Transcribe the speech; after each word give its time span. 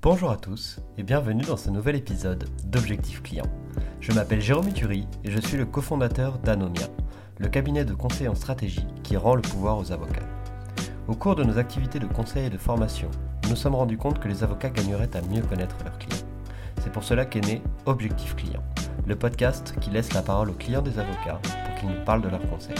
Bonjour 0.00 0.30
à 0.30 0.36
tous 0.36 0.78
et 0.96 1.02
bienvenue 1.02 1.42
dans 1.42 1.56
ce 1.56 1.70
nouvel 1.70 1.96
épisode 1.96 2.48
d'Objectif 2.64 3.20
Client. 3.20 3.46
Je 4.00 4.12
m'appelle 4.12 4.40
Jérôme 4.40 4.68
Ituri 4.68 5.08
et 5.24 5.30
je 5.32 5.40
suis 5.40 5.56
le 5.56 5.66
cofondateur 5.66 6.38
d'Anomia, 6.38 6.86
le 7.38 7.48
cabinet 7.48 7.84
de 7.84 7.94
conseil 7.94 8.28
en 8.28 8.36
stratégie 8.36 8.86
qui 9.02 9.16
rend 9.16 9.34
le 9.34 9.42
pouvoir 9.42 9.76
aux 9.76 9.90
avocats. 9.90 10.22
Au 11.08 11.16
cours 11.16 11.34
de 11.34 11.42
nos 11.42 11.58
activités 11.58 11.98
de 11.98 12.06
conseil 12.06 12.46
et 12.46 12.50
de 12.50 12.56
formation, 12.56 13.10
nous 13.42 13.50
nous 13.50 13.56
sommes 13.56 13.74
rendus 13.74 13.98
compte 13.98 14.20
que 14.20 14.28
les 14.28 14.44
avocats 14.44 14.70
gagneraient 14.70 15.16
à 15.16 15.20
mieux 15.22 15.42
connaître 15.42 15.76
leurs 15.82 15.98
clients. 15.98 16.24
C'est 16.80 16.92
pour 16.92 17.02
cela 17.02 17.24
qu'est 17.24 17.44
né 17.44 17.60
Objectif 17.84 18.36
Client, 18.36 18.62
le 19.04 19.16
podcast 19.16 19.74
qui 19.80 19.90
laisse 19.90 20.12
la 20.12 20.22
parole 20.22 20.50
aux 20.50 20.54
clients 20.54 20.80
des 20.80 21.00
avocats 21.00 21.40
pour 21.42 21.74
qu'ils 21.74 21.88
nous 21.88 22.04
parlent 22.04 22.22
de 22.22 22.28
leurs 22.28 22.48
conseils. 22.48 22.76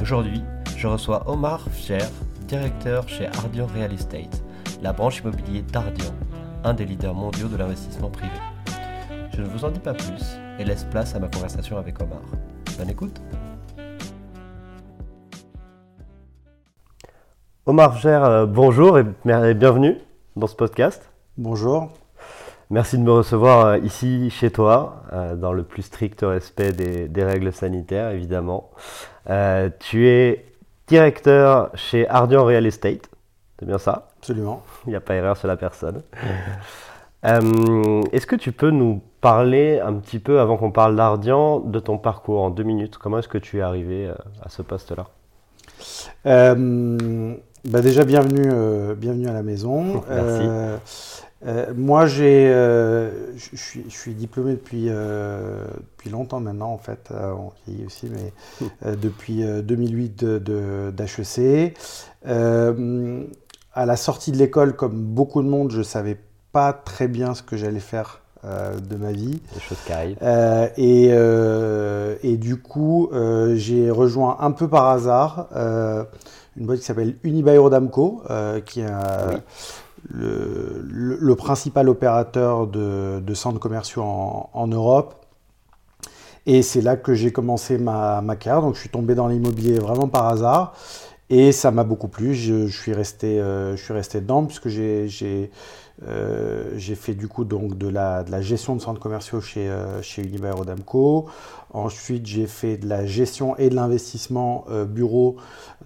Aujourd'hui, 0.00 0.44
je 0.76 0.86
reçois 0.86 1.28
Omar 1.28 1.68
Fcher, 1.72 2.08
directeur 2.46 3.08
chez 3.08 3.26
Ardian 3.26 3.66
Real 3.66 3.92
Estate, 3.92 4.44
la 4.82 4.92
branche 4.92 5.18
immobilier 5.18 5.62
d'Ardian, 5.62 6.14
un 6.64 6.72
des 6.72 6.86
leaders 6.86 7.14
mondiaux 7.14 7.48
de 7.48 7.56
l'investissement 7.56 8.08
privé. 8.08 8.32
Je 9.36 9.42
ne 9.42 9.46
vous 9.46 9.64
en 9.64 9.70
dis 9.70 9.80
pas 9.80 9.92
plus 9.92 10.38
et 10.58 10.64
laisse 10.64 10.84
place 10.84 11.14
à 11.14 11.20
ma 11.20 11.28
conversation 11.28 11.76
avec 11.76 12.00
Omar. 12.00 12.22
Bonne 12.78 12.88
écoute 12.88 13.20
Omar 17.66 17.98
Fcher, 17.98 18.24
euh, 18.24 18.46
bonjour 18.46 18.98
et 18.98 19.04
bienvenue 19.24 19.98
dans 20.36 20.46
ce 20.46 20.56
podcast. 20.56 21.10
Bonjour. 21.36 21.90
Merci 22.70 22.96
de 22.98 23.02
me 23.02 23.12
recevoir 23.12 23.66
euh, 23.66 23.78
ici 23.78 24.30
chez 24.30 24.50
toi, 24.50 25.02
euh, 25.12 25.34
dans 25.36 25.52
le 25.52 25.64
plus 25.64 25.82
strict 25.82 26.20
respect 26.22 26.72
des, 26.72 27.24
règles 27.24 27.52
sanitaires, 27.52 28.10
évidemment. 28.10 28.70
tu 29.80 30.08
es 30.08 30.46
directeur 30.86 31.70
chez 31.74 32.08
Ardian 32.08 32.44
Real 32.44 32.66
Estate, 32.66 33.08
c'est 33.64 33.68
bien 33.68 33.78
ça 33.78 34.08
Absolument. 34.18 34.62
Il 34.86 34.90
n'y 34.90 34.96
a 34.96 35.00
pas 35.00 35.14
erreur 35.14 35.38
sur 35.38 35.48
la 35.48 35.56
personne. 35.56 36.02
est-ce 37.24 38.26
que 38.26 38.36
tu 38.36 38.52
peux 38.52 38.70
nous 38.70 39.00
parler 39.22 39.80
un 39.80 39.94
petit 39.94 40.18
peu, 40.18 40.40
avant 40.40 40.58
qu'on 40.58 40.70
parle 40.70 40.94
d'Ardian, 40.94 41.60
de 41.60 41.80
ton 41.80 41.96
parcours 41.96 42.42
en 42.42 42.50
deux 42.50 42.62
minutes? 42.62 42.98
Comment 42.98 43.18
est-ce 43.18 43.28
que 43.28 43.38
tu 43.38 43.58
es 43.58 43.62
arrivé 43.62 44.12
à 44.42 44.48
ce 44.50 44.60
poste-là? 44.60 45.06
Bah 47.66 47.80
déjà, 47.80 48.04
bienvenue, 48.04 48.50
euh, 48.52 48.94
bienvenue 48.94 49.26
à 49.26 49.32
la 49.32 49.42
maison. 49.42 50.04
Merci. 50.06 50.10
Euh, 50.10 50.76
euh, 51.46 51.72
moi, 51.74 52.06
j'ai, 52.06 52.44
je 52.44 53.56
suis, 53.56 53.84
je 53.88 53.96
suis 53.96 54.12
diplômé 54.12 54.52
depuis, 54.52 54.84
depuis 54.88 56.10
longtemps 56.10 56.40
maintenant, 56.40 56.72
en 56.72 56.78
fait, 56.78 57.10
on 57.10 57.52
vieillit 57.66 57.86
aussi, 57.86 58.10
mais 58.10 58.94
depuis 58.96 59.42
2008 59.62 60.24
d'HEC. 60.24 61.74
De, 62.26 63.28
à 63.74 63.86
la 63.86 63.96
sortie 63.96 64.32
de 64.32 64.36
l'école, 64.36 64.76
comme 64.76 65.02
beaucoup 65.02 65.42
de 65.42 65.48
monde, 65.48 65.70
je 65.70 65.78
ne 65.78 65.82
savais 65.82 66.18
pas 66.52 66.72
très 66.72 67.08
bien 67.08 67.34
ce 67.34 67.42
que 67.42 67.56
j'allais 67.56 67.80
faire 67.80 68.20
de 68.44 68.96
ma 68.96 69.10
vie. 69.10 69.40
Des 69.54 69.60
choses 69.60 69.78
qui 69.86 69.92
arrivent. 69.92 70.18
et, 70.76 71.06
et, 72.28 72.36
du 72.36 72.56
coup, 72.58 73.10
j'ai 73.54 73.90
rejoint 73.90 74.36
un 74.40 74.50
peu 74.50 74.68
par 74.68 74.88
hasard 74.90 75.48
une 76.56 76.66
boîte 76.66 76.80
qui 76.80 76.84
s'appelle 76.84 77.16
Unibail-Rodamco, 77.22 78.22
euh, 78.30 78.60
qui 78.60 78.80
est 78.80 78.86
euh, 78.88 79.38
le, 80.08 81.34
principal 81.34 81.88
opérateur 81.88 82.66
de, 82.66 83.34
centres 83.34 83.58
commerciaux 83.58 84.02
en, 84.02 84.66
Europe. 84.68 85.14
Et 86.46 86.62
c'est 86.62 86.82
là 86.82 86.96
que 86.96 87.14
j'ai 87.14 87.32
commencé 87.32 87.78
ma, 87.78 88.20
ma, 88.20 88.36
carrière. 88.36 88.62
Donc 88.62 88.74
je 88.74 88.80
suis 88.80 88.90
tombé 88.90 89.14
dans 89.14 89.28
l'immobilier 89.28 89.78
vraiment 89.78 90.08
par 90.08 90.28
hasard. 90.28 90.74
Et 91.36 91.50
ça 91.50 91.72
m'a 91.72 91.82
beaucoup 91.82 92.06
plu. 92.06 92.32
Je, 92.32 92.68
suis 92.68 92.92
resté, 92.92 93.40
euh, 93.40 93.76
je 93.76 93.82
suis 93.82 93.92
resté 93.92 94.20
dedans 94.20 94.44
puisque 94.44 94.68
j'ai 94.68 95.50
euh, 96.02 96.72
j'ai 96.76 96.96
fait 96.96 97.14
du 97.14 97.28
coup 97.28 97.44
donc 97.44 97.78
de 97.78 97.88
la, 97.88 98.24
de 98.24 98.30
la 98.32 98.42
gestion 98.42 98.74
de 98.74 98.80
centres 98.80 99.00
commerciaux 99.00 99.40
chez, 99.40 99.68
euh, 99.68 100.02
chez 100.02 100.22
Unibail 100.22 100.52
Rodamco. 100.52 101.26
Ensuite, 101.72 102.26
j'ai 102.26 102.46
fait 102.46 102.76
de 102.76 102.88
la 102.88 103.04
gestion 103.04 103.56
et 103.56 103.68
de 103.68 103.74
l'investissement 103.74 104.64
euh, 104.70 104.84
bureau 104.84 105.36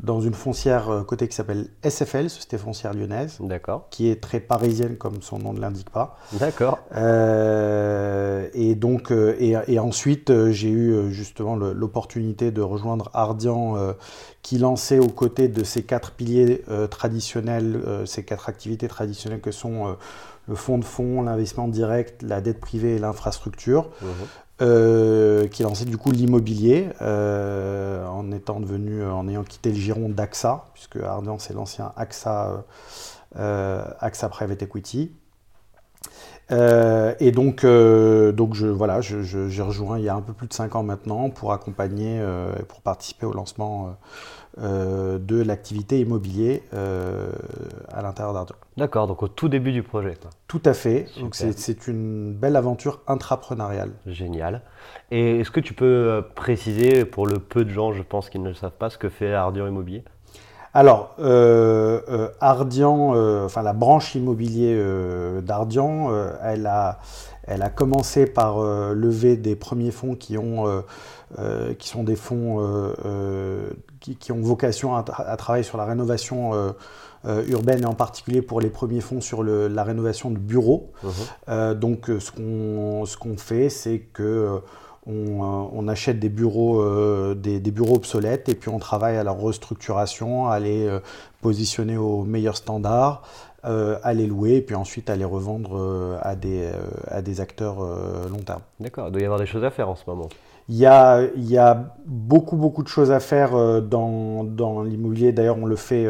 dans 0.01 0.21
une 0.21 0.35
foncière 0.35 1.05
côté 1.07 1.29
qui 1.29 1.35
s'appelle 1.35 1.69
SFL, 1.83 2.29
Société 2.29 2.59
foncière 2.59 2.93
lyonnaise. 2.93 3.39
D'accord. 3.41 3.87
Qui 3.91 4.09
est 4.09 4.21
très 4.21 4.39
parisienne 4.39 4.97
comme 4.97 5.23
son 5.23 5.39
nom 5.39 5.53
ne 5.55 5.61
l'indique 5.61 5.91
pas. 5.91 6.19
D'accord. 6.35 6.79
et 6.95 8.75
donc, 8.75 9.11
et, 9.11 9.57
et, 9.67 9.79
ensuite, 9.79 10.51
j'ai 10.51 10.71
eu 10.71 11.11
justement 11.11 11.57
l'opportunité 11.57 12.51
de 12.51 12.61
rejoindre 12.61 13.11
Ardian 13.15 13.95
qui 14.43 14.59
lançait 14.59 14.99
aux 14.99 15.09
côtés 15.09 15.49
de 15.49 15.65
ces 15.65 15.83
quatre 15.83 16.13
piliers 16.13 16.63
traditionnels, 16.91 17.83
ces 18.05 18.25
quatre 18.25 18.49
activités 18.49 18.89
traditionnelles 18.89 19.41
que 19.41 19.51
sont 19.51 19.97
le 20.49 20.55
fonds 20.55 20.79
de 20.79 20.85
fonds, 20.85 21.23
l'investissement 21.23 21.69
direct, 21.69 22.23
la 22.23 22.41
dette 22.41 22.61
privée 22.61 22.97
et 22.97 22.99
l'infrastructure, 22.99 23.91
mhm. 24.01 24.09
euh, 24.63 25.47
qui 25.49 25.63
lançait 25.63 25.85
du 25.85 25.99
coup 25.99 26.11
l'immobilier 26.11 26.89
euh, 27.03 28.07
en 28.07 28.33
étant 28.33 28.61
devenu, 28.61 29.05
en 29.05 29.29
ayant 29.29 29.45
quitté 29.45 29.71
le 29.71 29.77
giron 29.77 30.09
d'AXA, 30.09 30.65
puisque 30.73 30.97
Ardian 30.97 31.39
c'est 31.39 31.55
l'ancien 31.55 31.93
AXA, 31.97 32.65
euh, 33.39 33.85
AXA 34.01 34.29
Private 34.31 34.63
Equity. 34.63 35.13
et 36.51 37.31
donc, 37.31 37.67
donc 37.67 38.55
je, 38.55 38.67
voilà, 38.67 39.03
j'ai 39.03 39.63
rejoint 39.63 39.99
il 39.99 40.05
y 40.05 40.09
a 40.09 40.15
un 40.15 40.23
peu 40.23 40.33
plus 40.33 40.49
de 40.49 40.55
5 40.55 40.77
ans 40.77 40.83
maintenant 40.83 41.29
pour 41.29 41.53
accompagner, 41.53 42.23
pour 42.69 42.81
participer 42.81 43.27
au 43.27 43.35
lancement 43.35 43.97
euh, 44.61 45.19
de 45.21 45.41
l'activité 45.41 46.01
immobilier 46.01 46.65
euh, 46.75 47.31
à 47.93 48.03
l'intérieur 48.03 48.35
d'Ardian. 48.35 48.57
D'accord, 48.79 49.07
donc 49.07 49.23
au 49.23 49.29
tout 49.29 49.49
début 49.49 49.73
du 49.73 49.83
projet. 49.83 50.15
Tout 50.47 50.63
à 50.65 50.73
fait. 50.73 51.07
Donc 51.21 51.35
c'est 51.35 51.89
une 51.89 52.33
belle 52.33 52.57
aventure 52.57 53.01
intrapreneuriale. 53.07 53.91
Génial. 54.07 54.63
Et 55.11 55.41
est-ce 55.41 55.51
que 55.51 55.61
tu 55.61 55.75
peux 55.75 55.85
euh, 55.85 56.23
préciser, 56.23 57.05
pour 57.05 57.27
le 57.27 57.39
peu 57.39 57.65
de 57.65 57.71
gens, 57.71 57.93
je 57.93 58.03
pense, 58.03 58.31
qui 58.31 58.39
ne 58.39 58.49
le 58.49 58.55
savent 58.55 58.77
pas, 58.79 58.89
ce 58.91 58.99
que 58.99 59.09
fait 59.09 59.35
Ardian 59.35 59.67
Immobilier? 59.67 60.05
Alors, 60.75 61.17
Ardian, 62.41 63.45
enfin 63.45 63.63
la 63.63 63.73
branche 63.73 64.15
immobilier 64.15 64.81
d'Ardian, 65.43 66.13
elle, 66.43 66.67
a, 66.67 67.01
elle 67.45 67.63
a 67.63 67.71
commencé 67.71 68.27
par 68.27 68.61
lever 68.61 69.37
des 69.37 69.57
premiers 69.57 69.91
fonds 69.91 70.15
qui 70.15 70.39
ont 70.39 70.83
euh, 71.39 71.75
qui 71.75 71.91
sont 71.91 72.05
des 72.05 72.17
fonds 72.17 72.59
euh, 72.63 72.95
euh, 73.05 73.71
qui, 74.01 74.33
ont 74.33 74.41
vocation 74.41 74.97
à, 74.97 75.03
travailler 75.03 75.63
sur 75.63 75.77
la 75.77 75.85
rénovation 75.85 76.53
urbaine 77.49 77.83
et 77.83 77.87
en 77.87 77.95
particulier 77.95 78.43
pour 78.43 78.61
les 78.61 78.71
premiers 78.71 79.01
fonds 79.01 79.21
sur 79.21 79.43
la 79.43 79.85
rénovation 79.85 80.31
de 80.31 80.39
bureaux. 80.39 80.93
Mhm. 81.03 81.75
donc 81.75 82.11
ce 82.19 82.31
qu'on 82.31 83.05
ce 83.07 83.17
qu'on 83.17 83.37
fait, 83.37 83.69
c'est 83.69 83.99
que 83.99 84.61
on, 85.07 85.89
achète 85.89 86.21
des 86.21 86.29
bureaux, 86.29 86.85
des, 87.35 87.61
bureaux 87.61 87.97
obsolètes 87.97 88.49
et 88.51 88.55
puis 88.55 88.69
on 88.69 88.79
travaille 88.79 89.17
à 89.17 89.25
leur 89.25 89.39
restructuration, 89.39 90.49
à 90.49 90.59
les 90.59 90.87
positionner 91.41 91.97
aux 91.97 92.25
meilleurs 92.25 92.57
standards, 92.57 93.23
à 93.63 94.15
les 94.15 94.27
louer 94.27 94.57
et 94.57 94.61
puis 94.61 94.75
ensuite 94.75 95.09
à 95.09 95.17
les 95.17 95.25
revendre 95.25 96.19
à, 96.23 96.37
des, 96.37 96.71
à 97.07 97.23
des 97.23 97.41
acteurs 97.41 97.81
long 98.31 98.43
terme. 98.45 98.61
D'accord, 98.81 99.09
il 99.09 99.13
doit 99.13 99.23
y 99.23 99.25
avoir 99.25 99.41
des 99.41 99.47
choses 99.47 99.65
à 99.65 99.71
faire 99.71 99.89
en 99.89 99.97
ce 99.97 100.05
moment. 100.07 100.29
Il 100.71 100.77
y, 100.77 100.85
a, 100.85 101.23
il 101.35 101.51
y 101.51 101.57
a, 101.57 101.95
beaucoup, 102.05 102.57
beaucoup 102.57 102.83
de 102.83 102.89
choses 102.89 103.11
à 103.11 103.21
faire 103.21 103.57
euh, 103.57 103.81
dans, 103.81 104.45
dans 104.45 104.83
l'immobilier. 104.83 105.33
D'ailleurs, 105.33 105.57
on, 105.57 105.65
le 105.65 105.77
fait, 105.77 106.05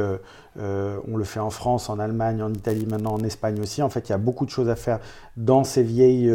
euh, 0.59 0.63
euh, 0.69 0.99
on 1.11 1.17
le 1.17 1.25
fait 1.25 1.41
en 1.41 1.51
France, 1.51 1.89
en 1.89 1.99
Allemagne, 1.99 2.43
en 2.43 2.53
Italie, 2.53 2.87
maintenant 2.87 3.15
en 3.15 3.25
Espagne 3.25 3.61
aussi. 3.61 3.83
En 3.83 3.89
fait, 3.89 4.09
il 4.09 4.13
y 4.13 4.15
a 4.15 4.19
beaucoup 4.19 4.45
de 4.45 4.51
choses 4.51 4.69
à 4.69 4.77
faire 4.77 4.99
dans 5.37 5.65
ces 5.65 5.83
vieilles, 5.83 6.33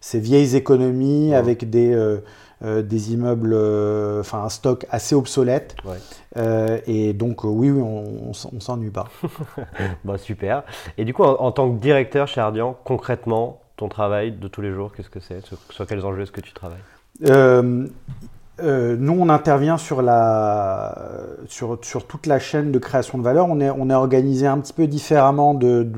ces 0.00 0.20
vieilles 0.20 0.56
économies 0.56 1.34
avec 1.34 1.70
des, 1.70 2.18
des 2.62 3.12
immeubles, 3.12 3.54
enfin 4.20 4.44
un 4.44 4.48
stock 4.48 4.86
assez 4.90 5.14
obsolète. 5.14 5.76
et 6.36 7.12
donc, 7.12 7.44
oui, 7.44 7.70
oui, 7.70 7.80
on 7.82 8.32
ne 8.52 8.60
s'ennuie 8.60 8.90
pas. 8.90 9.08
bah, 10.04 10.18
super. 10.18 10.64
Et 10.98 11.04
du 11.04 11.14
coup, 11.14 11.22
en, 11.22 11.36
en, 11.40 11.52
tant 11.52 11.70
que 11.70 11.80
directeur 11.80 12.28
chez 12.28 12.40
Ardian, 12.40 12.76
concrètement, 12.84 13.60
ton 13.76 13.88
travail 13.88 14.32
de 14.32 14.48
tous 14.48 14.60
les 14.60 14.72
jours, 14.72 14.92
qu'est-ce 14.94 15.10
que 15.10 15.20
c'est? 15.20 15.44
Sur, 15.44 15.58
sur 15.70 15.86
quels 15.86 16.04
enjeux 16.04 16.22
est-ce 16.22 16.32
que 16.32 16.40
tu 16.40 16.52
travailles? 16.52 16.78
Euh, 17.26 17.86
euh, 18.62 18.96
nous, 18.98 19.16
on 19.18 19.28
intervient 19.28 19.78
sur, 19.78 20.00
la, 20.00 20.96
sur, 21.48 21.78
toute 22.06 22.26
la 22.26 22.38
chaîne 22.38 22.70
de 22.70 22.78
création 22.78 23.18
de 23.18 23.22
valeur. 23.22 23.48
On 23.48 23.60
est, 23.60 23.70
on 23.70 23.90
est 23.90 23.94
organisé 23.94 24.46
un 24.46 24.58
petit 24.58 24.72
peu 24.72 24.86
différemment 24.86 25.54
de, 25.54 25.90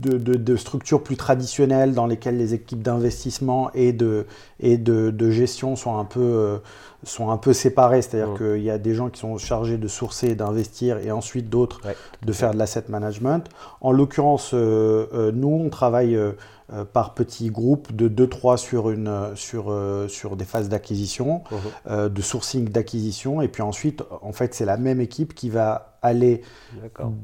de, 0.00 0.56
structures 0.56 1.02
plus 1.02 1.16
traditionnelles 1.16 1.94
dans 1.94 2.06
lesquelles 2.06 2.36
les 2.36 2.54
équipes 2.54 2.82
d'investissement 2.82 3.70
et, 3.74 3.92
de, 3.92 4.26
et 4.60 4.78
de, 4.78 5.30
gestion 5.30 5.76
sont 5.76 5.98
un 5.98 6.04
peu, 6.04 6.20
euh, 6.20 6.58
sont 7.04 7.30
un 7.30 7.36
peu 7.36 7.52
séparées. 7.52 8.02
C'est-à-dire 8.02 8.34
mmh. 8.34 8.38
qu'il 8.38 8.62
y 8.62 8.70
a 8.70 8.78
des 8.78 8.94
gens 8.94 9.10
qui 9.10 9.20
sont 9.20 9.36
chargés 9.38 9.78
de 9.78 9.88
sourcer, 9.88 10.34
d'investir 10.34 10.98
et 10.98 11.10
ensuite 11.10 11.48
d'autres 11.48 11.80
de 12.22 12.32
faire 12.32 12.52
de 12.52 12.58
l'asset 12.58 12.84
management. 12.88 13.48
En 13.80 13.92
l'occurrence, 13.92 14.52
nous, 14.52 15.48
on 15.48 15.68
travaille 15.68 16.18
euh, 16.74 16.84
par 16.84 17.14
petits 17.14 17.48
groupes 17.48 17.96
de 17.96 18.10
2-3 18.10 18.58
sur, 18.58 18.90
une, 18.90 19.30
sur, 19.36 19.70
euh, 19.70 20.06
sur 20.06 20.36
des 20.36 20.44
phases 20.44 20.68
d'acquisition, 20.68 21.42
mhm. 21.50 21.58
euh, 21.86 22.08
de 22.10 22.20
sourcing 22.20 22.68
d'acquisition. 22.68 23.40
Et 23.40 23.48
puis 23.48 23.62
ensuite, 23.62 24.02
en 24.20 24.32
fait, 24.32 24.52
c'est 24.52 24.66
la 24.66 24.76
même 24.76 25.00
équipe 25.00 25.34
qui 25.34 25.48
va 25.48 25.96
aller 26.02 26.42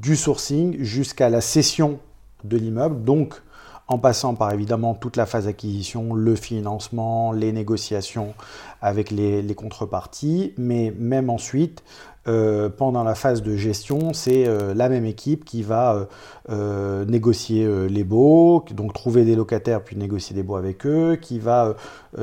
du 0.01 0.15
sourcing 0.15 0.81
jusqu'à 0.81 1.29
la 1.29 1.41
cession 1.41 1.99
de 2.47 2.57
l'immeuble. 2.57 3.03
Donc, 3.03 3.41
en 3.87 3.99
passant 3.99 4.33
par 4.33 4.51
évidemment 4.51 4.95
toute 4.95 5.15
la 5.15 5.25
phase 5.25 5.45
d'acquisition, 5.45 6.13
le 6.13 6.35
financement, 6.35 7.31
les 7.31 7.51
négociations 7.51 8.33
avec 8.81 9.11
les, 9.11 9.41
les 9.41 9.55
contreparties, 9.55 10.53
mais 10.57 10.93
même 10.97 11.29
ensuite, 11.29 11.83
euh, 12.27 12.69
pendant 12.69 13.03
la 13.03 13.13
phase 13.13 13.43
de 13.43 13.55
gestion, 13.55 14.11
c'est 14.13 14.47
euh, 14.47 14.73
la 14.73 14.89
même 14.89 15.05
équipe 15.05 15.45
qui 15.45 15.61
va 15.61 16.07
euh, 16.49 17.05
négocier 17.05 17.67
les 17.87 18.03
baux, 18.03 18.65
donc 18.71 18.93
trouver 18.93 19.25
des 19.25 19.35
locataires 19.35 19.83
puis 19.83 19.95
négocier 19.95 20.35
des 20.35 20.41
baux 20.41 20.55
avec 20.55 20.85
eux, 20.85 21.17
qui 21.21 21.39
va 21.39 21.75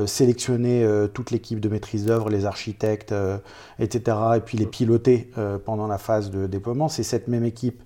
sélectionner 0.07 0.87
toute 1.13 1.29
l'équipe 1.29 1.59
de 1.59 1.69
maîtrise 1.69 2.05
d'œuvre, 2.05 2.29
les 2.29 2.45
architectes, 2.45 3.13
etc., 3.77 4.17
et 4.37 4.39
puis 4.39 4.57
les 4.57 4.65
piloter 4.65 5.29
pendant 5.65 5.85
la 5.85 5.99
phase 5.99 6.31
de 6.31 6.47
déploiement. 6.47 6.89
C'est 6.89 7.03
cette 7.03 7.27
même 7.27 7.45
équipe 7.45 7.83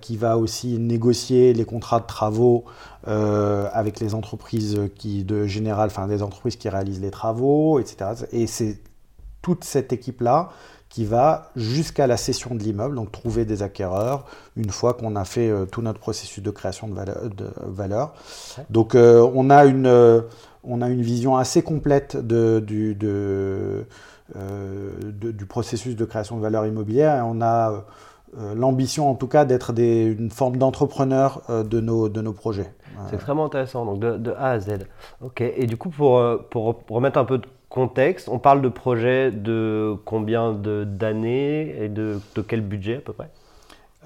qui 0.00 0.16
va 0.16 0.36
aussi 0.36 0.78
négocier 0.78 1.52
les 1.52 1.64
contrats 1.64 2.00
de 2.00 2.06
travaux 2.06 2.64
avec 3.04 4.00
les 4.00 4.14
entreprises 4.14 4.80
qui, 4.96 5.24
de 5.24 5.46
général, 5.46 5.86
enfin 5.86 6.06
des 6.06 6.22
entreprises 6.22 6.56
qui 6.56 6.68
réalisent 6.68 7.00
les 7.00 7.10
travaux, 7.10 7.78
etc. 7.78 8.26
Et 8.32 8.46
c'est 8.46 8.78
toute 9.42 9.62
cette 9.62 9.92
équipe-là 9.92 10.50
qui 10.94 11.04
va 11.04 11.50
jusqu'à 11.56 12.06
la 12.06 12.16
cession 12.16 12.54
de 12.54 12.62
l'immeuble, 12.62 12.94
donc 12.94 13.10
trouver 13.10 13.44
des 13.44 13.64
acquéreurs 13.64 14.26
une 14.56 14.70
fois 14.70 14.94
qu'on 14.94 15.16
a 15.16 15.24
fait 15.24 15.50
euh, 15.50 15.66
tout 15.66 15.82
notre 15.82 15.98
processus 15.98 16.40
de 16.40 16.50
création 16.52 16.86
de 16.86 16.94
valeur. 17.66 18.14
Donc 18.70 18.94
euh, 18.94 19.28
on, 19.34 19.50
a 19.50 19.64
une, 19.64 19.86
euh, 19.86 20.20
on 20.62 20.82
a 20.82 20.88
une 20.88 21.02
vision 21.02 21.36
assez 21.36 21.62
complète 21.62 22.16
de, 22.16 22.62
du, 22.64 22.94
de, 22.94 23.86
du 25.10 25.46
processus 25.46 25.96
de 25.96 26.04
création 26.04 26.36
de 26.36 26.42
valeur 26.42 26.64
immobilière 26.64 27.16
et 27.18 27.22
on 27.22 27.42
a 27.42 27.84
l'ambition 28.54 29.10
en 29.10 29.14
tout 29.14 29.28
cas 29.28 29.44
d'être 29.44 29.72
une 29.78 30.30
forme 30.30 30.56
d'entrepreneur 30.56 31.42
de, 31.48 31.80
nos, 31.80 32.08
de 32.08 32.20
nos 32.20 32.32
projets. 32.32 32.72
C'est 33.08 33.16
extrêmement 33.16 33.46
intéressant, 33.46 33.84
donc 33.84 33.98
de, 33.98 34.16
de, 34.16 34.32
A 34.32 34.50
à 34.50 34.58
Z. 34.60 34.86
Ok, 35.20 35.40
et 35.40 35.66
du 35.66 35.76
coup 35.76 35.90
pour, 35.90 36.22
pour 36.50 36.76
remettre 36.88 37.18
un 37.18 37.24
peu 37.24 37.38
de 37.38 37.46
contexte, 37.74 38.28
on 38.28 38.38
parle 38.38 38.62
de 38.62 38.68
projets 38.68 39.32
de 39.32 39.96
combien 40.04 40.52
d'années 40.52 41.74
et 41.82 41.88
de, 41.88 42.20
quel 42.46 42.60
budget 42.60 42.98
à 42.98 43.00
peu 43.00 43.12
près? 43.12 43.30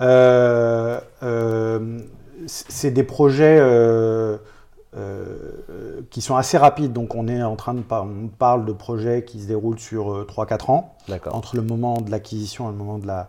Euh, 0.01 0.99
euh, 1.23 1.99
C'est 2.47 2.91
des 2.93 3.03
projets 3.03 3.59
euh, 3.61 4.39
qui 6.09 6.23
sont 6.23 6.37
assez 6.37 6.57
rapides. 6.57 6.95
Donc 6.95 7.15
on 7.15 7.29
est 7.29 7.43
en 7.43 7.57
train 7.57 7.75
de 7.75 7.83
on 7.91 8.29
parle 8.29 8.65
de 8.65 8.73
projets 8.73 9.23
qui 9.23 9.39
se 9.43 9.47
déroulent 9.47 9.79
sur 9.79 10.25
3-4 10.25 10.71
ans. 10.71 10.95
Entre 11.31 11.57
le 11.57 11.63
moment 11.63 12.01
de 12.01 12.11
l'acquisition 12.11 12.71
et 12.71 12.73
le 12.73 12.79
moment 12.79 12.97
de 12.97 13.07
la, 13.07 13.29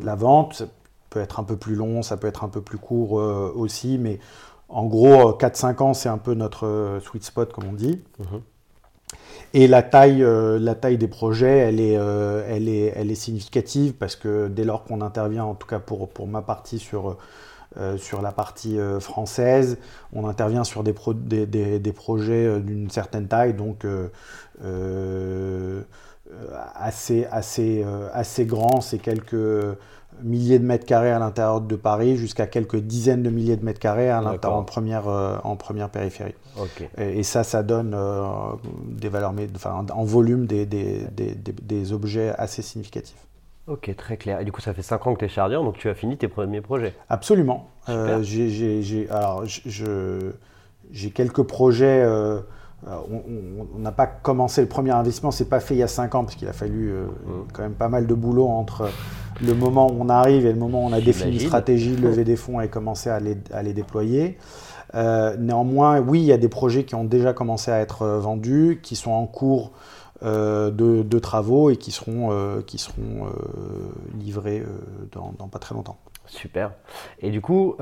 la, 0.00 0.14
vente. 0.14 0.54
Ça 0.54 0.66
peut 1.10 1.20
être 1.20 1.40
un 1.40 1.44
peu 1.44 1.56
plus 1.56 1.74
long, 1.74 2.02
ça 2.02 2.16
peut 2.16 2.26
être 2.26 2.44
un 2.44 2.48
peu 2.48 2.60
plus 2.60 2.78
court 2.78 3.12
aussi. 3.12 3.98
Mais 3.98 4.18
en 4.68 4.84
gros, 4.86 5.32
4-5 5.32 5.82
ans, 5.82 5.94
c'est 5.94 6.08
un 6.08 6.18
peu 6.18 6.34
notre 6.34 7.00
sweet 7.02 7.24
spot, 7.24 7.52
comme 7.52 7.64
on 7.64 7.72
dit. 7.72 8.02
Mhm. 8.18 8.40
Et 9.54 9.66
la 9.66 9.82
taille, 9.82 10.22
euh, 10.22 10.58
la 10.58 10.74
taille 10.74 10.98
des 10.98 11.08
projets, 11.08 11.58
elle 11.58 11.80
est, 11.80 11.96
euh, 11.96 12.44
elle, 12.48 12.68
est, 12.68 12.92
elle 12.94 13.10
est 13.10 13.14
significative 13.14 13.94
parce 13.94 14.14
que 14.14 14.48
dès 14.48 14.64
lors 14.64 14.84
qu'on 14.84 15.00
intervient, 15.00 15.44
en 15.44 15.54
tout 15.54 15.66
cas 15.66 15.78
pour, 15.78 16.08
pour 16.10 16.26
ma 16.26 16.42
partie 16.42 16.78
sur, 16.78 17.16
euh, 17.78 17.96
sur 17.96 18.20
la 18.20 18.32
partie 18.32 18.78
française, 19.00 19.78
on 20.12 20.28
intervient 20.28 20.64
sur 20.64 20.82
des, 20.82 20.94
des, 21.46 21.78
des, 21.78 21.92
projets 21.92 22.60
d'une 22.60 22.90
certaine 22.90 23.26
taille, 23.26 23.54
donc 23.54 23.86
assez, 26.74 27.26
assez, 27.30 27.84
assez 28.12 28.46
grand, 28.46 28.80
c'est 28.80 28.98
quelques 28.98 29.76
milliers 30.22 30.58
de 30.58 30.64
mètres 30.64 30.86
carrés 30.86 31.10
à 31.10 31.18
l'intérieur 31.18 31.60
de 31.60 31.76
Paris 31.76 32.16
jusqu'à 32.16 32.46
quelques 32.46 32.76
dizaines 32.76 33.22
de 33.22 33.30
milliers 33.30 33.56
de 33.56 33.64
mètres 33.64 33.80
carrés 33.80 34.10
à 34.10 34.22
en 34.22 34.64
première, 34.64 35.08
euh, 35.08 35.36
en 35.44 35.56
première 35.56 35.90
périphérie. 35.90 36.34
Et, 36.96 37.22
ça, 37.22 37.44
ça 37.44 37.62
donne 37.62 37.94
euh, 37.94 38.24
des 38.86 39.08
valeurs, 39.08 39.32
enfin, 39.54 39.86
en 39.92 40.04
volume 40.04 40.46
des, 40.46 40.66
des, 40.66 41.06
des, 41.12 41.34
des, 41.34 41.92
objets 41.92 42.32
assez 42.36 42.62
significatifs. 42.62 43.26
Ok, 43.66 43.94
très 43.96 44.16
clair. 44.16 44.40
Et 44.40 44.44
du 44.44 44.52
coup, 44.52 44.60
ça 44.60 44.72
fait 44.72 44.82
5 44.82 45.06
ans 45.06 45.14
que 45.14 45.20
tu 45.20 45.26
es 45.26 45.28
chardier, 45.28 45.56
donc 45.56 45.78
tu 45.78 45.88
as 45.88 45.94
fini 45.94 46.16
tes 46.16 46.28
premiers 46.28 46.60
projets 46.60 46.94
Absolument. 47.08 47.68
Euh, 47.88 48.22
j'ai 50.90 51.10
quelques 51.10 51.42
projets 51.42 52.02
euh, 52.02 52.40
on 52.86 53.78
n'a 53.78 53.92
pas 53.92 54.06
commencé 54.06 54.60
le 54.60 54.68
premier 54.68 54.92
investissement, 54.92 55.30
c'est 55.30 55.48
pas 55.48 55.60
fait 55.60 55.74
il 55.74 55.78
y 55.78 55.82
a 55.82 55.88
5 55.88 56.14
ans, 56.14 56.24
parce 56.24 56.36
qu'il 56.36 56.48
a 56.48 56.52
fallu 56.52 56.90
euh, 56.90 57.06
mmh. 57.06 57.46
quand 57.52 57.62
même 57.62 57.74
pas 57.74 57.88
mal 57.88 58.06
de 58.06 58.14
boulot 58.14 58.46
entre 58.46 58.90
le 59.42 59.54
moment 59.54 59.88
où 59.90 59.96
on 60.00 60.08
arrive 60.08 60.46
et 60.46 60.52
le 60.52 60.58
moment 60.58 60.84
où 60.84 60.86
on 60.86 60.92
a 60.92 61.00
défini 61.00 61.34
une 61.34 61.40
stratégie, 61.40 61.96
lever 61.96 62.24
des 62.24 62.36
fonds 62.36 62.60
et 62.60 62.68
commencer 62.68 63.10
à 63.10 63.20
les, 63.20 63.72
déployer. 63.72 64.38
Euh, 64.94 65.36
néanmoins, 65.36 66.00
oui, 66.00 66.20
il 66.20 66.26
y 66.26 66.32
a 66.32 66.38
des 66.38 66.48
projets 66.48 66.84
qui 66.84 66.94
ont 66.94 67.04
déjà 67.04 67.32
commencé 67.32 67.70
à 67.70 67.80
être 67.80 68.06
vendus, 68.06 68.80
qui 68.82 68.96
sont 68.96 69.12
en 69.12 69.26
cours 69.26 69.72
de, 70.22 71.18
travaux 71.18 71.70
et 71.70 71.76
qui 71.76 71.92
seront, 71.92 72.62
qui 72.66 72.78
seront 72.78 73.26
livrés 74.18 74.64
dans, 75.12 75.48
pas 75.48 75.60
très 75.60 75.74
longtemps. 75.74 75.98
Super. 76.28 76.72
Et 77.20 77.30
du 77.30 77.40
coup, 77.40 77.76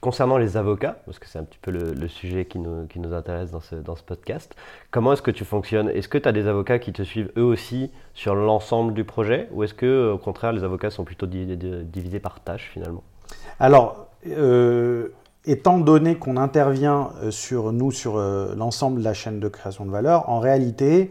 Concernant 0.00 0.38
les 0.38 0.56
avocats, 0.56 0.96
parce 1.04 1.18
que 1.18 1.26
c'est 1.28 1.38
un 1.38 1.44
petit 1.44 1.58
peu 1.60 1.70
le, 1.70 2.08
sujet 2.08 2.46
qui 2.46 2.58
nous, 2.58 2.86
qui 2.86 3.00
nous, 3.00 3.12
intéresse 3.12 3.50
dans 3.50 3.60
ce, 3.60 3.74
dans 3.74 3.96
ce 3.96 4.02
podcast, 4.02 4.56
comment 4.90 5.12
est-ce 5.12 5.20
que 5.20 5.30
tu 5.30 5.44
fonctionnes? 5.44 5.90
Est-ce 5.90 6.08
que 6.08 6.16
tu 6.16 6.26
as 6.26 6.32
des 6.32 6.46
avocats 6.46 6.78
qui 6.78 6.90
te 6.94 7.02
suivent 7.02 7.30
eux 7.36 7.44
aussi 7.44 7.90
sur 8.14 8.34
l'ensemble 8.34 8.94
du 8.94 9.04
projet 9.04 9.48
ou 9.52 9.62
est-ce 9.62 9.74
que 9.74 10.10
au 10.10 10.16
contraire 10.16 10.52
les 10.52 10.64
avocats 10.64 10.88
sont 10.88 11.04
plutôt 11.04 11.26
divisés 11.26 12.18
par 12.18 12.40
tâches 12.40 12.70
finalement? 12.72 13.02
Alors, 13.58 14.06
euh, 14.26 15.08
étant 15.44 15.76
donné 15.76 16.14
qu'on 16.16 16.38
intervient 16.38 17.10
euh, 17.22 17.30
sur 17.30 17.70
nous 17.70 17.90
sur 17.90 18.16
euh, 18.16 18.54
l'ensemble 18.56 19.00
de 19.00 19.04
la 19.04 19.12
chaîne 19.12 19.38
de 19.38 19.48
création 19.48 19.84
de 19.84 19.90
valeur, 19.90 20.30
en 20.30 20.40
réalité, 20.40 21.10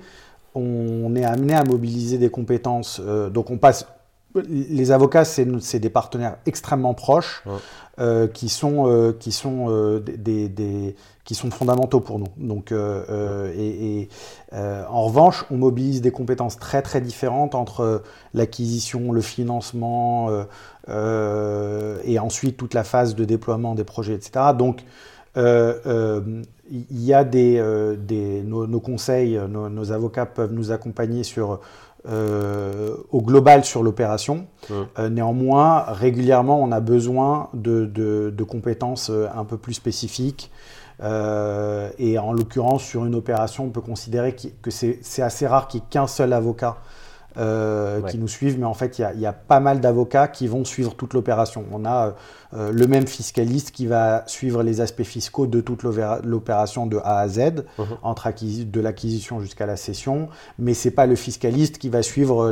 on 0.56 1.16
est 1.16 1.26
amené 1.26 1.54
à 1.54 1.64
mobiliser 1.64 2.18
des 2.18 2.32
compétences. 2.32 3.00
donc 3.00 3.52
on 3.52 3.60
passe 3.60 3.86
les 4.36 4.92
avocats, 4.92 5.26
c'est 5.26 5.80
des 5.80 5.90
partenaires 5.90 6.38
extrêmement 6.46 6.94
proches 6.94 7.44
euh, 8.00 8.28
qui 8.28 8.48
sont, 8.48 8.88
euh, 8.88 9.12
qui, 9.12 9.32
sont, 9.32 9.66
euh, 9.70 10.00
des, 10.00 10.96
qui 11.26 11.36
sont 11.36 11.52
fondamentaux 11.52 12.00
pour 12.00 12.20
nous. 12.20 12.28
Donc, 12.38 12.72
et, 12.72 14.10
en 14.52 15.04
revanche, 15.04 15.46
on 15.52 15.58
mobilise 15.58 16.02
des 16.02 16.12
compétences 16.12 16.58
très 16.58 16.82
très 16.82 17.02
différentes 17.02 17.56
entre 17.56 18.04
l'acquisition, 18.34 19.12
le 19.12 19.22
financement 19.22 20.30
et 20.88 22.20
ensuite 22.20 22.58
toute 22.58 22.74
la 22.74 22.84
phase 22.84 23.16
de 23.16 23.26
déploiement 23.26 23.76
des 23.76 23.84
projets, 23.84 24.14
etc. 24.14 24.46
Donc, 24.58 24.84
il 26.72 27.04
y 27.04 27.14
a 27.14 27.24
des, 27.24 27.62
des 27.98 28.44
nos, 28.44 28.80
conseils, 28.80 29.40
nos, 29.50 29.70
nos, 29.70 29.92
avocats 29.92 30.26
peuvent 30.26 30.54
nous 30.54 30.72
accompagner 30.72 31.24
sur 31.24 31.60
euh, 32.08 32.96
au 33.12 33.22
global 33.22 33.66
sur 33.66 33.84
l'opération. 33.84 34.48
Euh, 34.72 35.10
néanmoins, 35.10 35.82
régulièrement, 35.82 36.62
on 36.64 36.72
a 36.72 36.80
besoin 36.80 37.50
de, 37.54 38.44
compétences 38.48 39.10
euh, 39.10 39.28
un 39.36 39.44
peu 39.44 39.58
plus 39.58 39.74
spécifiques. 39.74 40.50
et 41.02 42.18
en 42.18 42.32
l'occurrence, 42.32 42.84
sur 42.84 43.06
une 43.06 43.16
opération, 43.16 43.66
on 43.66 43.70
peut 43.70 43.82
considérer 43.82 44.34
que 44.62 44.72
c'est 44.72 45.22
assez 45.22 45.46
rare 45.46 45.68
qu'il 45.68 45.82
n'y 45.82 45.86
ait 45.86 45.90
qu'un 45.90 46.08
seul 46.08 46.32
avocat 46.32 46.78
euh, 47.40 48.02
qui 48.02 48.18
nous 48.18 48.28
suivent, 48.28 48.60
mais 48.60 48.66
en 48.66 48.74
fait, 48.74 49.00
il 49.00 49.20
y, 49.20 49.26
a 49.26 49.34
pas 49.34 49.60
mal 49.60 49.80
d'avocats 49.80 50.28
qui 50.28 50.48
vont 50.48 50.66
suivre 50.66 50.94
toute 50.96 51.14
l'opération. 51.14 51.64
On 51.72 51.86
a 51.86 52.16
euh, 52.54 52.72
le 52.72 52.88
même 52.88 53.08
fiscaliste 53.08 53.72
qui 53.72 53.86
va 53.86 54.24
suivre 54.28 54.62
les 54.62 54.82
aspects 54.82 55.04
fiscaux 55.04 55.48
de 55.48 55.62
toute 55.62 55.84
l'opération 55.84 56.86
de 56.86 56.98
A 56.98 57.20
à 57.20 57.28
Z, 57.28 57.64
mhm. 57.78 57.86
entre 58.04 58.30
de 58.30 58.82
l'acquisition 58.82 59.40
jusqu'à 59.40 59.66
la 59.66 59.78
cession, 59.78 60.28
mais 60.58 60.74
c'est 60.74 60.92
pas 60.92 61.06
le 61.06 61.16
fiscaliste 61.16 61.78
qui 61.78 61.90
va 61.90 62.04
suivre 62.04 62.52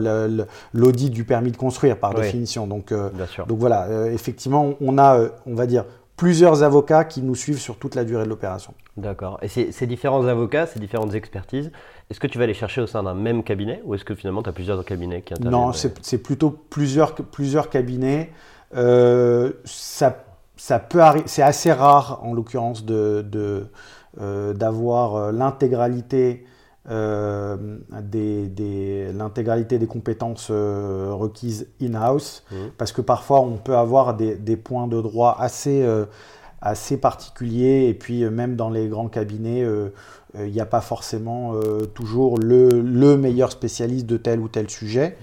l'audit 0.74 1.10
du 1.10 1.26
permis 1.26 1.52
de 1.52 1.58
construire 1.58 2.00
par 2.00 2.14
définition. 2.14 2.66
Donc, 2.66 2.92
euh, 2.92 3.10
donc 3.48 3.60
voilà, 3.60 4.08
effectivement, 4.12 4.76
on 4.80 4.98
a, 4.98 5.20
on 5.46 5.56
va 5.56 5.66
dire, 5.66 5.84
plusieurs 6.18 6.64
avocats 6.64 7.06
qui 7.06 7.22
nous 7.22 7.36
suivent 7.36 7.60
sur 7.60 7.78
toute 7.78 7.96
la 7.96 8.04
durée 8.04 8.26
de 8.26 8.30
l'opération. 8.30 8.74
D'accord. 8.98 9.38
Et 9.44 9.48
ces, 9.48 9.88
différents 9.88 10.26
avocats, 10.26 10.66
ces 10.66 10.80
différentes 10.80 11.14
expertises, 11.14 11.72
est-ce 12.10 12.20
que 12.20 12.28
tu 12.28 12.40
vas 12.40 12.48
les 12.48 12.56
chercher 12.56 12.82
au 12.82 12.88
sein 12.88 13.04
d'un 13.04 13.14
même 13.14 13.44
cabinet 13.44 13.82
ou 13.86 13.94
est-ce 13.94 14.04
que 14.04 14.16
finalement 14.16 14.42
tu 14.42 14.50
as 14.50 14.54
plusieurs 14.54 14.84
cabinets 14.84 15.22
qui 15.22 15.34
interviennent 15.34 15.52
Non, 15.52 15.72
c'est 15.74 16.18
plutôt 16.18 16.50
plusieurs, 16.50 17.14
plusieurs 17.14 17.70
cabinets. 17.70 18.32
Euh, 18.76 19.54
ça, 19.64 20.26
ça 20.58 20.80
peut 20.80 21.00
c'est 21.28 21.44
assez 21.44 21.72
rare 21.72 22.20
en 22.24 22.34
l'occurrence 22.34 22.84
d'avoir 22.84 23.24
de, 23.24 23.70
euh, 24.20 24.54
d'avoir 24.54 25.16
euh, 25.16 25.32
l'intégralité 25.32 26.46
euh, 26.90 27.58
des, 28.02 29.12
l'intégralité 29.14 29.78
des 29.78 29.88
compétences 29.88 30.48
euh, 30.52 31.10
requises 31.12 31.68
in-house, 31.82 32.44
mmh. 32.50 32.56
parce 32.78 32.92
que 32.92 33.02
parfois 33.02 33.42
on 33.42 33.58
peut 33.58 33.76
avoir 33.76 34.16
des, 34.16 34.36
des 34.36 34.56
points 34.56 34.88
de 34.88 35.02
droit 35.02 35.36
assez, 35.40 35.84
euh, 35.84 36.06
assez 36.62 36.98
particuliers, 36.98 37.88
et 37.90 37.94
puis 37.94 38.24
même 38.30 38.56
dans 38.56 38.70
les 38.70 38.88
grands 38.88 39.10
cabinets, 39.10 39.66
il 40.36 40.52
n'y 40.52 40.60
a 40.60 40.66
pas 40.66 40.82
forcément 40.82 41.54
toujours 41.94 42.38
le, 42.38 42.70
le, 42.70 43.18
meilleur 43.18 43.52
spécialiste 43.52 44.06
de 44.06 44.18
tel 44.18 44.40
ou 44.40 44.48
tel 44.48 44.70
sujet. 44.70 45.18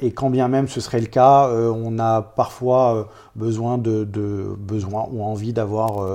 et 0.00 0.12
quand 0.12 0.30
bien 0.30 0.48
même 0.48 0.68
ce 0.68 0.80
serait 0.80 1.00
le 1.00 1.06
cas, 1.06 1.48
on 1.48 1.98
a 1.98 2.22
parfois 2.22 3.08
besoin, 3.34 3.78
de, 3.78 4.04
de, 4.04 4.54
besoin 4.58 5.08
ou 5.10 5.22
envie 5.22 5.52
d'avoir 5.52 6.06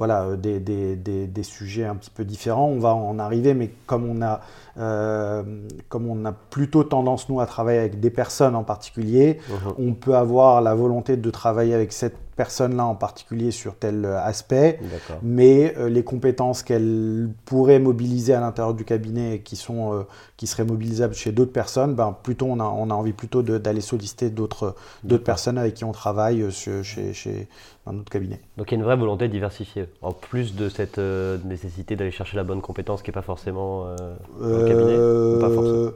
voilà, 0.00 0.22
euh, 0.22 0.36
des, 0.36 0.60
des, 0.60 0.96
des, 0.96 1.42
sujets 1.42 1.84
un 1.84 1.94
petit 1.94 2.08
peu 2.08 2.24
différents. 2.24 2.68
On 2.68 2.78
va 2.78 2.94
en 2.94 3.18
arriver, 3.18 3.52
mais 3.52 3.70
comme 3.84 4.08
on 4.08 4.22
a, 4.22 4.40
euh, 4.78 5.42
comme 5.90 6.08
on 6.08 6.24
a 6.24 6.32
plutôt 6.32 6.84
tendance, 6.84 7.28
nous, 7.28 7.38
à 7.38 7.44
travailler 7.44 7.80
avec 7.80 8.00
des 8.00 8.08
personnes 8.08 8.56
en 8.56 8.64
particulier, 8.64 9.40
uh-huh. 9.50 9.74
on 9.78 9.92
peut 9.92 10.16
avoir 10.16 10.62
la 10.62 10.74
volonté 10.74 11.18
de 11.18 11.30
travailler 11.30 11.74
avec 11.74 11.92
cette 11.92 12.16
personne-là 12.40 12.86
en 12.86 12.94
particulier 12.94 13.50
sur 13.50 13.74
tel 13.74 14.06
aspect, 14.06 14.80
mais 15.22 15.74
euh, 15.76 15.90
les 15.90 16.02
compétences 16.02 16.62
qu'elle 16.62 17.28
pourrait 17.44 17.78
mobiliser 17.78 18.32
à 18.32 18.40
l'intérieur 18.40 18.72
du 18.72 18.86
cabinet 18.86 19.34
et 19.34 19.40
qui, 19.40 19.56
sont, 19.56 20.06
qui 20.38 20.46
seraient 20.46 20.64
mobilisables 20.64 21.12
chez 21.12 21.32
d'autres 21.32 21.52
personnes, 21.52 21.94
ben, 21.94 22.16
plutôt 22.22 22.46
on 22.46 22.58
a, 22.58 22.64
on 22.64 22.88
a 22.88 22.94
envie 22.94 23.12
plutôt 23.12 23.42
d'aller 23.42 23.82
solliciter 23.82 24.30
d'autres 24.30 24.74
personnes 25.22 25.58
avec 25.58 25.74
qui 25.74 25.84
on 25.84 25.92
travaille 25.92 26.50
chez, 26.50 26.82
chez, 26.82 27.46
dans 27.84 27.92
notre 27.92 28.10
cabinet. 28.10 28.40
Donc 28.56 28.70
il 28.70 28.74
y 28.74 28.76
a 28.76 28.78
une 28.78 28.84
vraie 28.84 28.96
volonté 28.96 29.28
de 29.28 29.32
diversifier, 29.32 29.84
en 30.00 30.12
plus 30.12 30.54
de 30.54 30.70
cette 30.70 30.96
euh, 30.96 31.36
nécessité 31.44 31.94
d'aller 31.94 32.10
chercher 32.10 32.38
la 32.38 32.44
bonne 32.44 32.62
compétence 32.62 33.02
qui 33.02 33.10
n'est 33.10 33.14
pas 33.14 33.22
forcément 33.22 33.84
euh, 33.84 33.96
dans 34.40 34.58
le 34.58 34.66
cabinet 34.66 34.96
euh, 34.96 35.90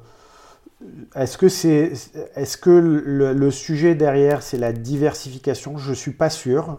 Est-ce 1.15 1.39
que, 1.39 1.49
c'est, 1.49 1.93
est-ce 2.37 2.57
que 2.57 2.71
le, 2.71 3.33
le, 3.33 3.51
sujet 3.51 3.95
derrière, 3.95 4.43
c'est 4.43 4.59
la 4.59 4.73
diversification? 4.73 5.79
Je 5.79 5.91
ne 5.91 5.95
suis 5.95 6.13
pas 6.13 6.31
sûr. 6.31 6.79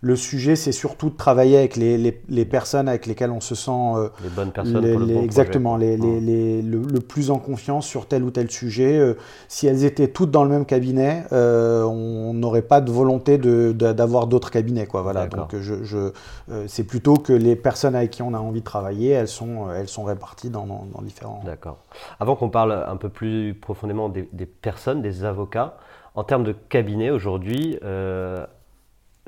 Le 0.00 0.14
sujet, 0.14 0.54
c'est 0.54 0.72
surtout 0.72 1.10
de 1.10 1.16
travailler 1.16 1.58
avec 1.58 1.76
les, 1.76 1.98
les, 2.28 2.44
personnes 2.44 2.88
avec 2.88 3.06
lesquelles 3.06 3.32
on 3.32 3.40
se 3.40 3.56
sent. 3.56 3.70
Euh, 3.70 4.08
les 4.22 4.28
bonnes 4.28 4.52
personnes 4.52 4.74
pour 4.74 5.00
le 5.00 5.06
bon 5.06 5.22
Exactement, 5.22 5.76
les, 5.76 5.96
le, 5.96 7.00
plus 7.00 7.30
en 7.30 7.38
confiance 7.38 7.86
sur 7.86 8.06
tel 8.06 8.22
ou 8.22 8.30
tel 8.30 8.50
sujet. 8.50 8.96
Euh, 8.96 9.14
si 9.48 9.66
elles 9.66 9.84
étaient 9.84 10.08
toutes 10.08 10.30
dans 10.30 10.44
le 10.44 10.50
même 10.50 10.66
cabinet, 10.66 11.24
euh, 11.32 11.82
on 11.82 12.32
n'aurait 12.32 12.62
pas 12.62 12.80
de 12.80 12.92
volonté 12.92 13.38
d'avoir 13.38 14.28
d'autres 14.28 14.50
cabinets. 14.50 14.86
Quoi, 14.86 15.02
voilà. 15.02 15.26
Donc, 15.26 15.56
je, 15.58 15.82
je 15.82 16.12
c'est 16.66 16.84
plutôt 16.84 17.14
que 17.14 17.32
les 17.32 17.56
personnes 17.56 17.96
avec 17.96 18.10
qui 18.12 18.22
on 18.22 18.34
a 18.34 18.38
envie 18.38 18.60
de 18.60 18.64
travailler, 18.64 19.10
elles 19.10 19.28
sont, 19.28 19.70
elles 19.72 19.88
sont 19.88 20.04
réparties 20.04 20.50
dans, 20.50 20.66
dans, 20.66 21.02
différents. 21.02 21.42
D'accord. 21.44 21.78
Avant 22.20 22.36
qu'on 22.36 22.50
parle 22.50 22.84
un 22.86 22.96
peu 22.96 23.08
plus 23.08 23.54
profondément 23.54 24.08
des, 24.08 24.28
des, 24.32 24.46
personnes, 24.46 25.02
des 25.02 25.24
avocats, 25.24 25.76
en 26.14 26.24
termes 26.24 26.44
de 26.44 26.52
cabinet 26.52 27.10
aujourd'hui, 27.10 27.78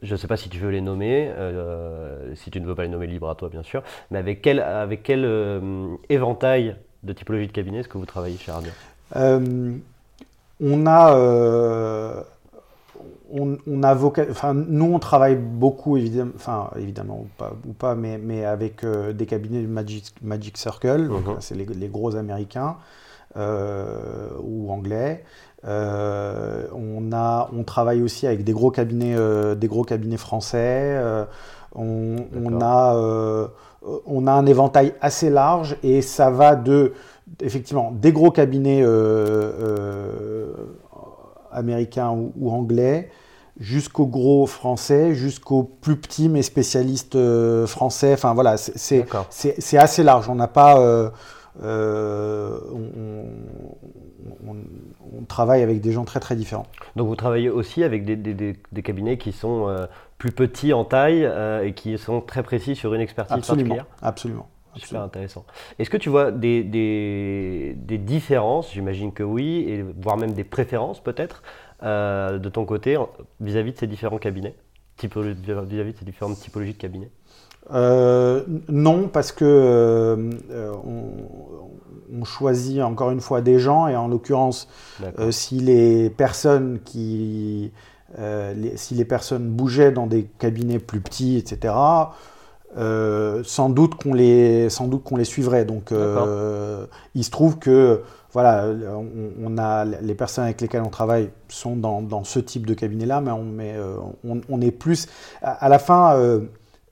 je 0.02 0.12
ne 0.12 0.16
sais 0.16 0.26
pas 0.26 0.36
si 0.36 0.48
tu 0.48 0.58
veux 0.58 0.70
les 0.70 0.80
nommer, 0.80 1.30
euh, 1.36 2.34
si 2.34 2.50
tu 2.50 2.60
ne 2.60 2.66
veux 2.66 2.74
pas 2.74 2.82
les 2.82 2.88
nommer, 2.88 3.06
libre 3.06 3.28
à 3.28 3.34
toi 3.34 3.48
bien 3.48 3.62
sûr, 3.62 3.82
mais 4.10 4.18
avec 4.18 4.42
quel, 4.42 4.60
avec 4.60 5.02
quel 5.02 5.24
euh, 5.24 5.88
éventail 6.08 6.76
de 7.02 7.12
typologie 7.12 7.46
de 7.46 7.52
cabinet 7.52 7.78
est-ce 7.78 7.88
que 7.88 7.98
vous 7.98 8.06
travaillez 8.06 8.36
chez 8.36 8.52
euh, 9.16 9.72
On 10.60 10.86
a, 10.86 11.14
on, 13.32 13.58
on, 13.66 13.82
a 13.82 13.94
enfin, 13.94 14.54
nous 14.54 14.92
on 14.92 14.98
travaille 14.98 15.36
beaucoup 15.36 15.96
évidemment, 15.96 16.32
enfin 16.34 16.70
évidemment 16.76 17.20
ou 17.20 17.28
pas, 17.36 17.52
ou 17.66 17.72
pas 17.72 17.94
mais, 17.94 18.18
mais 18.18 18.44
avec 18.44 18.84
des 18.84 19.26
cabinets 19.26 19.60
du 19.60 19.68
Magic, 19.68 20.14
Magic 20.22 20.56
Circle, 20.56 21.08
mhm. 21.08 21.36
c'est 21.40 21.54
les, 21.54 21.66
les, 21.66 21.88
gros 21.88 22.16
américains 22.16 22.76
ou 23.36 24.70
anglais. 24.70 25.24
Euh, 25.66 26.66
on, 26.74 27.12
a, 27.12 27.50
on 27.52 27.64
travaille 27.64 28.02
aussi 28.02 28.26
avec 28.26 28.44
des 28.44 28.52
gros 28.52 28.70
cabinets, 28.70 29.14
euh, 29.16 29.54
des 29.54 29.68
gros 29.68 29.84
cabinets 29.84 30.16
français. 30.16 30.58
Euh, 30.58 31.24
on, 31.74 32.16
a, 32.62 33.48
on 34.06 34.26
a 34.26 34.32
un 34.32 34.46
éventail 34.46 34.94
assez 35.00 35.30
large 35.30 35.76
et 35.82 36.02
ça 36.02 36.30
va 36.30 36.56
de, 36.56 36.94
effectivement, 37.40 37.92
des 37.92 38.12
gros 38.12 38.30
cabinets 38.30 38.84
américains 41.52 42.10
ou, 42.10 42.50
anglais 42.50 43.10
jusqu'aux 43.60 44.06
gros 44.06 44.46
français, 44.46 45.14
jusqu'aux 45.14 45.62
plus 45.62 45.96
petits 45.96 46.28
mais 46.28 46.42
spécialistes 46.42 47.16
français. 47.66 48.14
Enfin 48.14 48.34
voilà, 48.34 48.56
c'est 48.56 49.78
assez 49.78 50.02
large. 50.02 50.28
On 50.28 50.34
n'a 50.34 50.48
pas 50.48 51.12
euh, 51.62 52.60
on, 54.46 55.24
travaille 55.28 55.62
avec 55.62 55.80
des 55.80 55.92
gens 55.92 56.04
très 56.04 56.20
très 56.20 56.36
différents. 56.36 56.66
Donc 56.96 57.08
vous 57.08 57.16
travaillez 57.16 57.50
aussi 57.50 57.84
avec 57.84 58.04
des, 58.04 58.82
cabinets 58.82 59.18
qui 59.18 59.32
sont 59.32 59.68
euh, 59.68 59.86
plus 60.18 60.32
petits 60.32 60.72
en 60.72 60.84
taille 60.84 61.24
euh, 61.24 61.64
et 61.64 61.72
qui 61.72 61.96
sont 61.98 62.20
très 62.20 62.42
précis 62.42 62.74
sur 62.74 62.94
une 62.94 63.00
expertise 63.00 63.36
absolument, 63.36 63.76
particulière 63.76 63.86
Absolument. 64.02 64.48
Super 64.76 65.02
intéressant. 65.02 65.44
Est-ce 65.78 65.90
que 65.90 65.96
tu 65.96 66.08
vois 66.08 66.30
des, 66.30 67.74
différences, 67.76 68.72
j'imagine 68.72 69.12
que 69.12 69.24
oui, 69.24 69.64
et 69.68 69.82
voire 69.82 70.16
même 70.16 70.32
des 70.32 70.44
préférences 70.44 71.00
peut-être, 71.00 71.42
de 71.82 72.48
ton 72.48 72.64
côté 72.64 72.96
vis-à-vis 73.40 73.72
de 73.72 73.78
ces 73.78 73.88
différents 73.88 74.18
cabinets, 74.18 74.54
vis-à-vis 75.02 75.92
de 75.92 75.98
ces 75.98 76.04
différentes 76.04 76.38
typologies 76.38 76.74
de 76.74 76.78
cabinets? 76.78 77.10
Euh, 77.72 78.42
non, 78.68 79.08
parce 79.08 79.32
que 79.32 79.44
euh, 79.44 80.72
on, 80.84 82.24
choisit 82.24 82.82
encore 82.82 83.12
une 83.12 83.20
fois 83.20 83.40
des 83.40 83.58
gens, 83.58 83.88
et 83.88 83.96
en 83.96 84.06
l'occurrence, 84.06 84.68
euh, 85.18 85.30
si 85.30 85.58
les 85.60 86.10
personnes 86.10 86.80
qui, 86.84 87.72
si 88.74 88.94
les 88.94 89.04
personnes 89.04 89.48
bougeaient 89.48 89.92
dans 89.92 90.06
des 90.06 90.24
cabinets 90.38 90.78
plus 90.78 91.00
petits, 91.00 91.38
etc. 91.38 91.72
sans 92.76 93.70
doute 93.70 93.94
qu'on 93.94 94.12
les, 94.12 94.68
sans 94.68 94.86
doute 94.86 95.02
qu'on 95.04 95.16
les 95.16 95.24
suivrait. 95.24 95.64
Donc, 95.64 95.94
il 97.14 97.24
se 97.24 97.30
trouve 97.30 97.58
que 97.58 98.02
voilà, 98.32 98.66
on, 99.42 99.58
a 99.58 99.84
les 99.84 100.14
personnes 100.14 100.44
avec 100.44 100.60
lesquelles 100.60 100.82
on 100.82 100.90
travaille 100.90 101.30
sont 101.48 101.74
dans, 101.74 102.02
dans 102.02 102.22
ce 102.22 102.38
type 102.38 102.66
de 102.66 102.74
cabinet-là, 102.74 103.20
mais 103.20 103.30
on, 103.30 103.44
mais, 103.44 103.74
on, 104.24 104.40
on, 104.48 104.60
est 104.60 104.70
plus 104.70 105.08
à, 105.42 105.52
à 105.52 105.68
la 105.68 105.78
fin 105.78 106.40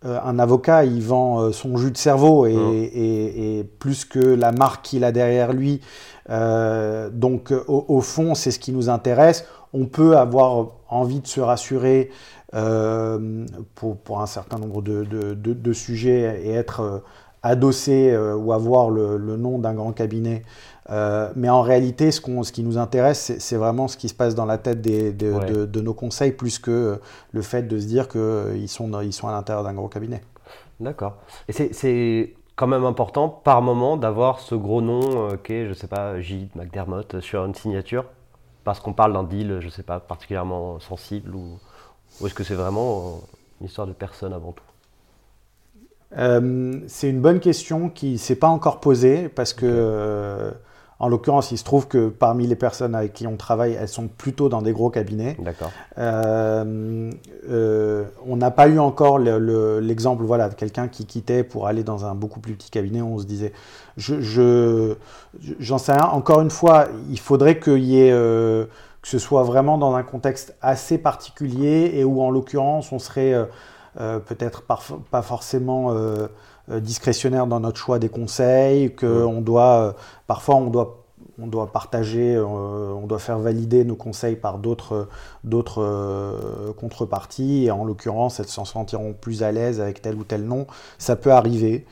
un 0.05 0.39
avocat, 0.39 0.85
il 0.85 1.03
vend 1.03 1.51
son 1.53 1.77
jus 1.77 1.91
de 1.91 1.97
cerveau 1.97 2.47
et, 2.47 3.67
plus 3.79 4.05
que 4.05 4.21
la 4.21 4.53
marque 4.53 4.85
qu'il 4.85 5.05
a 5.05 5.13
derrière 5.13 5.53
lui. 5.53 5.81
donc, 6.29 7.53
au, 7.67 8.01
fond, 8.01 8.35
c'est 8.35 8.51
ce 8.51 8.59
qui 8.59 8.73
nous 8.73 8.91
intéresse. 8.91 9.45
On 9.73 9.87
peut 9.87 10.17
avoir 10.17 10.69
envie 10.89 11.21
de 11.21 11.27
se 11.27 11.41
rassurer 11.41 12.11
pour, 12.53 14.21
un 14.21 14.27
certain 14.27 14.59
nombre 14.59 14.83
de, 14.83 15.73
sujets 15.73 16.43
et 16.45 16.53
être 16.53 17.03
adossé 17.43 18.17
ou 18.17 18.53
avoir 18.53 18.91
le 18.91 19.37
nom 19.37 19.59
d'un 19.59 19.75
grand 19.75 19.93
cabinet 19.93 20.45
euh, 20.91 21.31
mais 21.37 21.51
en 21.51 21.63
réalité, 21.63 22.11
ce, 22.11 22.21
ce, 22.43 22.53
qui 22.53 22.63
nous 22.63 22.79
intéresse, 22.79 23.33
c'est 23.39 23.57
vraiment 23.57 23.89
ce 23.89 23.97
qui 23.97 24.09
se 24.09 24.15
passe 24.15 24.35
dans 24.35 24.47
la 24.47 24.59
tête 24.59 24.81
des, 24.81 25.13
de, 25.13 25.81
nos 25.81 25.95
conseils, 25.95 26.33
plus 26.33 26.59
que 26.59 26.99
le 27.33 27.43
fait 27.43 27.63
de 27.63 27.79
se 27.79 27.87
dire 27.87 28.09
qu'ils 28.09 28.69
sont, 28.69 29.01
ils 29.03 29.13
sont 29.13 29.29
à 29.29 29.33
l'intérieur 29.33 29.65
d'un 29.65 29.75
gros 29.75 29.89
cabinet. 29.89 30.23
D'accord. 30.81 31.17
Et 31.49 31.53
c'est 31.53 32.35
quand 32.57 32.67
même 32.67 32.85
important 32.85 33.29
par 33.29 33.63
moment 33.63 33.97
d'avoir 33.97 34.41
ce 34.41 34.55
gros 34.55 34.81
nom 34.81 35.31
euh, 35.31 35.37
qui 35.37 35.53
est, 35.53 35.65
je 35.65 35.71
ne 35.71 35.75
sais 35.75 35.87
pas, 35.87 36.21
J. 36.21 36.49
McDermott 36.57 37.21
sur 37.21 37.45
une 37.45 37.55
signature, 37.55 38.05
parce 38.65 38.81
qu'on 38.81 38.93
parle 38.93 39.13
d'un 39.13 39.25
deal, 39.25 39.59
je 39.61 39.67
ne 39.67 39.71
sais 39.71 39.83
pas, 39.83 40.01
particulièrement 40.01 40.81
sensible, 40.81 41.35
ou, 41.35 41.59
ou 42.21 42.27
est-ce 42.27 42.35
que 42.35 42.45
c'est 42.45 42.55
vraiment 42.55 43.21
une 43.61 43.67
histoire 43.67 43.87
de 43.87 43.93
personne 43.93 44.33
avant 44.33 44.53
tout? 44.53 44.65
Euh, 46.17 46.81
c'est 46.87 47.11
une 47.11 47.21
bonne 47.21 47.39
question 47.39 47.91
qui 47.91 48.13
ne 48.13 48.17
s'est 48.17 48.37
pas 48.37 48.49
encore 48.49 48.81
posée 48.81 49.29
parce 49.29 49.53
que 49.53 50.53
en 51.01 51.09
l'occurrence, 51.09 51.53
il 51.53 51.59
se 51.59 51.65
trouve 51.65 51.87
que 51.87 52.09
parmi 52.09 52.49
les 52.49 52.57
personnes 52.57 52.97
avec 52.97 53.13
qui 53.13 53.27
on 53.29 53.37
travaille, 53.37 53.75
elles 53.75 53.89
sont 53.89 54.09
plutôt 54.09 54.49
dans 54.49 54.63
des 54.63 54.73
gros 54.73 54.91
cabinets. 54.91 55.37
D'accord. 55.39 55.71
Euh, 55.97 57.13
euh, 57.49 58.05
on 58.27 58.37
n'a 58.37 58.51
pas 58.51 58.67
eu 58.67 58.81
encore 58.81 59.21
l'exemple 59.21 60.25
voilà, 60.25 60.49
de 60.49 60.55
quelqu'un 60.55 60.89
qui 60.89 61.07
quittait 61.07 61.45
pour 61.45 61.69
aller 61.69 61.85
dans 61.85 62.05
un 62.05 62.17
beaucoup 62.17 62.41
plus 62.41 62.55
petit 62.55 62.71
cabinet. 62.71 63.01
On 63.01 63.19
se 63.19 63.27
disait, 63.27 63.53
je, 63.97 64.97
j'en 65.61 65.79
sais 65.79 65.93
rien. 65.93 66.07
Encore 66.07 66.41
une 66.41 66.51
fois, 66.51 66.89
il 67.11 67.21
faudrait 67.21 67.61
qu'il 67.61 67.85
y 67.85 68.01
ait, 68.01 68.11
euh, 68.11 68.65
que 69.01 69.09
ce 69.09 69.21
soit 69.21 69.45
vraiment 69.45 69.79
dans 69.79 69.95
un 69.95 70.03
contexte 70.03 70.57
assez 70.63 70.99
particulier 70.99 71.93
et 71.95 72.03
où, 72.03 72.21
en 72.21 72.31
l'occurrence, 72.31 72.91
on 72.91 72.99
serait 72.99 73.35
peut-être 73.97 74.63
pas 74.63 75.23
forcément 75.23 75.93
discrétionnaire 76.69 77.47
dans 77.47 77.61
notre 77.61 77.79
choix 77.79 77.99
des 77.99 78.09
conseils, 78.09 78.95
que 78.95 79.25
on 79.25 79.41
doit, 79.41 79.81
euh, 79.81 79.93
parfois 80.27 80.57
on 80.57 80.71
doit, 80.71 81.05
on 81.41 81.47
doit 81.47 81.69
partager, 81.73 82.35
euh, 82.35 82.45
on 82.45 83.07
doit 83.07 83.19
faire 83.19 83.39
valider 83.39 83.85
nos 83.85 83.95
conseils 83.95 84.37
par 84.37 84.59
d'autres, 84.59 85.09
contreparties, 86.77 87.65
et 87.65 87.71
en 87.71 87.85
l'occurrence, 87.85 88.41
elles 88.41 88.47
s'en 88.47 88.65
sentiront 88.65 89.15
plus 89.15 89.43
à 89.43 89.53
l'aise 89.53 89.81
avec 89.81 90.03
tel 90.03 90.17
ou 90.17 90.25
tel 90.25 90.45
nom. 90.45 90.67
Ça 90.99 91.17
peut 91.17 91.33
arriver, 91.33 91.87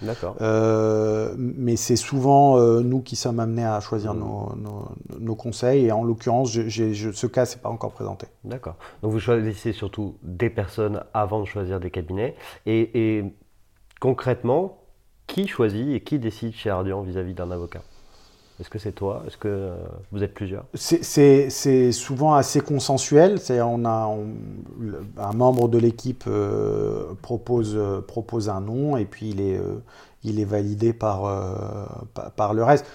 mais 1.38 1.76
c'est 1.76 1.96
souvent 1.96 2.58
nous 2.80 3.00
qui 3.00 3.16
sommes 3.16 3.40
amenés 3.40 3.64
à 3.64 3.80
choisir 3.80 4.14
mmh. 4.14 4.18
nos, 4.18 4.88
nos, 5.20 5.34
conseils, 5.36 5.86
et 5.86 5.92
en 5.92 6.04
l'occurrence, 6.04 6.50
ce 6.52 7.26
cas 7.26 7.46
s'est 7.46 7.60
pas 7.60 7.70
encore 7.70 7.92
présenté. 7.92 8.26
D'accord. 8.44 8.74
Donc 9.02 9.12
vous 9.12 9.20
choisissez 9.20 9.72
surtout 9.72 10.16
des 10.22 10.50
personnes 10.50 11.02
avant 11.14 11.40
de 11.40 11.46
choisir 11.46 11.80
des 11.80 11.90
cabinets, 11.90 12.34
et, 12.66 13.18
et 13.18 13.24
concrètement, 14.00 14.78
qui 15.26 15.46
choisit 15.46 15.94
et 15.94 16.00
qui 16.00 16.18
décide 16.18 16.54
chez 16.54 16.70
Ardian 16.70 17.02
vis-à-vis 17.02 17.34
d'un 17.34 17.50
avocat? 17.50 17.82
Est-ce 18.58 18.70
que 18.70 18.78
c'est 18.78 18.92
toi? 18.92 19.22
Est-ce 19.26 19.36
que 19.36 19.48
euh, 19.48 19.76
vous 20.12 20.22
êtes 20.22 20.32
plusieurs? 20.32 20.64
C'est 20.74 21.92
souvent 21.92 22.34
assez 22.34 22.60
consensuel. 22.60 23.38
On 23.50 23.84
a 23.84 24.16
un 25.18 25.32
membre 25.32 25.68
de 25.68 25.76
l'équipe 25.76 26.24
euh, 26.26 27.12
propose, 27.20 27.74
euh, 27.76 28.00
propose 28.00 28.48
un 28.48 28.62
nom 28.62 28.96
et 28.96 29.04
puis 29.04 29.30
il 29.30 29.42
est, 29.42 29.60
il 30.24 30.40
est 30.40 30.44
validé 30.44 30.94
par, 30.94 31.22
par 32.36 32.54
le 32.54 32.64
reste. 32.64 32.86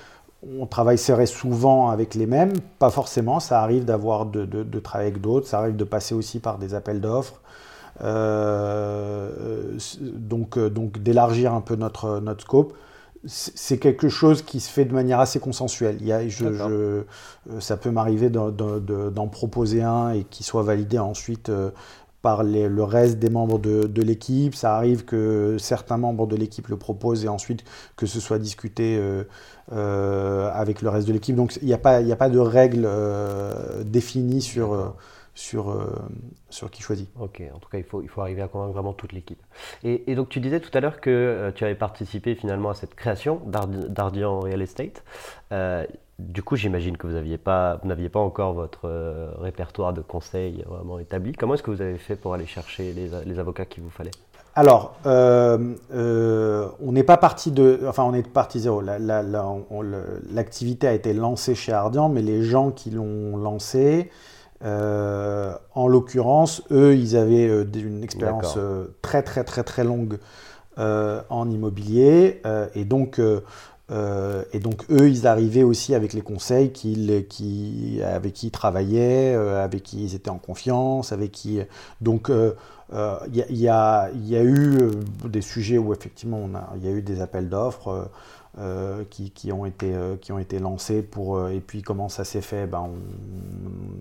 On 0.60 0.65
travaille 0.65 0.98
souvent 0.98 1.89
avec 1.89 2.15
les 2.15 2.25
mêmes, 2.25 2.53
pas 2.79 2.89
forcément. 2.89 3.39
Ça 3.39 3.62
arrive 3.62 3.86
d'avoir 3.86 4.25
de, 4.25 4.46
de, 4.46 4.63
de, 4.63 4.79
travailler 4.79 5.12
avec 5.12 5.22
d'autres. 5.22 5.48
Ça 5.48 5.60
arrive 5.60 5.75
de 5.75 5.84
passer 5.84 6.15
aussi 6.15 6.39
par 6.39 6.58
des 6.58 6.74
appels 6.74 7.00
d'offres. 7.00 7.40
Euh, 8.03 9.29
donc, 10.01 10.58
euh, 10.58 10.70
donc 10.70 11.03
d'élargir 11.03 11.53
un 11.53 11.62
peu 11.62 11.75
notre, 11.75 12.20
notre 12.20 12.41
scope 12.41 12.74
c'est 13.27 13.77
quelque 13.77 14.10
chose 14.10 14.41
qui 14.41 14.60
se 14.60 14.67
fait 14.67 14.84
de 14.84 14.93
manière 14.96 15.20
assez 15.20 15.39
consensuelle. 15.39 15.98
Il 16.00 16.08
y 16.08 16.12
a, 16.12 16.27
je, 16.27 16.43
euh, 16.43 17.03
ça 17.60 17.77
peut 17.77 17.91
m'arriver 17.91 18.31
d'en 18.31 19.27
proposer 19.27 19.84
un 19.84 20.10
et 20.10 20.24
qu'il 20.24 20.43
soit 20.43 20.63
validé 20.63 20.98
ensuite 20.98 21.51
par 22.24 22.41
les, 22.41 22.67
le 22.67 22.84
reste 22.84 23.20
des 23.20 23.29
membres 23.29 23.60
de, 23.60 23.84
de 23.84 24.01
l'équipe. 24.01 24.55
Ça 24.55 24.75
arrive 24.75 25.05
que 25.05 25.58
certains 25.60 25.98
membres 25.98 26.26
de 26.26 26.36
l'équipe 26.36 26.67
le 26.67 26.78
proposent 26.78 27.23
et 27.23 27.28
ensuite 27.28 27.63
que 27.95 28.08
ce 28.08 28.19
soit 28.19 28.39
discuté 28.39 28.99
avec 29.71 30.82
le 30.82 30.89
reste 30.89 31.08
de 31.08 31.13
l'équipe. 31.13 31.36
Donc 31.36 31.60
il 31.62 31.67
n'y 31.67 31.73
a, 31.76 31.78
pas, 31.78 31.97
a 31.97 32.15
pas 32.15 32.30
de 32.30 32.39
règles 32.39 32.89
définies 33.86 34.41
sur 34.41 34.95
sur, 35.34 35.72
euh, 35.72 35.94
sur 36.50 36.70
qui 36.70 36.82
choisit. 36.82 37.10
Ok, 37.20 37.41
en 37.54 37.60
tout 37.60 37.70
cas, 37.70 37.78
il 37.78 37.84
faut, 37.84 38.02
il 38.02 38.10
faut 38.10 38.22
arriver 38.22 38.41
à 38.41 38.48
convaincre 38.48 38.74
vraiment 38.74 38.94
toute 38.94 39.13
l'équipe. 39.13 39.41
Et, 39.84 40.15
donc, 40.15 40.30
tu 40.30 40.39
disais 40.39 40.60
tout 40.60 40.76
à 40.78 40.80
l'heure 40.82 41.00
que 41.00 41.10
euh, 41.10 41.52
tu 41.52 41.63
avais 41.63 41.76
participé 41.76 42.36
finalement 42.36 42.70
à 42.70 42.74
cette 42.74 42.96
création 42.96 43.41
d'Ardian 43.46 44.39
Real 44.39 44.62
Estate. 44.62 45.04
Euh, 45.52 45.86
du 46.20 46.44
coup, 46.44 46.56
j'imagine 46.56 46.98
que 46.98 47.08
vous 47.08 47.13
n'aviez 47.13 47.38
pas, 47.38 47.80
pas 48.12 48.20
encore 48.20 48.54
votre 48.54 48.88
répertoire 49.39 49.91
de 49.91 50.02
conseils 50.02 50.63
vraiment 50.67 51.00
établi. 51.00 51.34
Comment 51.34 51.56
est-ce 51.56 51.63
que 51.63 51.72
vous 51.72 51.82
avez 51.82 51.98
fait 51.98 52.15
pour 52.15 52.36
aller 52.36 52.46
chercher 52.46 52.94
les, 52.94 53.10
les 53.26 53.39
avocats 53.39 53.65
qu'il 53.65 53.82
vous 53.82 53.89
fallait? 53.89 54.12
Alors, 54.54 54.94
on 55.04 56.91
n'est 56.91 57.04
pas 57.04 57.17
parti 57.17 57.50
de, 57.50 57.80
enfin, 57.88 58.04
on 58.04 58.13
est 58.13 58.28
parti 58.28 58.60
zéro. 58.60 58.84
L'activité 60.32 60.88
a 60.88 60.94
été 60.94 61.13
lancée 61.13 61.56
chez 61.56 61.72
Ardian, 61.72 62.08
mais 62.10 62.22
les 62.22 62.44
gens 62.44 62.70
qui 62.70 62.91
l'ont 62.91 63.36
lancée 63.38 64.12
euh, 64.63 65.56
en 65.74 65.88
l'occurrence, 65.88 66.62
eux, 66.71 66.95
ils 66.95 67.15
avaient 67.15 67.47
euh, 67.47 67.65
une 67.74 68.04
expérience 68.04 68.56
euh, 68.58 68.88
très 69.02 69.24
très 69.24 69.43
très 69.43 69.63
très 69.63 69.84
longue 69.84 70.19
en 70.78 71.47
immobilier 71.52 72.41
et 72.74 72.86
donc 72.86 73.19
et 73.19 74.60
donc 74.60 74.86
eux, 74.89 75.10
ils 75.10 75.28
arrivaient 75.28 75.62
aussi 75.62 75.93
avec 75.93 76.13
les 76.13 76.21
conseils 76.21 76.71
qui, 76.71 78.02
avec 78.04 78.34
qui 78.34 78.47
ils 78.47 78.52
travaillaient, 78.52 79.36
avec 79.36 79.84
qui 79.84 80.06
ils 80.06 80.15
étaient 80.15 80.32
en 80.32 80.39
confiance, 80.39 81.12
avec 81.12 81.32
qui 81.34 81.60
donc 82.00 82.32
il 82.32 83.45
y, 83.52 83.54
y, 83.54 83.67
a, 83.67 84.10
eu 84.15 84.78
des 85.26 85.41
sujets 85.41 85.78
où 85.78 85.93
effectivement 85.93 86.50
il 86.78 86.84
y 86.84 86.88
a 86.88 86.91
eu 86.91 87.04
des 87.04 87.21
appels 87.21 87.47
d'offres. 87.47 88.10
Euh, 88.58 89.06
qui, 89.10 89.32
qui, 89.32 89.54
ont 89.54 89.66
été, 89.66 89.96
euh, 89.96 90.18
qui 90.18 90.34
ont 90.34 90.38
été 90.38 90.60
lancés 90.60 91.04
pour, 91.04 91.38
euh, 91.38 91.52
et 91.52 91.62
puis 91.62 91.82
comment 91.82 92.10
ça 92.10 92.26
s'est 92.26 92.42
fait 92.42 92.68
ben, 92.68 92.90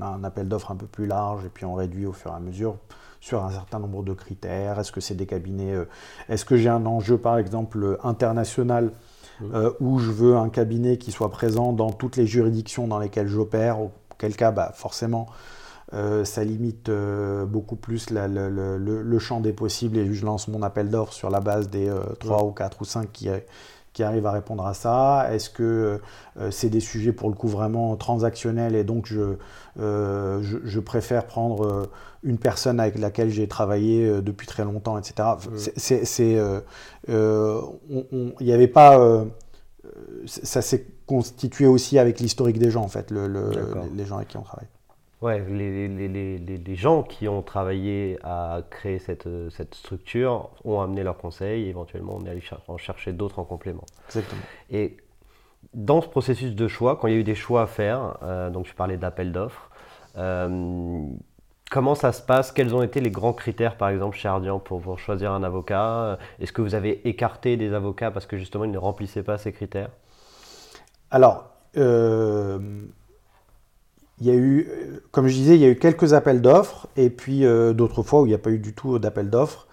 on, 0.00 0.02
a 0.02 0.08
un 0.08 0.24
appel 0.24 0.48
d'offres 0.48 0.72
un 0.72 0.76
peu 0.76 0.86
plus 0.86 1.06
large 1.06 1.44
et 1.44 1.48
puis 1.48 1.64
on 1.64 1.74
réduit 1.74 2.04
au 2.04 2.12
fur 2.12 2.32
et 2.32 2.34
à 2.34 2.40
mesure 2.40 2.74
sur 3.20 3.44
un 3.44 3.52
certain 3.52 3.78
nombre 3.78 4.02
de 4.02 4.12
critères. 4.12 4.80
Est-ce 4.80 4.90
que 4.90 5.00
c'est 5.00 5.14
des 5.14 5.26
cabinets 5.26 5.76
Est-ce 6.28 6.44
que 6.44 6.56
j'ai 6.56 6.68
un 6.68 6.84
enjeu 6.84 7.16
par 7.16 7.38
exemple 7.38 7.96
international 8.02 8.90
mmh. 9.40 9.56
où 9.78 10.00
je 10.00 10.10
veux 10.10 10.36
un 10.36 10.48
cabinet 10.48 10.98
qui 10.98 11.12
soit 11.12 11.30
présent 11.30 11.72
dans 11.72 11.92
toutes 11.92 12.16
les 12.16 12.26
juridictions 12.26 12.88
dans 12.88 12.98
lesquelles 12.98 13.28
j'opère 13.28 13.78
Auquel 13.80 14.34
cas, 14.34 14.50
bah, 14.50 14.72
forcément, 14.74 15.28
ça 15.92 16.42
limite 16.42 16.90
beaucoup 17.46 17.76
plus 17.76 18.08
le, 18.10 19.18
champ 19.20 19.40
des 19.40 19.52
possibles 19.52 19.98
et 19.98 20.12
je 20.12 20.24
lance 20.24 20.48
mon 20.48 20.62
appel 20.62 20.90
d'offres 20.90 21.12
sur 21.12 21.30
la 21.30 21.40
base 21.40 21.68
des 21.68 21.92
3 22.18 22.42
mmh. 22.42 22.46
ou 22.46 22.50
4 22.50 22.80
ou 22.80 22.84
5 22.84 23.12
qui, 23.12 23.28
qui 23.92 24.02
arrive 24.02 24.26
à 24.26 24.32
répondre 24.32 24.66
à 24.66 24.74
ça 24.74 25.28
Est-ce 25.32 25.50
que 25.50 26.00
euh, 26.38 26.50
c'est 26.50 26.68
des 26.68 26.80
sujets 26.80 27.12
pour 27.12 27.28
le 27.28 27.34
coup 27.34 27.48
vraiment 27.48 27.96
transactionnels 27.96 28.76
et 28.76 28.84
donc 28.84 29.06
je, 29.06 29.36
euh, 29.80 30.40
je, 30.42 30.80
préfère 30.80 31.26
prendre 31.26 31.66
euh, 31.66 31.90
une 32.22 32.38
personne 32.38 32.78
avec 32.78 32.98
laquelle 32.98 33.30
j'ai 33.30 33.48
travaillé 33.48 34.22
depuis 34.22 34.46
très 34.46 34.64
longtemps, 34.64 34.98
etc. 34.98 35.28
Il 37.08 38.34
n'y 38.40 38.52
avait 38.52 38.68
pas, 38.68 39.24
ça 40.26 40.62
s'est 40.62 40.86
constitué 41.06 41.66
aussi 41.66 41.98
avec 41.98 42.20
l'historique 42.20 42.58
des 42.58 42.70
gens 42.70 42.82
en 42.82 42.88
fait, 42.88 43.10
le, 43.10 43.50
les 43.94 44.04
gens 44.04 44.16
avec 44.16 44.28
qui 44.28 44.36
on 44.36 44.42
travaille. 44.42 44.68
Ouais, 45.20 45.44
les, 45.48 45.86
les, 45.86 46.08
les, 46.08 46.38
les, 46.38 46.74
gens 46.76 47.02
qui 47.02 47.28
ont 47.28 47.42
travaillé 47.42 48.18
à 48.22 48.60
créer 48.70 48.98
cette, 48.98 49.28
cette 49.50 49.74
structure 49.74 50.48
ont 50.64 50.80
amené 50.80 51.02
leurs 51.02 51.18
conseils 51.18 51.64
et 51.64 51.68
éventuellement 51.68 52.16
on 52.18 52.24
est 52.24 52.30
allé 52.30 52.42
en 52.68 52.78
chercher 52.78 53.12
d'autres 53.12 53.38
en 53.38 53.44
complément. 53.44 53.84
Exactement. 54.08 54.40
Et 54.70 54.96
dans 55.74 56.00
ce 56.00 56.08
processus 56.08 56.54
de 56.54 56.68
choix, 56.68 56.96
quand 56.96 57.06
il 57.06 57.12
y 57.12 57.16
a 57.16 57.20
eu 57.20 57.24
des 57.24 57.34
choix 57.34 57.62
à 57.62 57.66
faire, 57.66 58.16
euh, 58.22 58.48
donc 58.48 58.66
je 58.66 58.72
parlais 58.72 58.96
d'appel 58.96 59.30
d'offres, 59.30 59.70
euh, 60.16 61.04
comment 61.70 61.94
ça 61.94 62.12
se 62.12 62.22
passe? 62.22 62.50
Quels 62.50 62.74
ont 62.74 62.82
été 62.82 63.00
les 63.00 63.10
grands 63.10 63.34
critères 63.34 63.76
par 63.76 63.90
exemple 63.90 64.16
chez 64.16 64.28
Ardian 64.28 64.58
pour, 64.58 64.80
pour 64.80 64.98
choisir 64.98 65.32
un 65.32 65.42
avocat? 65.42 66.18
Est-ce 66.40 66.52
que 66.52 66.62
vous 66.62 66.74
avez 66.74 67.06
écarté 67.06 67.58
des 67.58 67.74
avocats 67.74 68.10
parce 68.10 68.24
que 68.24 68.38
justement 68.38 68.64
ils 68.64 68.72
ne 68.72 68.78
remplissaient 68.78 69.22
pas 69.22 69.36
ces 69.36 69.52
critères? 69.52 69.90
Alors, 71.10 71.50
euh, 71.76 72.58
il 74.20 74.26
y 74.26 74.30
a 74.30 74.34
eu, 74.34 74.68
comme 75.10 75.26
je 75.28 75.34
disais, 75.34 75.54
il 75.54 75.60
y 75.60 75.64
a 75.64 75.68
eu 75.68 75.76
quelques 75.76 76.12
appels 76.12 76.42
d'offres, 76.42 76.88
et 76.96 77.10
puis 77.10 77.44
d'autres 77.74 78.02
fois 78.02 78.22
où 78.22 78.26
il 78.26 78.28
n'y 78.30 78.34
a 78.34 78.38
pas 78.38 78.50
eu 78.50 78.58
du 78.58 78.74
tout 78.74 78.98
d'appels 78.98 79.30
d'offres. 79.30 79.66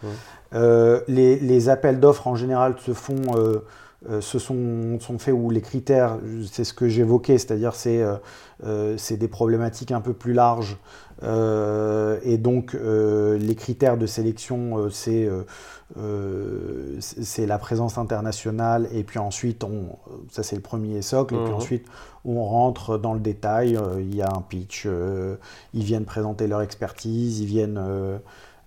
Les, 0.54 1.38
les, 1.38 1.70
appels 1.70 2.00
d'offres 2.00 2.28
en 2.28 2.36
général 2.36 2.76
se 2.80 2.94
font 2.94 3.22
euh, 4.10 4.22
se 4.22 4.38
sont, 4.38 5.00
sont, 5.00 5.18
faits 5.18 5.34
où 5.34 5.50
les 5.50 5.62
critères, 5.62 6.20
c'est 6.52 6.64
ce 6.64 6.74
que 6.74 6.88
j'évoquais, 6.88 7.40
c'est-à-dire 7.40 7.74
c'est 7.74 8.04
euh, 8.04 8.16
euh, 8.64 8.98
des 9.10 9.28
problématiques 9.28 9.92
un 9.92 10.02
peu 10.02 10.14
plus 10.14 10.34
larges. 10.34 10.78
et 11.24 12.38
donc 12.38 12.74
les 12.74 13.56
critères 13.56 13.98
de 13.98 14.06
sélection, 14.06 14.90
c'est 14.92 15.28
c'est 15.96 17.46
la 17.46 17.58
présence 17.58 17.98
internationale, 17.98 18.88
et 18.92 19.04
puis 19.04 19.20
ensuite, 19.20 19.64
on, 19.64 19.98
ça 20.30 20.44
c'est 20.44 20.56
le 20.56 20.62
premier 20.62 21.02
socle, 21.02 21.36
et 21.36 21.38
puis 21.38 21.50
mhm. 21.50 21.58
ensuite 21.58 21.86
on 22.26 22.44
rentre 22.44 22.98
dans 22.98 23.14
le 23.14 23.20
détail, 23.20 23.80
il 24.00 24.16
y 24.16 24.22
a 24.22 24.30
un 24.30 24.42
pitch, 24.42 24.88
ils 25.74 25.84
viennent 25.84 26.06
présenter 26.06 26.48
leur 26.48 26.62
expertise, 26.62 27.40
ils 27.40 27.46
viennent 27.46 27.80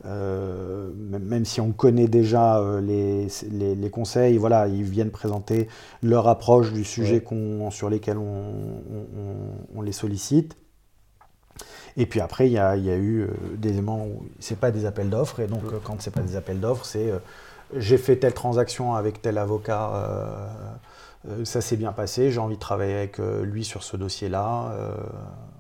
euh, 0.07 0.91
même 0.97 1.45
si 1.45 1.61
on 1.61 1.73
connaît 1.73 2.09
déjà 2.09 2.59
euh, 2.59 2.81
les, 2.81 3.27
les, 3.75 3.91
conseils, 3.91 4.39
voilà, 4.39 4.67
ils 4.67 4.83
viennent 4.83 5.11
présenter 5.11 5.69
leur 6.03 6.27
approche 6.27 6.73
du 6.73 6.85
sujet 6.85 7.23
sur 7.71 7.91
lesquels 7.91 8.17
on, 8.17 9.83
les 9.83 9.93
sollicite. 9.93 10.57
Et 12.01 12.07
puis 12.07 12.21
après, 12.21 12.47
il 12.47 12.53
y 12.53 12.59
a, 12.59 12.77
y 12.77 12.91
a, 12.91 12.97
eu 12.97 13.23
euh, 13.23 13.29
des 13.57 13.71
éléments 13.71 14.05
où 14.07 14.27
c'est 14.39 14.59
pas 14.59 14.71
des 14.71 14.87
appels 14.87 15.11
d'offres, 15.11 15.41
et 15.41 15.47
donc 15.47 15.63
quand 15.85 16.01
c'est 16.01 16.13
pas 16.13 16.23
des 16.23 16.37
appels 16.37 16.61
d'offres, 16.61 16.85
c'est 16.85 17.13
j'ai 17.77 17.99
fait 17.99 18.17
telle 18.17 18.35
transaction 18.35 18.95
avec 18.95 19.23
tel 19.23 19.39
avocat, 19.39 19.93
ça 21.45 21.61
s'est 21.61 21.77
bien 21.77 21.93
passé, 21.93 22.33
j'ai 22.33 22.41
envie 22.41 22.57
de 22.57 22.61
travailler 22.61 22.95
avec 22.95 23.19
lui 23.19 23.65
sur 23.65 23.85
ce 23.85 23.97
dossier-là, 23.97 24.73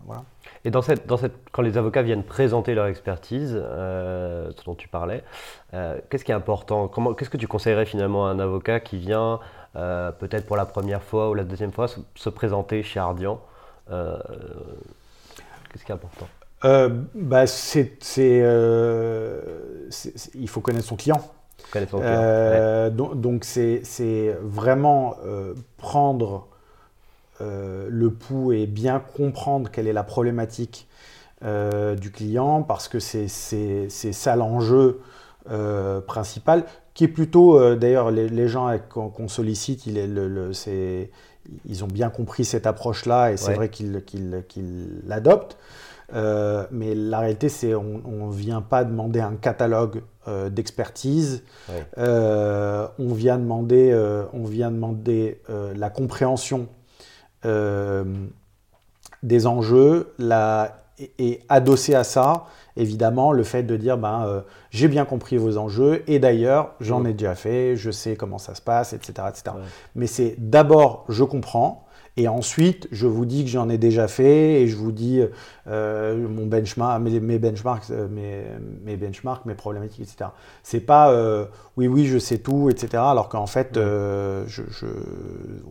voilà. 0.06 0.24
Et 0.64 0.70
dans 0.70 0.82
cette, 0.82 1.06
dans 1.06 1.16
cette, 1.16 1.32
quand 1.52 1.62
les 1.62 1.78
avocats 1.78 2.02
viennent 2.02 2.22
présenter 2.22 2.74
leur 2.74 2.86
expertise, 2.86 3.54
euh, 3.56 4.50
ce 4.56 4.64
dont 4.64 4.74
tu 4.74 4.88
parlais, 4.88 5.24
euh, 5.72 5.98
qu'est-ce 6.10 6.24
qui 6.24 6.32
est 6.32 6.34
important? 6.34 6.88
Qu'est-ce 6.88 7.30
que 7.30 7.38
tu 7.38 7.48
conseillerais 7.48 7.86
finalement 7.86 8.26
à 8.26 8.30
un 8.30 8.38
avocat 8.38 8.80
qui 8.80 8.98
vient 8.98 9.40
euh, 9.76 10.12
peut-être 10.12 10.46
pour 10.46 10.56
la 10.56 10.66
première 10.66 11.02
fois 11.02 11.30
ou 11.30 11.34
la 11.34 11.44
deuxième 11.44 11.72
fois 11.72 11.86
se, 11.88 12.28
présenter 12.28 12.82
chez 12.82 13.00
Ardian 13.00 13.40
Qu'est-ce 15.70 15.84
qui 15.84 15.92
est 15.92 15.94
important 15.94 16.28
bah, 17.14 17.46
c'est, 17.46 17.98
il 20.34 20.48
faut 20.48 20.60
connaître 20.60 20.86
son 20.86 20.96
client. 20.96 21.22
Connaître 21.70 21.92
son 21.92 22.00
client. 22.00 22.90
Donc, 22.90 23.20
donc 23.20 23.44
c'est, 23.44 24.36
vraiment 24.42 25.16
prendre 25.78 26.50
euh, 27.40 27.88
le 27.90 28.10
pouls 28.10 28.52
et 28.52 28.66
bien 28.66 29.00
comprendre 29.00 29.70
quelle 29.70 29.86
est 29.86 29.94
la 29.94 30.02
problématique 30.02 30.86
euh, 31.42 31.94
du 31.94 32.10
client, 32.10 32.62
parce 32.62 32.86
que 32.86 32.98
c'est 32.98 33.28
ça 33.28 34.36
l'enjeu 34.36 35.00
euh, 35.50 36.02
principal, 36.02 36.66
qui 36.92 37.04
est 37.04 37.08
plutôt, 37.08 37.76
d'ailleurs, 37.76 38.10
les, 38.10 38.48
gens 38.48 38.76
qu'on 38.90 39.28
sollicite, 39.28 39.86
il 39.86 39.96
est 39.96 40.06
le, 40.06 40.52
ils 41.66 41.84
ont 41.84 41.88
bien 41.88 42.10
compris 42.10 42.44
cette 42.44 42.66
approche-là 42.66 43.32
et 43.32 43.36
c'est 43.36 43.54
vrai 43.54 43.68
qu'ils 43.68 45.02
l'adoptent. 45.06 45.56
mais 46.12 46.94
la 46.94 47.18
réalité, 47.18 47.48
c'est 47.48 47.74
on 47.74 48.28
ne 48.28 48.32
vient 48.32 48.62
pas 48.62 48.84
demander 48.84 49.20
un 49.20 49.36
catalogue 49.36 50.02
d'expertise. 50.50 51.42
on 51.96 53.14
vient 53.14 53.38
demander, 53.38 53.94
on 54.32 54.44
vient 54.44 54.70
demander 54.70 55.40
la 55.48 55.90
compréhension 55.90 56.68
euh, 57.46 58.04
des 59.22 59.46
enjeux 59.46 60.14
la, 60.18 60.82
et, 61.18 61.40
adossé 61.50 61.94
à 61.94 62.04
ça, 62.04 62.46
évidemment, 62.76 63.32
le 63.32 63.42
fait 63.42 63.62
de 63.62 63.76
dire 63.76 63.98
ben, 63.98 64.24
euh, 64.26 64.40
j'ai 64.70 64.88
bien 64.88 65.04
compris 65.04 65.36
vos 65.36 65.58
enjeux 65.58 66.02
et 66.06 66.18
d'ailleurs 66.18 66.74
j'en 66.80 67.04
ai 67.04 67.12
déjà 67.12 67.34
fait, 67.34 67.76
je 67.76 67.90
sais 67.90 68.16
comment 68.16 68.38
ça 68.38 68.54
se 68.54 68.62
passe, 68.62 68.92
etc. 68.92 69.28
etc. 69.28 69.56
Mais 69.94 70.06
c'est 70.06 70.34
d'abord 70.38 71.04
je 71.08 71.24
comprends, 71.24 71.86
et 72.16 72.28
ensuite, 72.28 72.88
je 72.90 73.06
vous 73.06 73.24
dis 73.24 73.44
que 73.44 73.50
j'en 73.50 73.68
ai 73.68 73.78
déjà 73.78 74.08
fait 74.08 74.62
et 74.62 74.66
je 74.66 74.76
vous 74.76 74.92
dis 74.92 75.22
euh, 75.68 76.28
mon 76.28 76.46
benchmark, 76.46 77.00
mes, 77.00 77.38
benchmarks, 77.38 77.90
euh, 77.90 78.08
mes, 78.08 78.44
mes, 78.84 78.96
benchmarks, 78.96 79.46
mes 79.46 79.54
problématiques, 79.54 80.00
etc. 80.00 80.30
C'est 80.62 80.80
pas 80.80 81.12
euh, 81.12 81.46
oui, 81.76 81.86
oui, 81.86 82.06
je 82.06 82.18
sais 82.18 82.38
tout, 82.38 82.68
etc. 82.68 83.02
Alors 83.06 83.28
qu'en 83.28 83.46
fait, 83.46 83.74
je, 83.76 84.62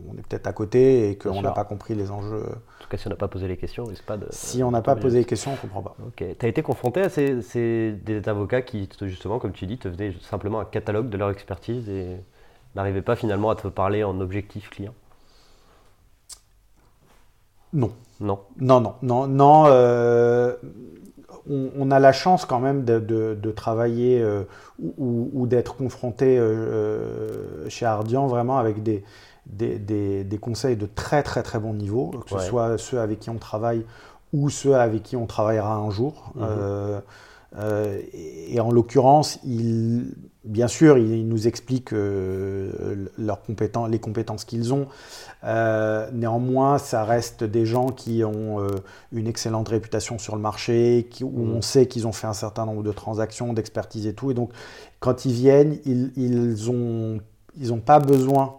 on 0.08 0.16
est 0.18 0.26
peut-être 0.26 0.46
à 0.46 0.52
côté 0.52 1.10
et 1.10 1.18
qu'on 1.18 1.42
n'a 1.42 1.52
pas 1.52 1.64
compris 1.64 1.94
les 1.94 2.10
enjeux. 2.10 2.42
En 2.42 2.82
tout 2.82 2.88
cas, 2.88 2.96
si 2.96 3.06
on 3.06 3.10
n'a 3.10 3.16
pas 3.16 3.28
posé 3.28 3.46
les 3.46 3.58
questions, 3.58 3.84
c'est 3.94 4.02
pas 4.02 4.16
de. 4.16 4.26
Si 4.30 4.62
on 4.62 4.70
n'a 4.70 4.82
pas 4.82 4.96
posé 4.96 5.18
les 5.18 5.24
questions, 5.26 5.50
on 5.50 5.54
ne 5.54 5.60
comprend 5.60 5.82
pas. 5.82 5.96
Ok. 6.06 6.24
Tu 6.38 6.46
as 6.46 6.48
été 6.48 6.62
confronté 6.62 7.02
à 7.02 7.10
ces, 7.10 7.42
ces, 7.42 7.92
des 7.92 8.26
avocats 8.28 8.62
qui, 8.62 8.88
justement, 9.02 9.38
comme 9.38 9.52
tu 9.52 9.66
dis, 9.66 9.76
te 9.76 9.90
faisaient 9.90 10.14
simplement 10.22 10.60
un 10.60 10.64
catalogue 10.64 11.10
de 11.10 11.18
leur 11.18 11.30
expertise 11.30 11.88
et 11.90 12.16
n'arrivaient 12.74 13.02
pas 13.02 13.16
finalement 13.16 13.50
à 13.50 13.56
te 13.56 13.68
parler 13.68 14.04
en 14.04 14.20
objectif 14.20 14.70
client? 14.70 14.94
Non. 17.72 17.90
Non. 18.20 18.40
Non, 18.60 18.80
non, 18.80 18.94
non, 19.02 19.26
non. 19.26 19.64
Euh, 19.66 20.54
on, 21.48 21.90
a 21.90 21.98
la 21.98 22.12
chance 22.12 22.44
quand 22.44 22.60
même 22.60 22.84
de, 22.84 23.50
travailler 23.56 24.20
euh, 24.20 24.44
ou, 24.98 25.46
d'être 25.46 25.74
confronté 25.74 26.38
euh, 26.38 27.68
chez 27.68 27.86
Ardian 27.86 28.26
vraiment 28.26 28.58
avec 28.58 28.82
des, 28.82 29.02
des, 29.46 30.38
conseils 30.38 30.76
de 30.76 30.86
très 30.86 31.22
très 31.22 31.42
très 31.42 31.58
bon 31.58 31.72
niveau, 31.72 32.10
que 32.26 32.38
ce 32.38 32.46
soit 32.46 32.76
ceux 32.78 33.00
avec 33.00 33.20
qui 33.20 33.30
on 33.30 33.38
travaille 33.38 33.84
ou 34.32 34.50
ceux 34.50 34.76
avec 34.76 35.02
qui 35.02 35.16
on 35.16 35.26
travaillera 35.26 35.74
un 35.74 35.90
jour. 35.90 36.32
Mhm. 36.34 37.00
et, 38.12 38.60
en 38.60 38.70
l'occurrence, 38.70 39.40
il, 39.44 40.14
bien 40.44 40.68
sûr, 40.68 40.98
il, 40.98 41.28
nous 41.28 41.46
explique 41.46 41.90
leurs 41.92 43.42
compétences, 43.42 43.90
les 43.90 43.98
compétences 43.98 44.44
qu'ils 44.44 44.72
ont, 44.72 44.86
euh, 45.44 46.08
néanmoins, 46.12 46.78
ça 46.78 47.04
reste 47.04 47.44
des 47.44 47.64
gens 47.64 47.88
qui 47.88 48.24
ont 48.24 48.60
euh, 48.60 48.68
une 49.12 49.26
excellente 49.26 49.68
réputation 49.68 50.18
sur 50.18 50.36
le 50.36 50.42
marché, 50.42 51.08
qui, 51.10 51.24
où 51.24 51.30
mm. 51.30 51.54
on 51.56 51.62
sait 51.62 51.86
qu'ils 51.86 52.06
ont 52.06 52.12
fait 52.12 52.26
un 52.26 52.34
certain 52.34 52.66
nombre 52.66 52.82
de 52.82 52.92
transactions, 52.92 53.52
d'expertise 53.52 54.06
et 54.06 54.14
tout. 54.14 54.30
Et 54.30 54.34
donc, 54.34 54.50
quand 54.98 55.24
ils 55.24 55.32
viennent, 55.32 55.78
ils, 55.84 56.12
ils 56.16 56.70
ont 56.70 57.20
ils 57.58 57.68
n'ont 57.68 57.80
pas 57.80 57.98
besoin 57.98 58.56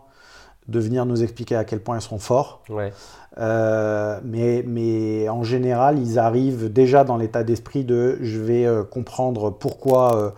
de 0.67 0.79
venir 0.79 1.05
nous 1.05 1.23
expliquer 1.23 1.55
à 1.55 1.63
quel 1.63 1.81
point 1.81 1.97
ils 1.97 2.01
sont 2.01 2.19
forts. 2.19 2.63
Ouais. 2.69 2.93
Euh, 3.37 4.19
mais, 4.25 4.63
mais 4.67 5.29
en 5.29 5.43
général, 5.43 5.97
ils 5.99 6.19
arrivent 6.19 6.71
déjà 6.71 7.03
dans 7.03 7.17
l'état 7.17 7.43
d'esprit 7.43 7.85
de 7.85 8.17
je 8.21 8.39
vais 8.39 8.67
comprendre 8.89 9.51
pourquoi 9.51 10.33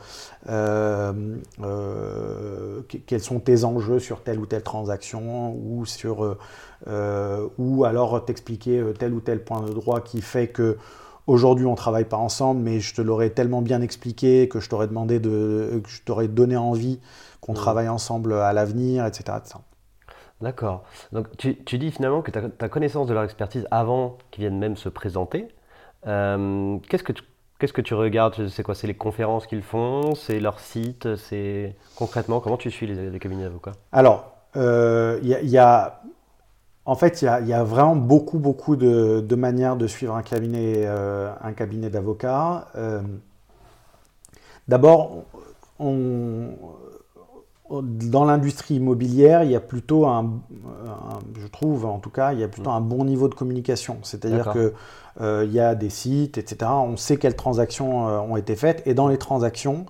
euh, 0.50 1.14
euh, 1.62 2.82
quels 3.08 3.22
sont 3.22 3.40
tes 3.40 3.64
enjeux 3.64 4.00
sur 4.00 4.22
telle 4.22 4.40
ou 4.40 4.46
telle 4.46 4.64
transaction 4.64 5.56
ou 5.56 5.86
sur 5.86 6.36
euh, 6.88 7.48
ou 7.58 7.86
alors 7.86 8.26
t'expliquer 8.26 8.84
tel 9.00 9.14
ou 9.14 9.22
tel 9.22 9.42
point 9.44 9.62
de 9.62 9.72
droit 9.72 10.02
qui 10.02 10.22
fait 10.22 10.48
que 10.48 10.78
Aujourd'hui, 11.26 11.66
on 11.66 11.76
travaille 11.76 12.04
pas 12.04 12.18
ensemble, 12.18 12.60
mais 12.60 12.82
je 12.82 12.94
te 12.94 13.02
l'aurais 13.02 13.30
tellement 13.30 13.62
bien 13.62 13.80
expliqué 13.80 14.50
que 14.50 14.60
je 14.60 14.68
t'aurais 14.68 14.88
demandé 14.88 15.22
de, 15.22 15.82
que 15.82 15.90
je 15.90 16.02
t'aurais 16.02 16.28
donné 16.28 16.58
envie 16.58 17.00
qu'on 17.40 17.54
mmh. 17.54 17.56
travaille 17.56 17.88
ensemble 17.88 18.34
à 18.34 18.52
l'avenir, 18.52 19.06
etc. 19.06 19.38
D'accord. 20.44 20.84
Donc, 21.12 21.36
tu, 21.38 21.78
dis 21.78 21.92
finalement 21.92 22.22
que 22.22 22.32
tu 22.32 22.40
as, 22.40 22.70
connaissance 22.70 23.08
de 23.08 23.14
leur 23.14 23.24
expertise 23.24 23.68
avant 23.72 24.18
qu'ils 24.30 24.44
viennent 24.44 24.60
même 24.60 24.76
se 24.78 24.90
présenter. 24.90 25.48
Qu'est-ce 26.04 27.04
que 27.04 27.14
tu 27.14 27.24
que 27.72 27.82
tu 27.82 27.94
regardes? 27.94 28.50
C'est 28.50 28.64
quoi 28.64 28.76
C'est 28.76 28.88
les 28.88 28.96
conférences 28.96 29.48
qu'ils 29.48 29.62
font 29.62 30.16
C'est 30.16 30.42
leur 30.42 30.60
site 30.60 31.16
C'est 31.16 31.76
concrètement 31.96 32.42
comment 32.42 32.58
tu 32.58 32.70
suis 32.70 32.88
les, 32.88 33.20
cabinets 33.20 33.44
d'avocats? 33.44 33.72
Alors, 33.94 34.34
il 34.56 34.62
euh, 34.62 35.20
y, 35.22 35.58
en 36.86 36.96
fait, 36.96 37.22
il 37.22 37.48
y, 37.48 37.54
a, 37.54 37.64
vraiment 37.64 37.96
beaucoup, 37.96 38.40
beaucoup 38.40 38.76
de, 38.76 39.36
manières 39.36 39.78
de 39.78 39.88
suivre 39.88 40.16
un 40.16 40.24
cabinet, 40.24 40.84
euh, 40.86 41.32
cabinet 41.56 41.90
d'avocats. 41.90 42.68
Euh, 42.76 43.02
d'abord, 44.68 45.24
dans 47.82 48.26
l'industrie 48.26 48.76
immobilière, 48.76 49.44
il 49.44 49.52
y 49.52 49.56
a 49.56 49.60
plutôt 49.60 50.06
un, 50.06 50.42
je 51.40 51.48
trouve 51.48 51.86
en 51.86 52.00
tout 52.00 52.10
cas, 52.10 52.34
il 52.34 52.40
y 52.40 52.44
a 52.44 52.48
plutôt 52.48 52.70
un 52.70 52.82
bon 52.82 53.06
niveau 53.06 53.28
de 53.28 53.36
communication. 53.36 53.98
C'est-à-dire 54.04 54.52
que 54.52 54.74
euh, 55.22 55.46
il 55.48 55.54
y 55.54 55.60
a 55.60 55.76
des 55.76 55.90
sites, 55.90 56.38
etc. 56.38 56.72
On 56.72 56.98
sait 56.98 57.18
quelles 57.18 57.36
transactions 57.36 58.08
euh, 58.08 58.20
ont 58.20 58.38
été 58.38 58.56
faites. 58.56 58.82
Et 58.86 58.94
dans 58.94 59.08
les 59.08 59.18
transactions, 59.18 59.86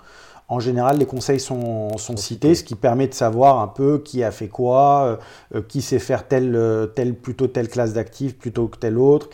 en 0.50 0.60
général, 0.60 0.98
les 0.98 1.06
conseils 1.06 1.40
sont, 1.40 1.98
sont 1.98 2.18
cités, 2.18 2.56
ce 2.56 2.64
qui 2.64 2.76
permet 2.76 3.08
de 3.08 3.14
savoir 3.14 3.60
un 3.60 3.68
peu 3.68 4.00
qui 4.00 4.24
a 4.24 4.32
fait 4.32 4.50
quoi, 4.50 5.20
euh, 5.56 5.62
qui 5.62 5.82
sait 5.82 6.00
faire 6.00 6.28
telle, 6.28 6.90
telle, 6.96 7.16
plutôt 7.16 7.48
telle 7.48 7.70
classe 7.70 7.94
d'actifs 7.94 8.38
plutôt 8.38 8.68
que 8.68 8.78
telle 8.78 8.98
autre, 8.98 9.30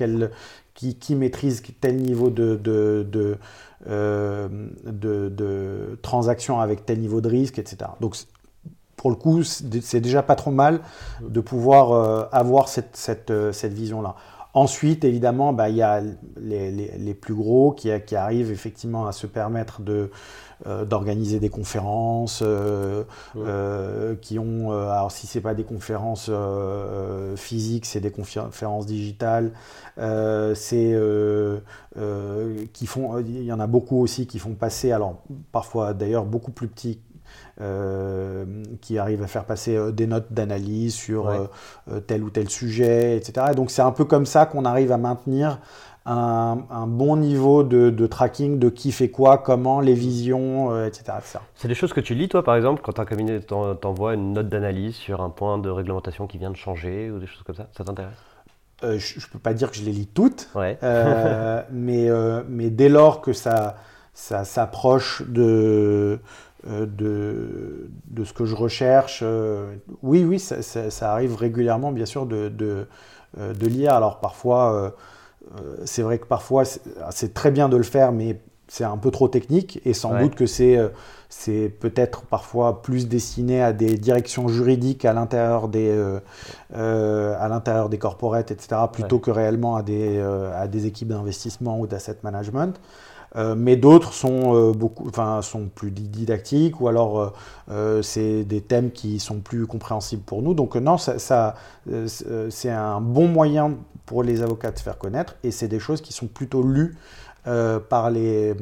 qui, 0.75 0.95
qui, 0.95 1.15
maîtrise 1.15 1.61
tel 1.81 1.97
niveau 1.97 2.29
de, 2.29 2.55
de, 2.55 3.05
de, 3.09 3.37
de, 4.85 5.97
transaction 6.01 6.59
avec 6.61 6.85
tel 6.85 6.99
niveau 6.99 7.21
de 7.21 7.29
risque, 7.29 7.59
etc. 7.59 7.91
Donc, 7.99 8.15
pour 8.99 9.09
le 9.11 9.15
coup, 9.15 9.43
c'est 9.43 10.01
déjà 10.01 10.21
pas 10.23 10.35
trop 10.35 10.51
mal 10.51 10.81
de 11.21 11.39
pouvoir 11.41 12.29
avoir 12.33 12.67
cette, 12.69 12.95
cette, 12.97 13.31
cette 13.53 13.73
vision-là. 13.73 14.15
ensuite, 14.53 15.03
évidemment, 15.05 15.53
bah, 15.53 15.69
il 15.69 15.75
y 15.77 15.81
a 15.81 16.01
les, 16.37 16.71
les- 16.71 16.97
les 16.97 17.13
plus 17.13 17.33
gros 17.35 17.71
qui, 17.71 17.89
qui 18.05 18.15
arrivent 18.15 18.51
effectivement 18.51 19.07
à 19.07 19.11
se 19.11 19.27
permettre 19.27 19.81
de, 19.81 20.09
euh, 20.67 20.85
d'organiser 20.85 21.39
des 21.39 21.49
conférences, 21.49 22.41
euh, 22.45 23.03
euh, 23.37 24.15
qui 24.21 24.39
ont, 24.39 24.71
euh, 24.71 24.89
alors 24.89 25.11
si 25.11 25.27
c'est 25.27 25.41
pas 25.41 25.53
des 25.53 25.63
conférences 25.63 26.27
euh, 26.29 27.35
physiques, 27.37 27.85
c'est 27.85 28.01
des 28.01 28.11
conférences 28.11 28.85
digitales, 28.85 29.51
euh, 29.97 30.55
c'est 30.55 30.91
euh, 30.93 31.59
euh, 31.97 32.65
qui 32.73 32.87
font, 32.87 33.19
il 33.19 33.43
y 33.43 33.53
en 33.53 33.59
a 33.59 33.67
beaucoup 33.67 33.99
aussi 34.01 34.27
qui 34.27 34.39
font 34.39 34.53
passer, 34.55 34.91
alors 34.91 35.21
parfois 35.51 35.93
d'ailleurs 35.93 36.25
beaucoup 36.25 36.51
plus 36.51 36.67
petits. 36.67 36.99
Euh, 37.61 38.45
qui 38.81 38.97
arrivent 38.97 39.23
à 39.23 39.27
faire 39.27 39.45
passer 39.45 39.75
euh, 39.75 39.91
des 39.91 40.07
notes 40.07 40.31
d'analyse 40.31 40.93
sur 40.95 41.27
Ouais. 41.27 41.39
euh, 41.91 41.99
tel 42.01 42.23
ou 42.23 42.29
tel 42.29 42.49
sujet, 42.49 43.17
etc. 43.17 43.51
Et 43.51 43.55
donc 43.55 43.71
c'est 43.71 43.81
un 43.81 43.91
peu 43.91 44.05
comme 44.05 44.25
ça 44.25 44.45
qu'on 44.45 44.65
arrive 44.65 44.91
à 44.91 44.97
maintenir 44.97 45.59
un, 46.05 46.59
un 46.69 46.87
bon 46.87 47.17
niveau 47.17 47.63
de, 47.63 47.89
de 47.89 48.07
tracking 48.07 48.59
de 48.59 48.69
qui 48.69 48.91
fait 48.91 49.09
quoi, 49.09 49.37
comment, 49.37 49.79
les 49.81 49.93
visions, 49.93 50.71
euh, 50.71 50.87
etc.. 50.87 51.19
C'est 51.55 51.67
des 51.67 51.75
choses 51.75 51.93
que 51.93 51.99
tu 52.01 52.15
lis, 52.15 52.27
toi, 52.29 52.43
par 52.43 52.55
exemple, 52.55 52.81
quand 52.81 52.99
un 52.99 53.05
cabinet 53.05 53.39
t'en- 53.41 53.75
t'envoie 53.75 54.13
une 54.15 54.33
note 54.33 54.49
d'analyse 54.49 54.95
sur 54.95 55.21
un 55.21 55.29
point 55.29 55.57
de 55.59 55.69
réglementation 55.69 56.25
qui 56.25 56.37
vient 56.37 56.49
de 56.51 56.55
changer 56.57 57.11
ou 57.11 57.19
des 57.19 57.27
choses 57.27 57.43
comme 57.43 57.55
ça? 57.55 57.67
Ça 57.77 57.83
t'intéresse? 57.83 58.17
Euh, 58.83 58.97
je 58.97 59.17
ne 59.19 59.31
peux 59.31 59.39
pas 59.39 59.53
dire 59.53 59.69
que 59.71 59.75
je 59.77 59.83
les 59.83 59.91
lis 59.91 60.07
toutes, 60.07 60.47
Ouais. 60.55 60.77
euh, 60.83 61.61
mais, 61.71 62.07
mais 62.47 62.69
dès 62.69 62.87
lors 62.87 63.19
que 63.21 63.33
ça, 63.33 63.75
ça 64.13 64.45
s'approche 64.45 65.21
de, 65.27 66.19
de, 66.69 67.89
de 68.07 68.23
ce 68.23 68.33
que 68.33 68.45
je 68.45 68.55
recherche, 68.55 69.21
euh, 69.23 69.75
oui, 70.03 70.23
oui, 70.23 70.39
ça, 70.39 70.61
ça- 70.61 70.89
ça 70.91 71.11
arrive 71.13 71.35
régulièrement, 71.35 71.91
bien 71.91 72.05
sûr, 72.05 72.25
de, 72.25 72.49
de, 72.49 72.87
euh, 73.39 73.53
de 73.53 73.67
lire. 73.67 73.93
Alors 73.93 74.19
parfois, 74.19 74.73
euh, 74.73 74.89
euh, 75.57 75.77
c'est 75.85 76.01
vrai 76.03 76.19
que 76.19 76.25
parfois, 76.27 76.65
c'est 76.65 76.81
c'est 77.11 77.33
très 77.33 77.51
bien 77.51 77.69
de 77.69 77.77
le 77.77 77.83
faire, 77.83 78.11
mais 78.11 78.39
c'est 78.67 78.83
un 78.83 78.97
peu 78.97 79.11
trop 79.11 79.27
technique, 79.29 79.81
et 79.85 79.93
sans 79.93 80.13
Ouais. 80.13 80.21
doute 80.23 80.35
que 80.35 80.45
c'est 80.45 80.77
euh, 80.77 80.89
c'est 81.29 81.69
peut-être 81.69 82.21
parfois 82.23 82.81
plus 82.81 83.07
destiné 83.07 83.61
à 83.63 83.73
des 83.73 83.97
directions 83.97 84.47
juridiques 84.47 85.05
à 85.05 85.13
l'intérieur 85.13 85.67
des, 85.69 85.89
euh, 85.89 86.19
euh, 86.75 87.35
à 87.39 87.47
l'intérieur 87.47 87.89
des 87.89 87.97
corporates, 87.97 88.51
etc., 88.51 88.87
plutôt 88.91 89.19
que 89.19 89.31
réellement 89.31 89.75
à 89.75 89.83
des, 89.83 90.17
euh, 90.17 90.51
à 90.59 90.67
des 90.67 90.85
équipes 90.87 91.09
d'investissement 91.09 91.79
ou 91.79 91.87
d'asset 91.87 92.17
management. 92.23 92.79
Euh, 93.35 93.55
mais 93.55 93.75
d'autres 93.75 94.13
sont, 94.13 94.55
euh, 94.55 94.71
beaucoup, 94.73 95.07
enfin, 95.07 95.41
sont 95.43 95.67
plus 95.67 95.91
di- 95.91 96.07
didactiques 96.07 96.81
ou 96.81 96.87
alors 96.87 97.19
euh, 97.19 97.29
euh, 97.69 98.01
c'est 98.01 98.43
des 98.43 98.61
thèmes 98.61 98.91
qui 98.91 99.19
sont 99.19 99.39
plus 99.39 99.67
compréhensibles 99.67 100.23
pour 100.23 100.41
nous. 100.41 100.53
Donc 100.55 100.75
euh, 100.75 100.79
non, 100.79 100.97
ça, 100.97 101.19
ça, 101.19 101.55
c'est- 102.49 102.69
un 102.69 103.01
bon 103.01 103.27
moyen 103.27 103.75
pour 104.05 104.23
les 104.23 104.41
avocats 104.41 104.71
de 104.71 104.77
se 104.77 104.83
faire 104.83 104.97
connaître 104.97 105.35
et 105.43 105.51
c'est 105.51 105.67
des 105.67 105.79
choses 105.79 106.01
qui 106.01 106.13
sont 106.13 106.27
plutôt 106.27 106.63
lues 106.63 106.95
par 107.89 108.09
les... 108.11 108.53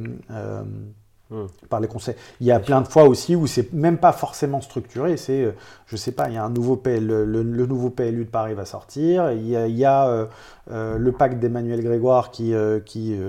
Hmm. 1.30 1.48
par 1.70 1.82
les 1.82 1.90
conseils. 1.90 2.16
Il 2.40 2.48
y 2.48 2.54
a 2.54 2.60
plein 2.62 2.80
de 2.80 2.88
fois 2.88 3.04
aussi 3.04 3.36
où 3.36 3.48
c'est 3.48 3.74
même 3.74 3.98
pas 3.98 4.14
forcément 4.14 4.62
structuré. 4.62 5.18
C'est, 5.18 5.44
euh, 5.44 5.52
je 5.86 5.98
sais 5.98 6.14
pas, 6.14 6.30
il 6.30 6.36
y 6.36 6.38
a 6.38 6.46
un 6.46 6.50
nouveau 6.50 6.82
le, 6.86 7.44
nouveau 7.66 7.90
PLU 7.90 8.24
de 8.24 8.30
Paris 8.30 8.54
va 8.54 8.64
sortir. 8.64 9.34
Il 9.34 9.46
y 9.46 9.58
a, 9.58 9.68
il 9.68 9.76
y 9.76 9.84
a, 9.84 10.08
euh, 10.08 10.26
euh, 10.72 10.98
le 10.98 11.12
pacte 11.12 11.40
d'Emmanuel 11.40 11.84
Grégoire 11.84 12.32
qui, 12.32 12.54
qui 12.86 13.20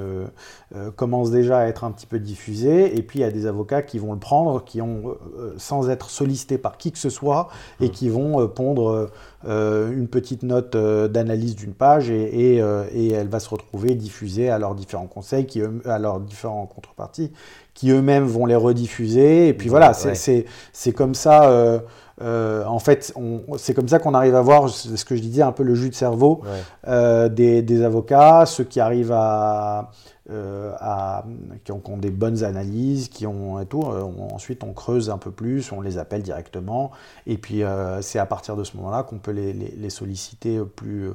commence 0.95 1.33
déjà 1.33 1.59
à 1.59 1.67
être 1.67 1.83
un 1.83 1.91
petit 1.91 2.07
peu 2.07 2.21
diffusé. 2.21 2.97
Et 2.97 3.03
puis 3.03 3.19
il 3.19 3.23
y 3.23 3.25
a 3.25 3.33
des 3.33 3.47
avocats 3.47 3.83
qui 3.83 3.99
vont 3.99 4.13
le 4.13 4.21
prendre, 4.21 4.63
qui 4.63 4.81
ont, 4.81 5.17
sans 5.57 5.91
être 5.91 6.09
sollicités 6.09 6.57
par 6.57 6.79
qui 6.79 6.93
que 6.93 6.99
ce 6.99 7.11
soit, 7.11 7.49
et 7.81 7.91
qui 7.91 8.09
vont 8.09 8.47
pondre 8.47 9.11
une 9.45 10.07
petite 10.09 10.45
note 10.45 10.77
d'analyse 10.77 11.57
d'une 11.57 11.75
page 11.75 12.11
et, 12.11 12.57
et, 12.57 12.65
et 12.93 13.13
elle 13.13 13.29
va 13.29 13.41
se 13.41 13.49
retrouver 13.51 13.97
diffusée 13.97 14.51
à 14.51 14.59
leurs 14.59 14.77
différents 14.77 15.09
conseils, 15.09 15.47
qui, 15.47 15.63
à 15.85 15.99
leurs 15.99 16.21
différents 16.21 16.67
contreparties, 16.67 17.33
qui 17.79 17.91
eux-mêmes 17.93 18.27
vont 18.27 18.45
les 18.45 18.57
rediffuser. 18.57 19.47
Et 19.47 19.55
puis 19.55 19.69
voilà, 19.69 19.93
c'est 19.93 20.09
Ouais. 20.09 20.45
c'est- 20.73 20.93
comme 20.93 21.15
ça. 21.15 21.45
euh, 21.49 21.79
euh, 22.21 22.65
en 22.65 22.81
fait, 22.81 23.15
c'est 23.59 23.75
comme 23.75 23.87
ça 23.87 24.01
qu'on 24.01 24.15
arrive 24.15 24.35
à 24.35 24.43
voir, 24.43 24.69
c'est 24.69 24.97
ce 24.97 25.05
que 25.05 25.15
je 25.15 25.21
disais, 25.23 25.43
un 25.43 25.53
peu 25.53 25.63
le 25.63 25.77
jus 25.77 25.89
de 25.91 25.95
cerveau 25.95 26.41
Ouais. 26.43 26.49
euh, 26.89 27.29
des, 27.29 27.63
des 27.63 27.85
avocats, 27.85 28.45
ceux 28.47 28.65
qui 28.65 28.81
arrivent 28.81 29.13
à, 29.13 29.91
à- 30.29 31.25
qui, 31.65 31.71
ont, 31.71 31.79
qui 31.79 31.91
ont 31.93 31.97
des 31.97 32.11
bonnes 32.11 32.43
analyses, 32.43 33.09
qui 33.09 33.25
ont 33.29 33.61
et 33.61 33.67
tout. 33.67 33.83
on- 33.83 34.35
ensuite, 34.35 34.65
on 34.65 34.73
creuse 34.73 35.09
un 35.11 35.19
peu 35.19 35.31
plus, 35.31 35.71
on 35.71 35.81
les 35.81 35.97
appelle 35.99 36.23
directement, 36.23 36.91
et 37.29 37.39
puis 37.39 37.63
c'est 38.01 38.19
à 38.19 38.27
partir 38.27 38.57
de 38.57 38.65
ce 38.65 38.77
moment-là 38.77 39.05
qu'on 39.05 39.19
peut 39.19 39.31
les, 39.31 39.53
les- 39.53 39.75
les 39.77 39.91
solliciter 39.91 40.59
plus, 40.75 41.11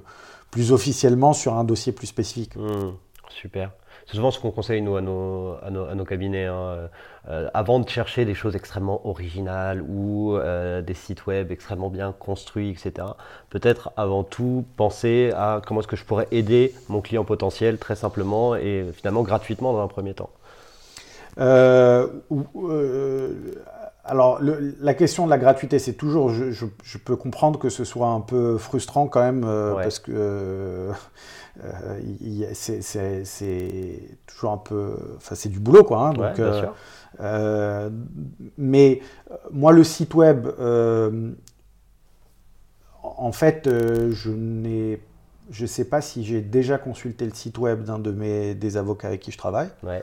plus 0.51 0.71
officiellement 0.71 1.33
sur 1.33 1.55
un 1.55 1.65
dossier 1.65 1.91
plus 1.91 2.07
spécifique. 2.07 2.55
Hmm, 2.55 2.91
super. 3.29 3.71
C'est 4.07 4.15
souvent 4.15 4.31
ce 4.31 4.39
qu'on 4.39 4.51
conseille, 4.51 4.81
nous, 4.81 4.95
à 4.95 5.01
nos, 5.01 5.55
à 5.63 5.69
nos, 5.69 5.85
à 5.85 5.95
nos 5.95 6.05
cabinets. 6.05 6.45
hein, 6.45 6.89
euh, 7.29 7.49
avant 7.53 7.79
de 7.79 7.87
chercher 7.87 8.25
des 8.25 8.33
choses 8.33 8.55
extrêmement 8.55 9.07
originales 9.07 9.81
ou 9.87 10.35
euh, 10.35 10.81
des 10.81 10.93
sites 10.93 11.25
web 11.25 11.51
extrêmement 11.51 11.89
bien 11.89 12.11
construits, 12.11 12.69
etc., 12.71 13.07
peut-être 13.49 13.91
avant 13.95 14.23
tout 14.25 14.65
penser 14.75 15.31
à 15.33 15.61
comment 15.65 15.79
est-ce 15.79 15.87
que 15.87 15.95
je 15.95 16.03
pourrais 16.03 16.27
aider 16.31 16.73
mon 16.89 16.99
client 16.99 17.23
potentiel 17.23 17.77
très 17.77 17.95
simplement 17.95 18.55
et 18.55 18.85
finalement 18.93 19.23
gratuitement 19.23 19.71
dans 19.71 19.81
un 19.81 19.87
premier 19.87 20.13
temps. 20.13 20.31
Euh, 21.39 22.07
alors, 24.05 24.41
le- 24.41 24.75
la 24.81 24.93
question 24.93 25.25
de 25.25 25.29
la 25.29 25.37
gratuité, 25.37 25.79
c'est 25.79 25.93
toujours, 25.93 26.29
je, 26.29 26.51
je- 26.51 26.65
je 26.83 26.97
peux 26.97 27.15
comprendre 27.15 27.57
que 27.59 27.69
ce 27.69 27.83
soit 27.85 28.09
un 28.09 28.19
peu 28.21 28.57
frustrant 28.57 29.07
quand 29.07 29.21
même, 29.21 29.43
euh, 29.45 29.75
Ouais. 29.75 29.83
parce 29.83 29.99
que 29.99 30.11
euh, 30.13 30.91
euh, 31.63 31.99
c'est- 32.53 34.09
toujours 34.27 34.51
un 34.51 34.57
peu, 34.57 34.97
enfin 35.17 35.35
c'est 35.35 35.49
du 35.49 35.59
boulot 35.59 35.83
quoi. 35.83 36.07
hein, 36.07 36.09
Ouais, 36.15 36.27
donc, 36.27 36.35
bien 36.35 36.53
sûr. 36.53 36.73
mais 38.57 39.01
moi, 39.51 39.71
le 39.71 39.83
site 39.83 40.13
web, 40.15 40.47
en 43.03 43.31
fait, 43.31 43.69
je 44.11 44.31
n'ai, 44.31 44.99
je 45.49 45.65
sais 45.65 45.85
pas 45.85 46.01
si 46.01 46.23
j'ai 46.25 46.41
déjà 46.41 46.77
consulté 46.77 47.25
le 47.25 47.33
site 47.33 47.57
web 47.57 47.83
d'un 47.83 47.99
de 47.99 48.11
mes 48.11 48.55
des 48.55 48.77
avocats 48.77 49.07
avec 49.07 49.21
qui 49.21 49.31
je 49.31 49.37
travaille. 49.37 49.69
Ouais. 49.83 50.01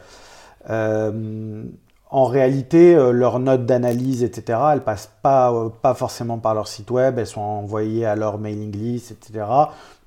Euh, 0.68 1.64
en 2.12 2.24
réalité, 2.24 2.94
euh, 2.96 3.12
leurs 3.12 3.38
notes 3.38 3.66
d'analyse, 3.66 4.22
etc., 4.24 4.58
elles 4.72 4.82
passent 4.82 5.10
pas, 5.22 5.52
euh, 5.52 5.68
pas 5.68 5.94
forcément 5.94 6.38
par 6.38 6.54
leur 6.54 6.66
site 6.68 6.90
web, 6.90 7.18
elles 7.18 7.26
sont 7.26 7.40
envoyées 7.40 8.04
à 8.06 8.16
leur 8.16 8.38
mailing 8.38 8.72
list, 8.72 9.12
etc. 9.12 9.44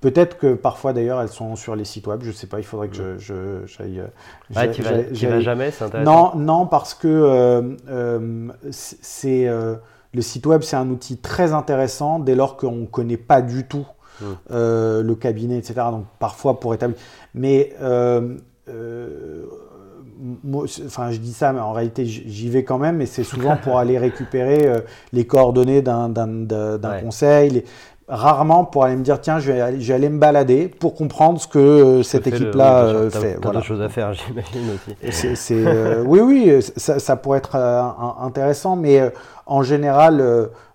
Peut-être 0.01 0.37
que 0.37 0.53
parfois 0.53 0.91
d'ailleurs 0.91 1.21
elles 1.21 1.29
sont 1.29 1.55
sur 1.55 1.75
les 1.77 1.85
sites 1.85 2.07
web, 2.07 2.21
je 2.23 2.31
sais 2.31 2.47
pas, 2.47 2.59
il 2.59 2.65
faudrait 2.65 2.89
que 2.89 2.95
je, 2.95 3.17
je- 3.17 3.65
j'aille. 3.65 4.01
tu 4.73 4.81
vas, 4.81 5.03
tu 5.13 5.27
vas 5.27 5.39
jamais, 5.39 5.71
c'est 5.71 5.85
intéressant. 5.85 6.33
non, 6.35 6.43
non, 6.43 6.65
parce 6.67 6.93
que 6.93 7.07
euh, 7.07 8.49
c'est 8.71 9.45
le 10.13 10.21
site 10.21 10.45
web, 10.45 10.61
c'est 10.61 10.75
un 10.75 10.89
outil 10.89 11.17
très 11.17 11.53
intéressant 11.53 12.19
dès 12.19 12.35
lors 12.35 12.57
qu'on 12.57 12.71
ne 12.73 12.85
connaît 12.85 13.17
pas 13.17 13.41
du 13.41 13.65
tout 13.65 13.85
Mm. 14.21 14.25
euh, 14.51 15.01
le 15.01 15.15
cabinet, 15.15 15.57
etc. 15.57 15.73
Donc 15.89 16.05
parfois 16.19 16.59
pour 16.59 16.75
établir. 16.75 16.95
Mais 17.33 17.73
euh, 17.81 18.37
euh, 18.69 19.45
moi, 19.47 19.47
c'est- 19.47 20.12
enfin, 20.85 21.11
je 21.11 21.17
dis 21.17 21.33
ça, 21.33 21.53
mais 21.53 21.59
en 21.59 21.71
réalité, 21.73 22.05
j'y 22.05 22.49
vais 22.49 22.63
quand 22.63 22.77
même, 22.77 22.97
mais 22.97 23.05
c'est 23.05 23.23
souvent 23.23 23.55
pour 23.63 23.77
aller 23.79 23.97
récupérer 23.97 24.67
euh, 24.67 24.79
les 25.11 25.25
coordonnées 25.25 25.81
d'un 25.81 26.11
Ouais. 26.13 27.01
conseil. 27.01 27.49
les- 27.49 27.65
Rarement 28.05 28.65
pour 28.65 28.83
aller 28.83 28.97
me 28.97 29.01
dire, 29.03 29.21
tiens, 29.21 29.39
je 29.39 29.49
vais 29.49 29.61
aller, 29.61 29.79
je 29.79 29.87
vais 29.87 29.93
aller 29.93 30.09
me 30.09 30.19
balader 30.19 30.67
pour 30.67 30.93
comprendre 30.93 31.39
ce 31.39 31.47
que 31.47 31.57
euh, 31.57 32.03
cette 32.03 32.25
Fait 32.25 32.31
le- 32.31 32.35
équipe-là 32.35 32.83
oui, 32.85 32.91
euh, 32.95 33.09
t'as- 33.09 33.19
fait. 33.21 33.33
T'as 33.35 33.39
Voilà. 33.41 33.61
choses 33.61 33.81
à 33.81 33.87
faire, 33.87 34.13
j'imagine 34.53 34.71
aussi. 35.09 35.35
C'est- 35.37 35.65
euh, 35.65 36.03
oui, 36.05 36.19
oui, 36.19 36.61
ça, 36.75 36.99
ça 36.99 37.15
pourrait 37.15 37.37
être 37.37 37.55
euh, 37.55 37.81
intéressant, 38.21 38.75
mais 38.75 39.09
en 39.45 39.63
général, 39.63 40.21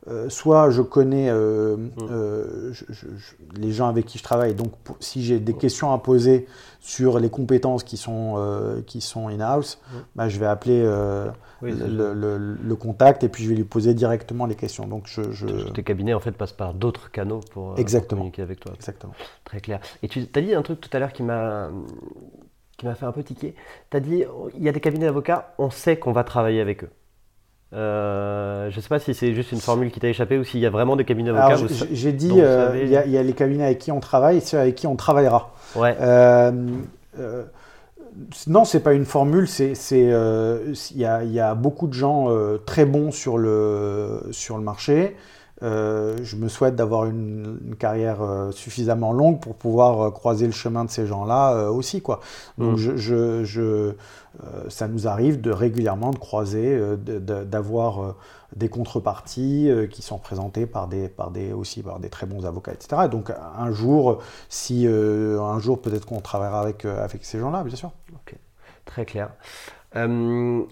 euh, 0.09 0.25
euh, 0.27 0.29
soit 0.29 0.71
je 0.71 0.83
connais 0.83 1.29
euh, 1.31 1.77
euh, 2.11 2.73
je- 2.73 2.85
je- 2.91 3.07
je- 3.17 3.61
les 3.61 3.73
gens 3.73 3.89
avec 3.89 4.07
qui 4.07 4.19
je 4.19 4.23
travaille, 4.23 4.55
donc 4.55 4.73
pour- 4.85 4.97
si 5.01 5.23
j'ai 5.23 5.39
des 5.39 5.55
questions 5.55 5.93
à 5.93 5.99
poser 5.99 6.47
sur 6.81 7.19
les 7.19 7.29
compétences 7.29 7.83
qui 7.85 7.97
sont, 7.97 8.35
euh, 8.39 8.81
qui 8.87 9.01
sont 9.01 9.29
in-house, 9.29 9.81
bah, 10.17 10.29
je 10.29 10.39
vais 10.39 10.47
appeler 10.47 10.81
euh, 10.85 11.29
Oui, 11.61 11.73
le, 11.73 12.15
le- 12.15 12.39
le 12.39 12.77
contact 12.77 13.25
et 13.25 13.29
puis 13.29 13.43
je 13.45 13.49
vais 13.51 13.57
lui 13.57 13.65
poser 13.65 13.93
directement 13.95 14.47
les 14.47 14.55
questions. 14.55 14.87
Donc 14.87 15.05
je, 15.07 15.23
tes 15.73 15.83
cabinets 15.83 16.15
en 16.15 16.21
fait 16.21 16.33
passent 16.33 16.53
par 16.53 16.73
d'autres 16.75 17.11
canaux 17.11 17.41
pour, 17.53 17.73
euh, 17.73 17.75
communiquer 18.17 18.43
avec 18.43 18.61
toi. 18.61 18.73
Exactement. 18.75 19.13
Très 19.45 19.61
clair. 19.61 19.81
Et 20.03 20.09
tu 20.09 20.27
as 20.35 20.41
dit 20.41 20.55
un 20.55 20.63
truc 20.63 20.81
tout 20.81 20.91
à 20.93 20.99
l'heure 21.01 21.13
qui 21.13 21.23
m'a 21.23 21.69
qui 22.77 22.87
m'a 22.87 22.95
fait 22.95 23.07
un 23.07 23.13
peu 23.13 23.25
tiquer. 23.25 23.55
Tu 23.91 23.97
as 23.97 24.01
dit 24.01 24.23
il 24.57 24.63
y 24.63 24.69
a 24.69 24.73
des 24.73 24.79
cabinets 24.81 25.07
d'avocats, 25.07 25.53
on 25.59 25.69
sait 25.69 25.97
qu'on 25.99 26.13
va 26.13 26.23
travailler 26.23 26.61
avec 26.61 26.85
eux. 26.85 26.91
Euh, 27.75 28.71
je 28.71 28.77
ne 28.77 28.81
sais 28.81 28.89
pas 28.89 28.99
si 28.99 29.13
c'est 29.13 29.35
juste 29.35 29.53
une 29.53 29.61
formule 29.61 29.91
qui 29.91 30.01
t'a 30.01 30.09
échappé 30.09 30.39
ou 30.39 30.45
s'il 30.45 30.61
y 30.61 30.67
a 30.67 30.71
vraiment 30.71 30.97
des 30.97 31.05
cabinets 31.05 31.31
vous 31.31 31.37
j'ai 31.93 32.13
dit, 32.13 32.31
euh, 32.41 32.67
savez- 32.69 32.83
il 32.85 32.89
y, 32.89 32.97
a- 32.97 33.05
il 33.05 33.13
y 33.13 33.19
a 33.19 33.23
les 33.23 33.35
cabinets 33.35 33.65
avec 33.65 33.79
qui 33.79 33.93
on 33.93 34.01
travaille 34.01 34.39
et 34.39 34.41
ceux 34.41 34.59
avec 34.59 34.75
qui 34.75 34.87
on 34.87 34.97
travaillera. 34.97 35.53
Ouais. 35.77 35.95
Euh, 36.01 36.51
euh, 37.19 37.45
non, 38.47 38.65
c'est 38.65 38.81
pas 38.81 38.95
une 38.95 39.05
formule. 39.05 39.47
Il 39.61 40.97
y, 40.97 41.01
y 41.01 41.41
a 41.41 41.55
beaucoup 41.55 41.89
de 41.89 41.93
gens 41.93 42.29
très 42.65 42.87
bons 42.87 43.11
sur 43.11 43.37
le 43.37 44.23
sur 44.31 44.57
le 44.57 44.65
marché. 44.65 45.15
Je 45.63 46.37
me 46.37 46.49
souhaite 46.49 46.77
d'avoir 46.77 47.07
une, 47.07 47.75
carrière 47.79 48.19
suffisamment 48.51 49.13
longue 49.13 49.41
pour 49.41 49.55
pouvoir 49.55 50.13
croiser 50.13 50.47
le 50.47 50.53
chemin 50.53 50.85
de 50.85 50.91
ces 50.91 51.07
gens-là 51.07 51.71
aussi. 51.71 52.03
Quoi. 52.03 52.21
Donc 52.59 52.79
mm. 52.79 52.97
je, 52.97 53.45
je, 53.45 53.93
ça 54.69 54.89
nous 54.89 55.07
arrive 55.09 55.41
de 55.41 55.51
régulièrement 55.51 56.11
de 56.11 56.19
croiser, 56.19 56.81
d'avoir 56.97 58.15
des 58.57 58.69
contreparties 58.69 59.71
qui 59.91 60.03
sont 60.03 60.19
présentées 60.19 60.67
par 60.67 60.89
des, 60.89 61.09
par 61.09 61.31
des, 61.31 61.53
aussi 61.53 61.83
par 61.83 62.01
des 62.01 62.09
très 62.09 62.27
bons 62.27 62.47
avocats, 62.47 62.73
etc. 62.73 63.09
Donc 63.11 63.31
un 63.31 63.73
jour, 63.73 64.21
si 64.49 64.87
un 64.87 65.59
jour 65.59 65.81
peut-être 65.81 66.07
qu'on 66.07 66.21
travaillera 66.21 66.61
avec, 66.61 66.85
avec 66.85 67.25
ces 67.25 67.39
gens-là, 67.39 67.63
bien 67.65 67.77
sûr. 67.77 67.91
Ok, 68.15 68.35
très 68.85 69.05
clair. 69.05 69.31
Euh, 69.97 70.63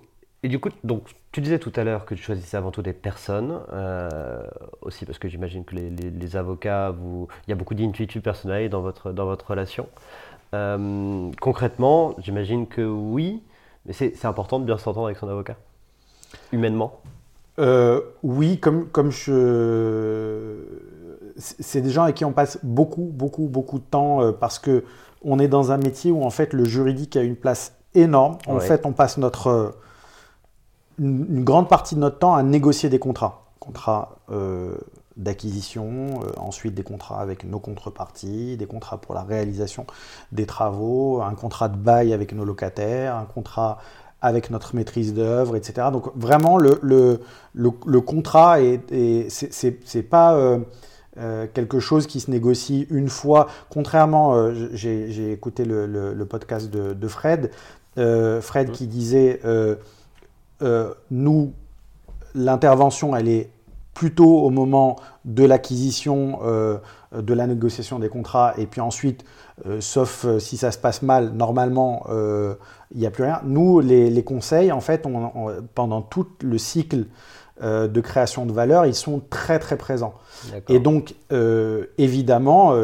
et 0.42 0.49
du 0.49 0.59
coup, 0.59 0.68
donc, 0.85 1.03
tu 1.37 1.42
disais 1.42 1.59
tout 1.59 1.72
à 1.77 1.85
l'heure 1.85 2.07
que 2.07 2.14
tu 2.14 2.22
choisissais 2.22 2.57
avant 2.57 2.70
tout 2.70 2.81
des 2.81 2.94
personnes, 2.94 3.61
euh, 3.70 4.40
aussi 4.81 5.05
parce 5.05 5.18
que 5.18 5.29
j'imagine 5.29 5.66
que 5.66 5.77
les, 5.77 6.35
avocats, 6.35 6.92
vous, 6.92 7.29
il 7.46 7.51
y 7.51 7.53
a 7.53 7.55
beaucoup 7.55 7.75
d'intuitu 7.75 8.22
personnel 8.22 8.70
dans 8.70 8.81
votre, 8.81 9.12
dans 9.12 9.27
votre 9.27 9.51
relation. 9.51 9.87
Euh, 10.55 11.31
concrètement, 11.38 12.14
j'imagine 12.20 12.66
que 12.66 12.81
oui, 12.81 13.42
mais 13.85 13.92
c'est 13.92 14.25
important 14.25 14.59
de 14.59 14.64
bien 14.64 14.79
s'entendre 14.79 15.09
avec 15.09 15.18
son 15.18 15.29
avocat, 15.29 15.57
humainement. 16.53 17.03
oui, 18.22 18.59
comme, 18.59 18.88
comme 18.88 19.11
je. 19.11 20.55
C'est 21.37 21.83
des 21.83 21.90
gens 21.90 22.05
avec 22.05 22.16
qui 22.16 22.25
on 22.25 22.33
passe 22.33 22.59
beaucoup, 22.62 23.11
beaucoup, 23.12 23.46
beaucoup 23.46 23.79
de 23.79 23.85
temps 23.85 24.33
parce 24.33 24.59
que 24.59 24.85
on 25.22 25.38
est 25.38 25.49
dans 25.49 25.70
un 25.70 25.77
métier 25.77 26.11
où 26.11 26.25
en 26.25 26.31
fait 26.31 26.55
le 26.55 26.64
juridique 26.64 27.14
a 27.14 27.22
une 27.22 27.37
place 27.37 27.75
énorme. 27.94 28.38
En 28.46 28.59
fait, 28.59 28.87
on 28.87 28.92
passe 28.92 29.18
notre, 29.18 29.75
une, 30.99 31.45
grande 31.45 31.69
partie 31.69 31.95
de 31.95 32.01
notre 32.01 32.19
temps 32.19 32.35
à 32.35 32.43
négocier 32.43 32.89
des 32.89 32.99
contrats. 32.99 33.47
Contrats 33.61 34.17
euh, 34.31 34.77
d'acquisition, 35.17 36.21
euh, 36.23 36.31
ensuite 36.39 36.75
des 36.75 36.83
contrats 36.83 37.21
avec 37.21 37.45
nos 37.45 37.59
contreparties, 37.59 38.57
des 38.57 38.67
contrats 38.67 38.99
pour 38.99 39.15
la 39.15 39.23
réalisation 39.23 39.87
des 40.33 40.47
travaux, 40.47 41.23
un 41.23 41.35
contrat 41.35 41.69
de 41.69 41.77
bail 41.77 42.13
avec 42.13 42.33
nos 42.33 42.45
locataires, 42.45 43.17
un 43.17 43.25
contrat 43.25 43.79
avec 44.21 44.51
notre 44.51 44.75
maîtrise 44.75 45.15
d'œuvre, 45.15 45.57
etc. 45.57 45.89
Donc 45.93 46.11
vraiment, 46.17 46.59
le, 46.59 46.79
le, 46.83 47.21
le, 47.55 48.01
contrat, 48.01 48.61
est, 48.61 49.29
c'est 49.31 50.03
pas... 50.03 50.35
Euh, 50.35 50.59
quelque 51.55 51.81
chose 51.81 52.07
qui 52.07 52.21
se 52.21 52.31
négocie 52.31 52.87
une 52.91 53.09
fois. 53.09 53.47
Contrairement, 53.71 54.53
j'ai 54.53 55.33
écouté 55.33 55.65
le, 55.65 56.27
podcast 56.29 56.69
de, 56.69 56.93
de 56.93 57.09
Fred, 57.09 57.51
Fred 57.97 58.71
qui 58.73 58.87
disait 58.87 59.41
euh, 60.62 60.66
euh, 60.66 60.95
nous, 61.11 61.53
l'intervention, 62.35 63.16
elle 63.16 63.29
est 63.29 63.51
plutôt 63.95 64.40
au 64.40 64.51
moment 64.51 64.97
de 65.25 65.45
l'acquisition, 65.45 66.40
de 67.14 67.35
la 67.35 67.47
négociation 67.47 67.99
des 67.99 68.11
contrats, 68.11 68.53
et 68.59 68.66
puis 68.66 68.83
ensuite, 68.83 69.25
sauf 69.81 70.27
si 70.38 70.59
ça 70.59 70.71
se 70.71 70.77
passe 70.77 71.01
mal, 71.01 71.31
normalement, 71.31 72.05
il 72.11 72.99
n'y 72.99 73.07
a 73.07 73.11
plus 73.11 73.25
rien. 73.25 73.40
Nous, 73.45 73.81
les, 73.81 74.23
conseils, 74.23 74.71
en 74.71 74.83
fait, 74.83 75.07
pendant 75.75 76.03
tout 76.03 76.27
le 76.42 76.59
cycle 76.59 77.07
de 77.62 78.01
création 78.03 78.45
de 78.45 78.53
valeur, 78.53 78.85
ils 78.85 78.95
sont 78.95 79.23
très 79.31 79.59
très 79.59 79.79
présents. 79.79 80.12
Et 80.69 80.79
donc, 80.79 81.14
évidemment, 81.97 82.75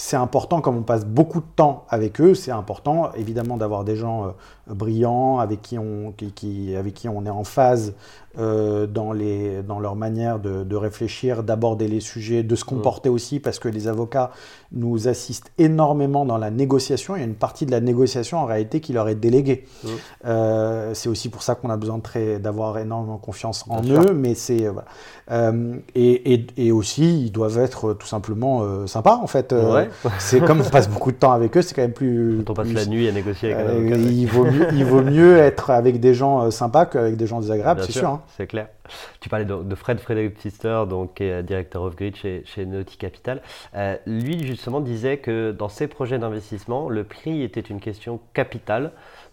c'est 0.00 0.16
important, 0.16 0.60
comme 0.60 0.76
on 0.76 0.82
passe 0.82 1.04
beaucoup 1.04 1.40
de 1.40 1.46
temps 1.56 1.84
avec 1.90 2.20
eux, 2.20 2.34
c'est 2.34 2.52
important 2.52 3.10
évidemment 3.14 3.56
d'avoir 3.56 3.82
des 3.82 3.96
gens 3.96 4.26
euh, 4.26 4.28
brillants 4.70 5.38
avec 5.38 5.62
qui, 5.62 5.78
on, 5.78 6.12
qui, 6.12 6.74
avec 6.76 6.94
qui 6.94 7.08
on 7.08 7.24
est 7.26 7.30
en 7.30 7.44
phase 7.44 7.94
euh, 8.38 8.86
dans, 8.86 9.12
les, 9.12 9.62
dans 9.62 9.80
leur 9.80 9.96
manière 9.96 10.38
de, 10.38 10.76
réfléchir, 10.76 11.42
d'aborder 11.42 11.88
les 11.88 11.98
sujets, 11.98 12.44
de 12.44 12.54
se 12.54 12.62
mm. 12.62 12.68
comporter 12.68 13.08
aussi, 13.08 13.40
parce 13.40 13.58
que 13.58 13.68
les 13.68 13.88
avocats 13.88 14.30
nous 14.70 15.08
assistent 15.08 15.50
énormément 15.58 16.24
dans 16.24 16.38
la 16.38 16.50
négociation. 16.50 17.16
Il 17.16 17.18
y 17.20 17.22
a 17.22 17.26
une 17.26 17.34
partie 17.34 17.66
de 17.66 17.72
la 17.72 17.80
négociation 17.80 18.38
en 18.38 18.44
réalité 18.44 18.80
qui 18.80 18.92
leur 18.92 19.08
est 19.08 19.16
déléguée. 19.16 19.64
Mm. 19.82 19.88
Euh, 20.26 20.94
c'est 20.94 21.08
aussi 21.08 21.30
pour 21.30 21.42
ça 21.42 21.56
qu'on 21.56 21.70
a 21.70 21.76
besoin 21.76 22.00
d'avoir 22.38 22.78
énormément 22.78 23.16
confiance 23.16 23.64
en 23.68 23.82
eux, 23.82 24.12
mais 24.12 24.34
c'est 24.34 24.70
euh, 25.30 25.76
et, 25.96 26.46
et, 26.56 26.70
aussi 26.70 27.24
ils 27.24 27.32
doivent 27.32 27.58
être 27.58 27.94
tout 27.94 28.06
simplement 28.06 28.86
sympas 28.86 29.16
en 29.16 29.26
fait. 29.26 29.52
c'est 30.18 30.40
comme 30.40 30.60
on 30.60 30.70
passe 30.70 30.88
beaucoup 30.88 31.10
de 31.10 31.16
temps 31.16 31.32
avec 31.32 31.56
eux, 31.56 31.62
c'est 31.62 31.74
quand 31.74 31.82
même 31.82 31.92
plus. 31.92 32.44
Quand 32.46 32.52
on 32.52 32.54
passe 32.54 32.72
la 32.72 32.86
nuit 32.86 33.08
à 33.08 33.12
négocier 33.12 33.52
avec 33.52 33.66
un 33.66 33.70
avocat. 33.70 33.96
Il 33.96 34.26
vaut, 34.26 34.44
mieux, 34.44 34.57
il 34.72 34.84
vaut 34.84 35.02
mieux 35.02 35.36
être 35.38 35.70
avec 35.70 36.00
des 36.00 36.14
gens 36.14 36.50
sympas 36.50 36.86
qu'avec 36.86 37.16
des 37.16 37.26
gens 37.26 37.40
désagréables, 37.40 37.82
c'est 37.82 37.92
sûr. 37.92 38.08
Hein 38.08 38.22
c'est 38.36 38.46
clair. 38.46 38.68
Tu 39.20 39.28
parlais 39.28 39.44
de, 39.44 39.74
Fred 39.74 40.00
Frédéric 40.00 40.34
Pfister, 40.34 40.84
donc, 40.88 41.14
qui 41.14 41.24
est 41.24 41.42
directeur 41.42 41.82
of 41.82 41.96
grid 41.96 42.16
chez, 42.16 42.42
chez 42.46 42.66
Naughty 42.66 42.96
Capital. 42.96 43.42
Euh, 43.74 43.96
lui, 44.06 44.46
justement, 44.46 44.80
disait 44.80 45.18
que 45.18 45.52
dans 45.52 45.68
ses 45.68 45.88
projets 45.88 46.18
d'investissement, 46.18 46.88
le 46.88 47.04
prix 47.04 47.42
était 47.42 47.60
une 47.60 47.80
question 47.80 48.20
capitale 48.34 48.92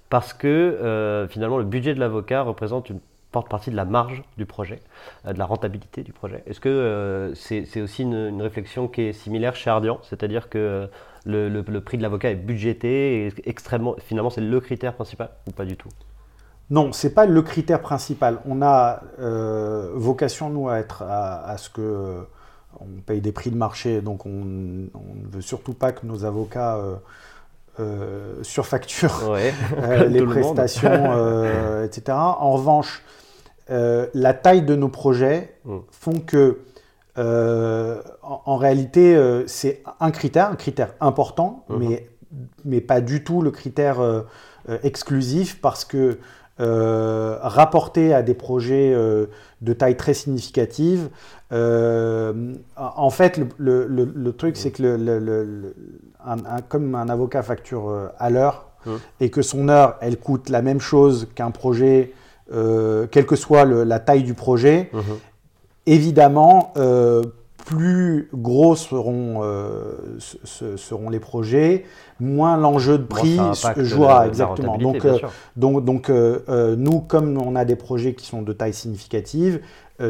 parce 0.09 0.33
que 0.33 0.47
euh, 0.47 1.27
finalement, 1.27 1.57
le 1.57 1.63
budget 1.63 1.93
de 1.93 1.99
l'avocat 1.99 2.43
représente 2.43 2.89
une 2.89 2.99
porte 3.35 3.49
partie 3.49 3.69
de 3.69 3.75
la 3.75 3.85
marge 3.85 4.23
du 4.37 4.45
projet, 4.45 4.79
euh, 5.27 5.33
de 5.33 5.39
la 5.39 5.45
rentabilité 5.45 6.03
du 6.03 6.13
projet. 6.13 6.41
Est-ce 6.47 6.59
que 6.59 7.33
c'est 7.35 7.81
aussi 7.81 8.03
une, 8.03 8.41
réflexion 8.41 8.87
qui 8.87 9.01
est 9.01 9.13
similaire 9.13 9.55
chez 9.55 9.69
Ardian, 9.69 9.99
c'est-à-dire 10.03 10.49
que 10.49 10.89
le, 11.25 11.49
le, 11.49 11.81
prix 11.81 11.97
de 11.97 12.03
l'avocat 12.03 12.29
est 12.31 12.35
budgété 12.51 13.25
et 13.25 13.33
extrêmement, 13.45 13.95
finalement, 13.99 14.29
c'est 14.29 14.47
le 14.55 14.59
critère 14.59 14.93
principal 14.93 15.29
ou 15.47 15.51
pas 15.51 15.65
du 15.65 15.75
tout? 15.75 15.89
Non, 16.69 16.93
ce 16.93 17.07
n'est 17.07 17.13
pas 17.13 17.25
le 17.25 17.41
critère 17.41 17.81
principal. 17.81 18.39
On 18.45 18.61
a 18.61 19.01
euh, 19.19 19.91
vocation, 19.93 20.49
nous, 20.49 20.67
à 20.69 20.79
être 20.79 21.03
à, 21.03 21.55
ce 21.57 21.69
que 21.69 21.81
euh, 21.81 22.21
on 22.79 23.01
paye 23.05 23.21
des 23.21 23.31
prix 23.31 23.51
de 23.51 23.57
marché, 23.57 24.01
donc 24.01 24.25
on, 24.25 24.29
ne 24.29 24.87
veut 25.31 25.41
surtout 25.41 25.73
pas 25.73 25.91
que 25.91 26.05
nos 26.07 26.25
avocats 26.25 26.79
euh, 27.79 28.39
surfacturent 28.41 29.35
les 30.09 30.25
prestations, 30.25 31.83
etc. 31.83 32.17
En 32.17 32.53
revanche, 32.53 33.03
la 33.69 34.33
taille 34.33 34.61
de 34.61 34.75
nos 34.75 34.89
projets 34.89 35.55
mm. 35.65 35.77
font 35.91 36.19
que, 36.19 36.59
en, 37.17 38.57
réalité, 38.57 39.43
c'est 39.47 39.83
un 39.99 40.11
critère, 40.11 40.49
un 40.49 40.55
critère 40.55 40.93
important, 40.99 41.65
mm-hmm. 41.69 41.77
mais, 41.77 42.09
mais 42.65 42.81
pas 42.81 43.01
du 43.01 43.23
tout 43.23 43.41
le 43.41 43.51
critère 43.51 43.97
exclusif 44.83 45.59
parce 45.61 45.85
que 45.85 46.19
euh, 46.61 47.37
rapporté 47.41 48.13
à 48.13 48.21
des 48.21 48.33
projets 48.33 48.93
euh, 48.95 49.25
de 49.59 49.73
taille 49.73 49.97
très 49.97 50.13
significative. 50.13 51.09
Euh, 51.51 52.53
en 52.77 53.09
fait, 53.09 53.41
le, 53.57 54.31
truc, 54.31 54.55
c'est 54.55 54.71
que 54.71 54.81
le, 54.81 55.75
comme 56.69 56.95
un 56.95 57.09
avocat 57.09 57.43
facture 57.43 58.09
à 58.17 58.29
l'heure 58.29 58.69
et 59.19 59.29
que 59.29 59.41
son 59.41 59.67
heure, 59.67 59.97
elle 59.99 60.17
coûte 60.17 60.47
la 60.47 60.61
même 60.61 60.79
chose 60.79 61.27
qu'un 61.35 61.51
projet, 61.51 62.13
quelle 62.49 63.25
que 63.25 63.35
soit 63.35 63.65
la 63.65 63.99
taille 63.99 64.23
du 64.23 64.33
projet, 64.33 64.91
évidemment, 65.85 66.73
plus 67.65 68.29
gros 68.33 68.75
seront, 68.75 69.41
seront 70.19 71.09
les 71.09 71.19
projets, 71.19 71.85
moins 72.19 72.57
l'enjeu 72.57 72.97
de 72.97 73.03
prix 73.03 73.39
jouera 73.77 74.27
exactement. 74.27 74.77
Donc, 74.77 75.05
euh, 75.05 75.19
donc, 75.55 75.83
donc 75.83 76.09
euh, 76.09 76.39
euh, 76.49 76.75
nous, 76.75 77.01
comme 77.01 77.37
on 77.37 77.55
a 77.55 77.65
des 77.65 77.75
projets 77.75 78.13
qui 78.13 78.25
sont 78.25 78.41
de 78.41 78.53
taille 78.53 78.73
significative, 78.73 79.61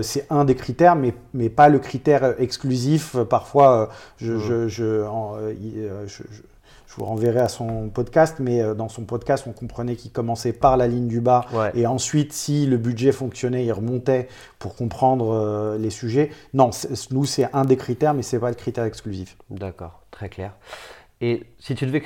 c'est 0.02 0.26
un 0.32 0.46
des 0.46 0.56
critères, 0.56 0.96
mais, 0.96 1.14
mais 1.36 1.48
pas 1.48 1.70
le 1.70 1.78
critère 1.78 2.42
exclusif. 2.42 3.16
Parfois, 3.30 3.90
je, 4.18 4.34
mmh. 4.34 4.40
je, 4.40 4.68
je, 4.68 5.04
je, 6.08 6.24
vous 6.98 7.06
renverrai 7.06 7.40
à 7.40 7.48
son 7.48 7.90
podcast, 7.90 8.38
mais 8.40 8.76
dans 8.76 8.90
son 8.90 9.04
podcast, 9.04 9.46
on 9.48 9.54
comprenait 9.54 9.96
qu'il 9.96 10.12
commençait 10.12 10.54
par 10.54 10.78
la 10.78 10.88
ligne 10.88 11.08
du 11.08 11.22
bas 11.22 11.46
et 11.74 11.88
ensuite, 11.88 12.34
si 12.34 12.66
le 12.66 12.78
budget 12.78 13.12
fonctionnait, 13.12 13.66
il 13.66 13.72
remontait 13.72 14.28
pour 14.60 14.76
comprendre 14.76 15.78
les 15.78 15.90
sujets. 15.90 16.32
Non, 16.54 16.72
nous, 17.12 17.26
c'est 17.26 17.50
un 17.54 17.66
des 17.66 17.78
critères, 17.78 18.14
mais 18.14 18.24
ce 18.24 18.36
n'est 18.36 18.40
pas 18.40 18.50
le 18.50 18.56
critère 18.56 18.86
exclusif. 18.86 19.38
D'accord, 19.50 20.02
très 20.12 20.30
clair. 20.30 20.54
Et 21.22 21.44
si 21.60 21.76
tu 21.76 21.86
devais 21.86 22.02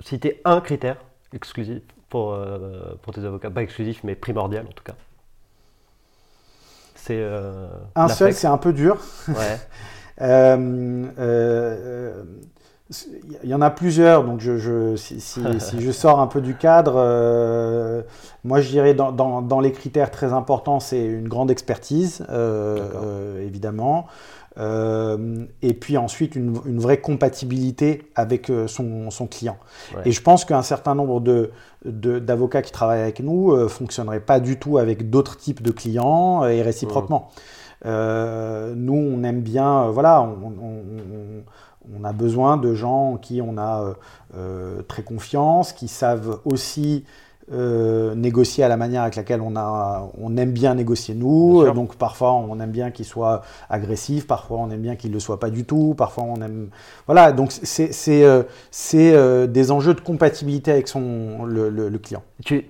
citer 0.00 0.40
un 0.44 0.60
critère 0.60 0.96
exclusif 1.32 1.82
pour, 2.08 2.32
euh, 2.32 2.94
pour 3.02 3.14
tes 3.14 3.24
avocats, 3.24 3.50
pas 3.50 3.62
exclusif 3.62 4.02
mais 4.04 4.14
primordial 4.14 4.66
en 4.66 4.72
tout 4.72 4.84
cas, 4.84 4.94
c'est. 6.94 7.18
Euh, 7.18 7.68
un 7.94 8.08
seul, 8.08 8.34
c'est 8.34 8.46
un 8.46 8.58
peu 8.58 8.72
dur. 8.72 8.98
Ouais. 9.28 9.58
Euh, 12.90 13.36
il 13.42 13.48
y 13.48 13.54
en 13.54 13.60
a 13.60 13.70
plusieurs, 13.70 14.24
donc 14.24 14.40
je, 14.40 14.96
si, 14.96 15.40
je 15.78 15.90
sors 15.92 16.20
un 16.20 16.26
peu 16.26 16.40
du 16.40 16.54
cadre, 16.54 18.04
moi 18.44 18.60
je 18.60 18.68
dirais 18.68 18.94
dans, 18.94 19.12
dans, 19.12 19.60
les 19.60 19.72
critères 19.72 20.10
très 20.10 20.32
importants, 20.32 20.80
c'est 20.80 21.04
une 21.04 21.28
grande 21.28 21.50
expertise, 21.50 22.24
évidemment. 23.40 24.06
Euh, 24.58 25.46
et 25.62 25.74
puis 25.74 25.96
ensuite 25.96 26.34
une, 26.34 26.52
vraie 26.80 27.00
compatibilité 27.00 28.02
avec 28.16 28.50
euh, 28.50 28.66
son, 28.66 29.26
client. 29.30 29.56
Et 30.04 30.10
je 30.10 30.20
pense 30.20 30.44
qu'un 30.44 30.62
certain 30.62 30.94
nombre 30.94 31.20
d'avocats 31.84 32.60
de, 32.60 32.66
qui 32.66 32.72
travaillent 32.72 33.02
avec 33.02 33.20
nous 33.20 33.54
ne 33.54 33.62
euh, 33.62 33.68
fonctionneraient 33.68 34.20
pas 34.20 34.40
du 34.40 34.58
tout 34.58 34.78
avec 34.78 35.08
d'autres 35.08 35.36
types 35.36 35.62
de 35.62 35.70
clients 35.70 36.44
et 36.44 36.62
récipiproquement. 36.62 37.28
nous, 37.84 38.94
on 38.94 39.22
aime 39.22 39.40
bien, 39.40 39.88
voilà, 39.90 40.20
on, 40.20 41.44
a 42.04 42.12
besoin 42.12 42.56
de 42.56 42.74
gens 42.74 43.12
en 43.12 43.16
qui 43.16 43.40
on 43.42 43.58
a 43.58 43.94
très 44.88 45.02
confiance, 45.02 45.72
qui 45.72 45.88
savent 45.88 46.40
aussi 46.44 47.04
euh, 47.52 48.14
négocier 48.14 48.62
à 48.62 48.68
la 48.68 48.76
manière 48.76 49.02
avec 49.02 49.16
laquelle 49.16 49.40
on, 49.40 49.56
a, 49.56 50.08
on 50.16 50.36
aime 50.36 50.52
bien 50.52 50.76
négocier 50.76 51.16
nous. 51.16 51.68
donc 51.72 51.96
parfois 51.96 52.32
on 52.32 52.60
aime 52.60 52.70
bien 52.70 52.92
qu'il 52.92 53.04
soit 53.04 53.42
agressif, 53.68 54.28
parfois 54.28 54.58
on 54.58 54.70
aime 54.70 54.82
bien 54.82 54.94
qu'il 54.94 55.10
ne 55.10 55.14
le 55.14 55.20
soit 55.20 55.40
pas 55.40 55.50
du 55.50 55.64
tout, 55.64 55.94
parfois 55.98 56.22
on 56.28 56.40
aime... 56.42 56.68
Voilà, 57.06 57.32
donc 57.32 57.50
c'est 57.50 58.22
euh, 58.22 58.44
euh, 58.94 59.46
des 59.48 59.70
enjeux 59.72 59.94
de 59.94 60.00
compatibilité 60.00 60.70
avec 60.70 60.86
son, 60.86 61.44
le, 61.44 61.90
client. 61.98 62.22
Tu, 62.44 62.66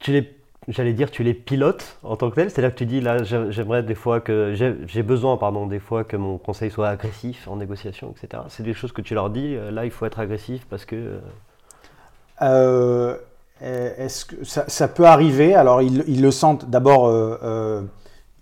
tu 0.00 0.12
les 0.12 0.39
j'allais 0.68 0.92
dire, 0.92 1.10
tu 1.10 1.22
les 1.22 1.34
pilotes 1.34 1.96
en 2.02 2.16
tant 2.16 2.30
que 2.30 2.36
tel 2.36 2.50
C'est-à-dire 2.50 2.72
que 2.72 2.78
tu 2.78 2.86
dis, 2.86 3.00
là, 3.00 3.22
j'aimerais 3.22 3.82
des 3.82 3.94
fois 3.94 4.20
que, 4.20 4.54
j'ai 4.54 5.02
besoin, 5.02 5.36
pardon, 5.36 5.66
des 5.66 5.80
fois 5.80 6.04
que 6.04 6.16
mon 6.16 6.38
conseil 6.38 6.70
soit 6.70 6.88
agressif 6.88 7.48
en 7.48 7.56
négociation, 7.56 8.14
etc. 8.16 8.42
C'est 8.48 8.62
des 8.62 8.74
choses 8.74 8.92
que 8.92 9.02
tu 9.02 9.14
leur 9.14 9.30
dis, 9.30 9.56
là, 9.70 9.84
il 9.84 9.90
faut 9.90 10.06
être 10.06 10.20
agressif 10.20 10.66
parce 10.68 10.84
que... 10.84 11.20
Euh, 12.42 13.16
euh, 13.62 13.92
est-ce 13.98 14.24
que 14.24 14.44
ça, 14.44 14.88
peut 14.88 15.04
arriver? 15.04 15.54
Alors, 15.54 15.82
ils, 15.82 16.22
le 16.22 16.30
sentent. 16.30 16.70
D'abord, 16.70 17.06
euh, 17.06 17.38
euh, 17.42 17.82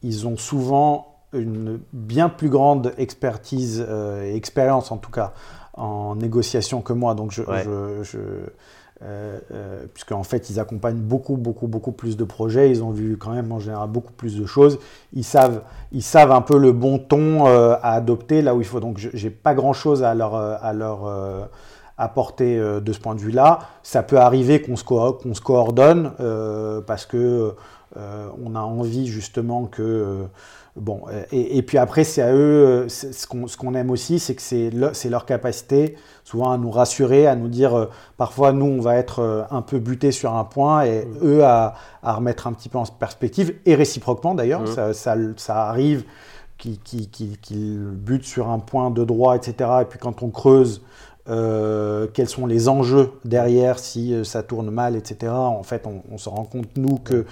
ils 0.03 0.27
ont 0.27 0.37
souvent 0.37 1.17
une 1.33 1.81
bien 1.93 2.29
plus 2.29 2.49
grande 2.49 2.95
expertise 2.99 3.85
et 4.25 4.35
expérience, 4.35 4.93
en 4.93 4.97
tout 4.97 5.11
cas, 5.11 5.33
en 5.75 6.15
négociation 6.15 6.81
que 6.81 6.93
moi. 6.93 7.15
Donc, 7.15 7.33
je, 7.33 7.43
puisque 9.95 10.13
en 10.13 10.25
fait, 10.25 10.51
ils 10.51 10.59
accompagnent 10.61 10.97
beaucoup, 10.99 11.37
beaucoup, 11.37 11.67
beaucoup 11.67 11.93
plus 11.93 12.17
de 12.17 12.25
projets. 12.25 12.71
Ils 12.71 12.83
ont 12.83 12.91
vu 12.91 13.17
quand 13.17 13.33
même 13.33 13.53
en 13.53 13.61
général 13.61 13.89
beaucoup 13.89 14.13
plus 14.13 14.37
de 14.37 14.47
choses. 14.47 14.79
Ils 15.13 15.25
savent, 15.25 15.63
ils 15.93 16.03
savent 16.03 16.33
un 16.33 16.41
peu 16.43 16.59
le 16.59 16.73
bon 16.73 16.99
ton 16.99 17.47
à 17.47 17.91
adopter 17.93 18.43
là 18.43 18.55
où 18.55 18.61
il 18.61 18.67
faut. 18.67 18.81
Donc, 18.81 18.99
j'ai 18.99 19.31
pas 19.31 19.55
grand 19.55 19.73
chose 19.73 20.03
à 20.03 20.15
leur, 20.15 20.35
à 20.35 20.73
leur 20.73 21.49
apporter 21.99 22.57
euh, 22.57 22.81
de 22.81 22.93
ce 22.93 23.01
point 23.01 23.15
de 23.15 23.21
vue-là. 23.21 23.59
Ça 23.83 24.03
peut 24.03 24.19
arriver 24.19 24.63
qu'on 24.63 24.77
se, 24.77 25.41
coordonne 25.41 26.13
euh, 26.21 26.81
parce 26.81 27.05
que 27.05 27.55
euh, 27.97 28.29
on 28.45 28.55
a 28.55 28.61
envie 28.61 29.09
justement 29.09 29.65
que 29.65 30.27
bon 30.77 31.03
et, 31.33 31.63
puis 31.63 31.79
après 31.79 32.05
c'est 32.05 32.23
à 32.23 32.33
eux 32.33 32.87
ce 32.89 33.57
qu'on, 33.57 33.75
aime 33.75 33.91
aussi 33.91 34.21
c'est 34.21 34.37
que 34.37 34.43
c'est, 34.43 35.09
leur 35.09 35.25
capacité 35.25 35.97
souvent 36.23 36.53
à 36.53 36.59
nous 36.59 36.71
rassurer 36.71 37.27
à 37.27 37.35
nous 37.35 37.49
dire 37.49 37.89
parfois 38.17 38.53
nous 38.53 38.67
on 38.67 38.81
va 38.81 38.97
être 38.97 39.49
un 39.51 39.63
peu 39.63 39.79
buté 39.79 40.13
sur 40.13 40.37
un 40.37 40.45
point 40.45 40.83
et 40.83 41.07
mmh. 41.07 41.19
eux 41.23 41.45
à, 41.45 41.75
à, 42.03 42.13
remettre 42.13 42.47
un 42.47 42.53
petit 42.53 42.69
peu 42.69 42.79
en 42.79 42.85
perspective 42.85 43.55
et 43.65 43.75
réciproquement 43.75 44.35
d'ailleurs 44.35 44.61
mmh. 44.61 44.93
ça, 44.93 45.17
ça, 45.37 45.65
arrive 45.65 46.05
qu'ils, 46.59 46.79
qu'ils, 46.79 47.79
butent 47.79 48.27
sur 48.27 48.49
un 48.49 48.61
point 48.61 48.91
de 48.91 49.03
droit 49.03 49.35
etc 49.35 49.71
et 49.81 49.85
puis 49.87 49.99
quand 49.99 50.23
on 50.23 50.29
creuse 50.29 50.83
euh, 51.29 52.07
quels 52.15 52.29
sont 52.29 52.47
les 52.47 52.69
enjeux 52.69 53.11
derrière 53.25 53.79
si 53.79 54.15
euh, 54.15 54.25
ça 54.25 54.43
tourne 54.43 54.71
mal, 54.71 54.97
etc. 54.97 55.31
En 55.33 55.63
fait, 55.63 55.85
on, 55.87 56.17
se 56.17 56.29
rend 56.29 56.45
compte, 56.45 56.69
nous, 56.77 56.97
que 56.97 57.27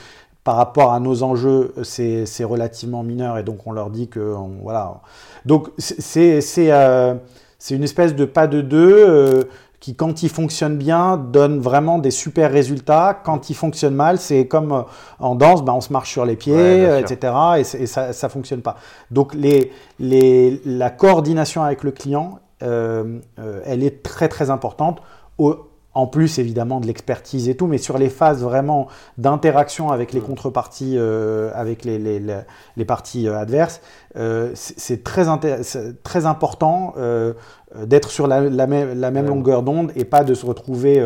par 0.44 0.56
rapport 0.56 0.92
à 0.92 1.00
nos 1.00 1.22
enjeux, 1.22 1.72
c'est 1.82 2.44
relativement 2.44 3.02
mineur 3.02 3.38
et 3.38 3.42
donc 3.42 3.66
on 3.66 3.72
leur 3.72 3.90
dit 3.90 4.08
que. 4.08 4.34
voilà. 4.62 5.00
Donc, 5.46 5.70
c'est 5.78 6.42
euh, 6.72 7.14
une 7.70 7.82
espèce 7.82 8.14
de 8.14 8.24
pas 8.26 8.46
de 8.46 8.60
deux. 8.60 9.48
qui, 9.80 9.94
quand 9.94 10.22
il 10.22 10.28
fonctionne 10.28 10.76
bien, 10.76 11.16
donne 11.16 11.58
vraiment 11.58 11.98
des 11.98 12.10
super 12.10 12.52
résultats. 12.52 13.18
Quand 13.24 13.48
il 13.50 13.54
fonctionne 13.54 13.94
mal, 13.94 14.18
c'est 14.18 14.46
comme 14.46 14.84
en 15.20 15.34
danse, 15.36 15.64
ben 15.64 15.72
on 15.72 15.80
se 15.80 15.92
marche 15.92 16.12
sur 16.12 16.26
les 16.26 16.36
pieds, 16.36 16.84
etc. 16.98 17.32
Et, 17.58 17.86
ça 17.86 18.08
ne 18.10 18.28
fonctionne 18.28 18.60
pas. 18.60 18.76
Donc 19.10 19.34
les, 19.34 19.72
les, 19.98 20.60
la 20.66 20.90
coordination 20.90 21.62
avec 21.62 21.82
le 21.82 21.92
client 21.92 22.40
euh, 22.62 23.18
euh, 23.38 23.60
elle 23.64 23.82
est 23.82 24.02
très 24.02 24.28
très 24.28 24.50
importante. 24.50 25.02
en 25.38 26.06
plus 26.06 26.38
évidemment 26.38 26.80
de 26.80 26.86
l'expertise 26.86 27.48
et 27.48 27.56
tout, 27.56 27.66
mais 27.66 27.78
sur 27.78 27.96
les 27.96 28.10
phases 28.10 28.42
vraiment 28.42 28.86
d'interaction 29.16 29.90
avec 29.90 30.12
les 30.12 30.20
mm. 30.20 30.24
contreparties, 30.24 30.94
euh, 30.96 31.50
avec 31.54 31.84
les, 31.84 31.98
les, 31.98 32.22
les, 32.76 32.84
parties 32.84 33.28
adverses, 33.28 33.80
c'est 34.54 35.04
très, 35.04 35.24
très 36.02 36.26
important 36.26 36.94
d'être 37.74 38.10
sur 38.10 38.26
la, 38.26 38.40
la, 38.42 38.66
même, 38.66 38.98
la 38.98 39.10
même 39.10 39.26
longueur 39.26 39.62
d'onde 39.62 39.92
et 39.96 40.04
pas 40.04 40.24
de 40.24 40.34
se 40.34 40.44
retrouver 40.46 41.02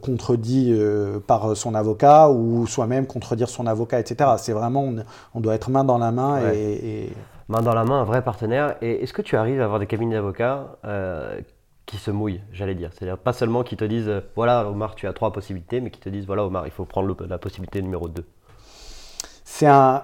contredit 0.00 0.78
par 1.26 1.56
son 1.56 1.74
avocat 1.74 2.30
ou 2.30 2.66
soi-même 2.66 3.06
contredire 3.06 3.48
son 3.48 3.66
avocat, 3.66 4.00
etc. 4.00 4.30
C'est 4.36 4.52
vraiment, 4.52 4.92
on, 5.34 5.40
doit 5.40 5.54
être 5.54 5.70
main 5.70 5.84
dans 5.84 5.98
la 5.98 6.12
main 6.12 6.40
et 6.52 7.10
main 7.48 7.60
dans 7.62 7.74
la 7.74 7.84
main, 7.84 8.00
un 8.00 8.04
vrai 8.04 8.22
partenaire. 8.22 8.76
Et 8.82 9.02
est-ce 9.02 9.12
que 9.12 9.22
tu 9.22 9.36
arrives 9.36 9.60
à 9.60 9.64
avoir 9.64 9.78
des 9.78 9.86
cabinets 9.86 10.14
d'avocats 10.14 10.76
euh, 10.84 11.40
qui 11.86 11.96
se 11.96 12.10
mouillent, 12.10 12.42
j'allais 12.52 12.74
dire? 12.74 12.90
C'est-à-dire 12.92 13.18
pas 13.18 13.32
seulement 13.32 13.62
qui 13.62 13.76
te 13.76 13.84
disent, 13.84 14.08
euh, 14.08 14.20
voilà 14.36 14.68
Omar, 14.68 14.94
tu 14.94 15.06
as 15.06 15.12
trois 15.12 15.32
possibilités, 15.32 15.80
mais 15.80 15.90
qui 15.90 16.00
te 16.00 16.08
disent, 16.08 16.26
voilà 16.26 16.44
Omar, 16.44 16.66
il 16.66 16.72
faut 16.72 16.84
prendre 16.84 17.14
la 17.26 17.38
possibilité 17.38 17.82
numéro 17.82 18.08
2 18.08 18.24
c'est 19.44 19.66
un, 19.66 20.02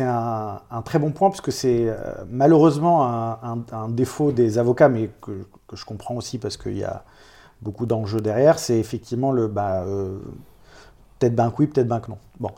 un, 0.00 0.60
un, 0.70 0.82
très 0.82 0.98
bon 0.98 1.12
point 1.12 1.30
parce 1.30 1.40
que 1.40 1.50
c'est 1.50 1.86
euh, 1.88 1.96
malheureusement 2.28 3.06
un, 3.06 3.64
un, 3.72 3.88
défaut 3.88 4.32
des 4.32 4.58
avocats, 4.58 4.90
mais 4.90 5.08
que, 5.22 5.46
que 5.66 5.76
je 5.76 5.84
comprends 5.86 6.14
aussi 6.14 6.38
parce 6.38 6.58
qu'il 6.58 6.76
y 6.76 6.84
a 6.84 7.02
beaucoup 7.62 7.86
d'enjeux 7.86 8.20
derrière. 8.20 8.58
C'est 8.58 8.78
effectivement 8.78 9.32
le 9.32 9.48
bah, 9.48 9.84
peut-être 11.18 11.34
ben 11.34 11.50
oui, 11.58 11.68
peut-être 11.68 11.88
ben 11.88 12.00
que 12.00 12.10
non. 12.10 12.18
Bon. 12.38 12.50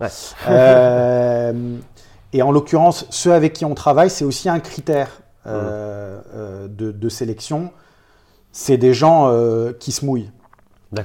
Et 2.35 2.43
en 2.43 2.51
l'occurrence, 2.51 3.07
ceux 3.11 3.33
avec 3.33 3.53
qui 3.53 3.65
on 3.65 3.75
travaille, 3.75 4.11
c'est 4.11 4.25
aussi 4.25 4.49
un 4.49 4.59
critère 4.59 5.23
euh, 5.47 6.21
euh, 6.35 6.69
de, 6.69 7.09
sélection. 7.09 7.71
C'est 8.51 8.77
des 8.77 8.93
gens 8.93 9.29
euh, 9.29 9.73
qui 9.73 9.93
se 9.93 10.05
mouillent. 10.05 10.33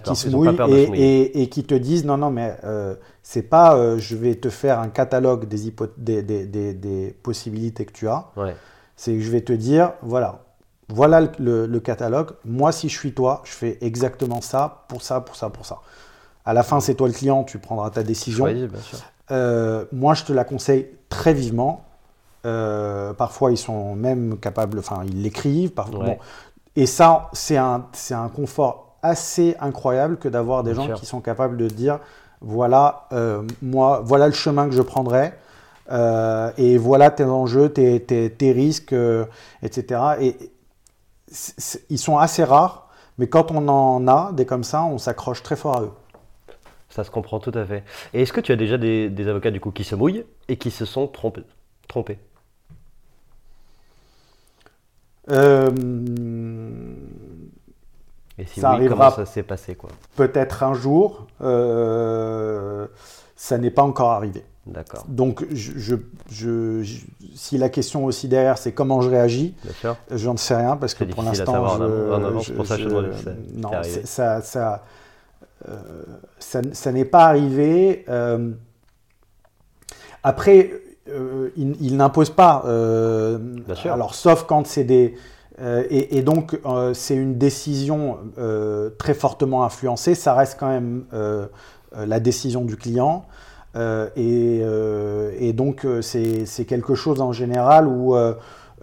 Qui 0.03 0.15
se 0.15 0.27
mouillent 0.27 0.57
et, 0.95 1.43
et, 1.43 1.49
qui 1.49 1.63
te 1.63 1.75
disent 1.75 2.03
non, 2.03 2.17
non, 2.17 2.31
mais 2.31 2.57
c'est 3.21 3.43
pas 3.43 3.97
je 3.97 4.15
vais 4.15 4.35
te 4.35 4.49
faire 4.49 4.79
un 4.79 4.89
catalogue 4.89 5.47
des, 5.47 5.71
des, 5.97 6.45
des, 6.45 6.73
des, 6.73 7.15
possibilités 7.23 7.85
que 7.85 7.93
tu 7.93 8.07
as. 8.07 8.25
C'est 8.95 9.13
que 9.13 9.21
je 9.21 9.31
vais 9.31 9.41
te 9.41 9.53
dire 9.53 9.93
voilà, 10.01 10.41
voilà 10.89 11.21
le, 11.37 11.79
catalogue. 11.79 12.31
Moi, 12.43 12.71
si 12.71 12.89
je 12.89 12.97
suis 12.97 13.13
toi, 13.13 13.43
je 13.45 13.51
fais 13.51 13.77
exactement 13.81 14.41
ça, 14.41 14.85
pour 14.87 15.03
ça, 15.03 15.21
pour 15.21 15.35
ça, 15.35 15.49
pour 15.51 15.65
ça. 15.67 15.77
À 16.43 16.53
la 16.53 16.63
fin, 16.63 16.79
c'est 16.79 16.95
toi 16.95 17.07
le 17.07 17.13
client, 17.13 17.43
tu 17.43 17.59
prendras 17.59 17.91
ta 17.91 18.01
décision. 18.01 18.45
Oui, 18.45 18.67
bien 18.67 18.81
sûr. 18.81 18.97
Euh, 19.31 19.85
moi, 19.91 20.13
je 20.13 20.23
te 20.23 20.33
la 20.33 20.43
conseille 20.43 20.87
très 21.09 21.33
vivement. 21.33 21.85
Euh, 22.45 23.13
parfois, 23.13 23.51
ils 23.51 23.57
sont 23.57 23.95
même 23.95 24.37
capables, 24.37 24.79
enfin, 24.79 25.03
ils 25.05 25.21
l'écrivent. 25.21 25.73
Et 26.75 26.85
ça, 26.85 27.29
c'est 27.33 27.57
un, 27.57 27.85
un 28.11 28.29
confort 28.29 28.97
assez 29.01 29.55
incroyable 29.59 30.17
que 30.17 30.27
d'avoir 30.27 30.63
des 30.63 30.73
gens 30.73 30.93
qui 30.93 31.05
sont 31.05 31.21
capables 31.21 31.57
de 31.57 31.67
dire 31.67 31.99
voilà, 32.41 33.07
euh, 33.11 33.43
moi, 33.61 34.01
voilà 34.03 34.27
le 34.27 34.33
chemin 34.33 34.67
que 34.67 34.75
je 34.75 34.81
prendrai. 34.81 35.33
et 36.57 36.77
voilà 36.77 37.11
tes 37.11 37.25
enjeux, 37.25 37.69
tes, 37.69 37.99
tes, 38.01 38.31
tes 38.31 38.51
risques, 38.51 38.95
etc. 39.61 40.01
Et 40.21 40.51
ils 41.89 41.97
sont 41.97 42.17
assez 42.17 42.43
rares, 42.43 42.89
mais 43.17 43.27
quand 43.27 43.51
on 43.51 43.67
en 43.67 44.07
a 44.07 44.31
des 44.31 44.45
comme 44.45 44.63
ça, 44.63 44.83
on 44.83 44.97
s'accroche 44.97 45.43
très 45.43 45.55
fort 45.55 45.77
à 45.77 45.81
eux. 45.81 45.91
Ça 46.89 47.03
se 47.03 47.11
comprend 47.11 47.39
tout 47.39 47.51
à 47.53 47.65
fait. 47.65 47.83
Et 48.13 48.23
est-ce 48.23 48.33
que 48.33 48.41
tu 48.41 48.51
as 48.51 48.55
déjà 48.55 48.77
des, 48.77 49.27
avocats 49.27 49.51
du 49.51 49.59
coup 49.59 49.71
qui 49.71 49.83
se 49.83 49.95
mouillent 49.95 50.25
et 50.47 50.57
qui 50.57 50.71
se 50.71 50.85
sont 50.85 51.07
trompés, 51.07 51.43
trompés? 51.87 52.17
Euh, 55.29 55.69
Et 58.39 58.45
si 58.45 58.59
ça 58.59 58.75
oui, 58.79 58.87
comment 58.87 59.11
ça 59.11 59.27
s'est 59.27 59.43
passé 59.43 59.75
quoi? 59.75 59.91
Peut-être 60.15 60.63
un 60.63 60.73
jour. 60.73 61.27
Euh, 61.41 62.87
ça 63.35 63.57
n'est 63.57 63.71
pas 63.71 63.83
encore 63.83 64.11
arrivé. 64.11 64.43
D'accord. 64.65 65.05
Donc, 65.07 65.45
je, 65.51 65.95
je, 66.29 66.83
si 67.33 67.57
la 67.57 67.69
question 67.69 68.05
aussi 68.05 68.27
derrière, 68.27 68.57
c'est 68.57 68.73
comment 68.73 69.01
je 69.01 69.09
réagis, 69.09 69.55
je 70.11 70.27
n'en 70.27 70.37
sais 70.37 70.55
rien 70.55 70.75
parce 70.75 70.93
que 70.93 71.05
pour 71.05 71.23
l'instant, 71.23 71.77
je, 72.41 72.53
pour 72.53 72.67
ça, 72.67 72.77
je, 72.77 72.87
non, 73.55 73.71
ça, 74.03 74.41
ça, 74.41 74.83
euh, 75.67 75.81
ça, 76.39 76.91
n'est 76.91 77.05
pas 77.05 77.25
arrivé. 77.25 78.05
Euh, 78.09 78.51
après, 80.23 80.71
euh, 81.09 81.49
il, 81.57 81.97
n'impose 81.97 82.29
pas. 82.29 82.63
Alors, 83.85 84.15
sauf 84.15 84.45
quand 84.45 84.67
c'est 84.67 84.83
des. 84.83 85.15
Et, 85.89 86.21
donc, 86.21 86.57
c'est 86.93 87.15
une 87.15 87.37
décision 87.37 88.17
très 88.97 89.13
fortement 89.13 89.63
influencée. 89.63 90.15
Ça 90.15 90.33
reste 90.33 90.57
quand 90.59 90.69
même 90.69 91.03
la 91.93 92.19
décision 92.19 92.63
du 92.63 92.77
client. 92.77 93.25
Et, 94.15 94.61
et, 95.39 95.53
donc, 95.53 95.85
c'est 96.01 96.65
quelque 96.65 96.95
chose 96.95 97.19
en 97.19 97.33
général 97.33 97.87
où 97.87 98.15
euh, 98.15 98.33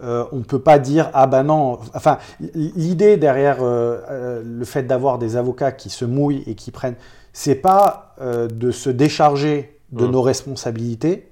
on 0.01 0.37
ne 0.37 0.43
peut 0.43 0.59
pas 0.59 0.79
dire 0.79 1.09
ah 1.13 1.27
ben 1.27 1.43
non. 1.43 1.79
Enfin, 1.93 2.17
l'idée 2.53 3.17
derrière 3.17 3.61
euh, 3.61 3.99
euh, 4.09 4.43
le 4.45 4.65
fait 4.65 4.83
d'avoir 4.83 5.17
des 5.17 5.35
avocats 5.35 5.71
qui 5.71 5.89
se 5.89 6.05
mouillent 6.05 6.43
et 6.47 6.55
qui 6.55 6.71
prennent, 6.71 6.95
c'est 7.33 7.55
pas 7.55 8.15
de 8.19 8.71
se 8.71 8.89
décharger 8.89 9.77
de 9.91 10.05
mmh. 10.05 10.11
nos 10.11 10.21
responsabilités 10.21 11.29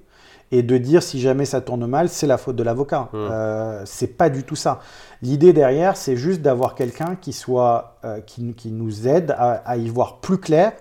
et 0.52 0.62
de 0.62 0.78
dire 0.78 1.02
si 1.02 1.20
jamais 1.20 1.44
ça 1.44 1.60
tourne 1.60 1.86
mal, 1.86 2.08
c'est 2.08 2.26
la 2.26 2.38
faute 2.38 2.56
de 2.56 2.62
l'avocat. 2.62 3.08
Mmh. 3.12 3.16
Euh, 3.16 3.82
c'est 3.84 4.16
pas 4.16 4.30
du 4.30 4.44
tout 4.44 4.56
ça. 4.56 4.80
L'idée 5.22 5.52
derrière, 5.52 5.96
c'est 5.96 6.16
juste 6.16 6.42
d'avoir 6.42 6.74
quelqu'un 6.74 7.16
qui 7.20 7.32
soit 7.32 7.96
euh, 8.04 8.20
qui, 8.20 8.54
qui 8.54 8.70
nous 8.70 9.08
aide 9.08 9.32
à, 9.32 9.62
à 9.64 9.76
y 9.76 9.88
voir 9.88 10.20
plus 10.20 10.38
clair 10.38 10.72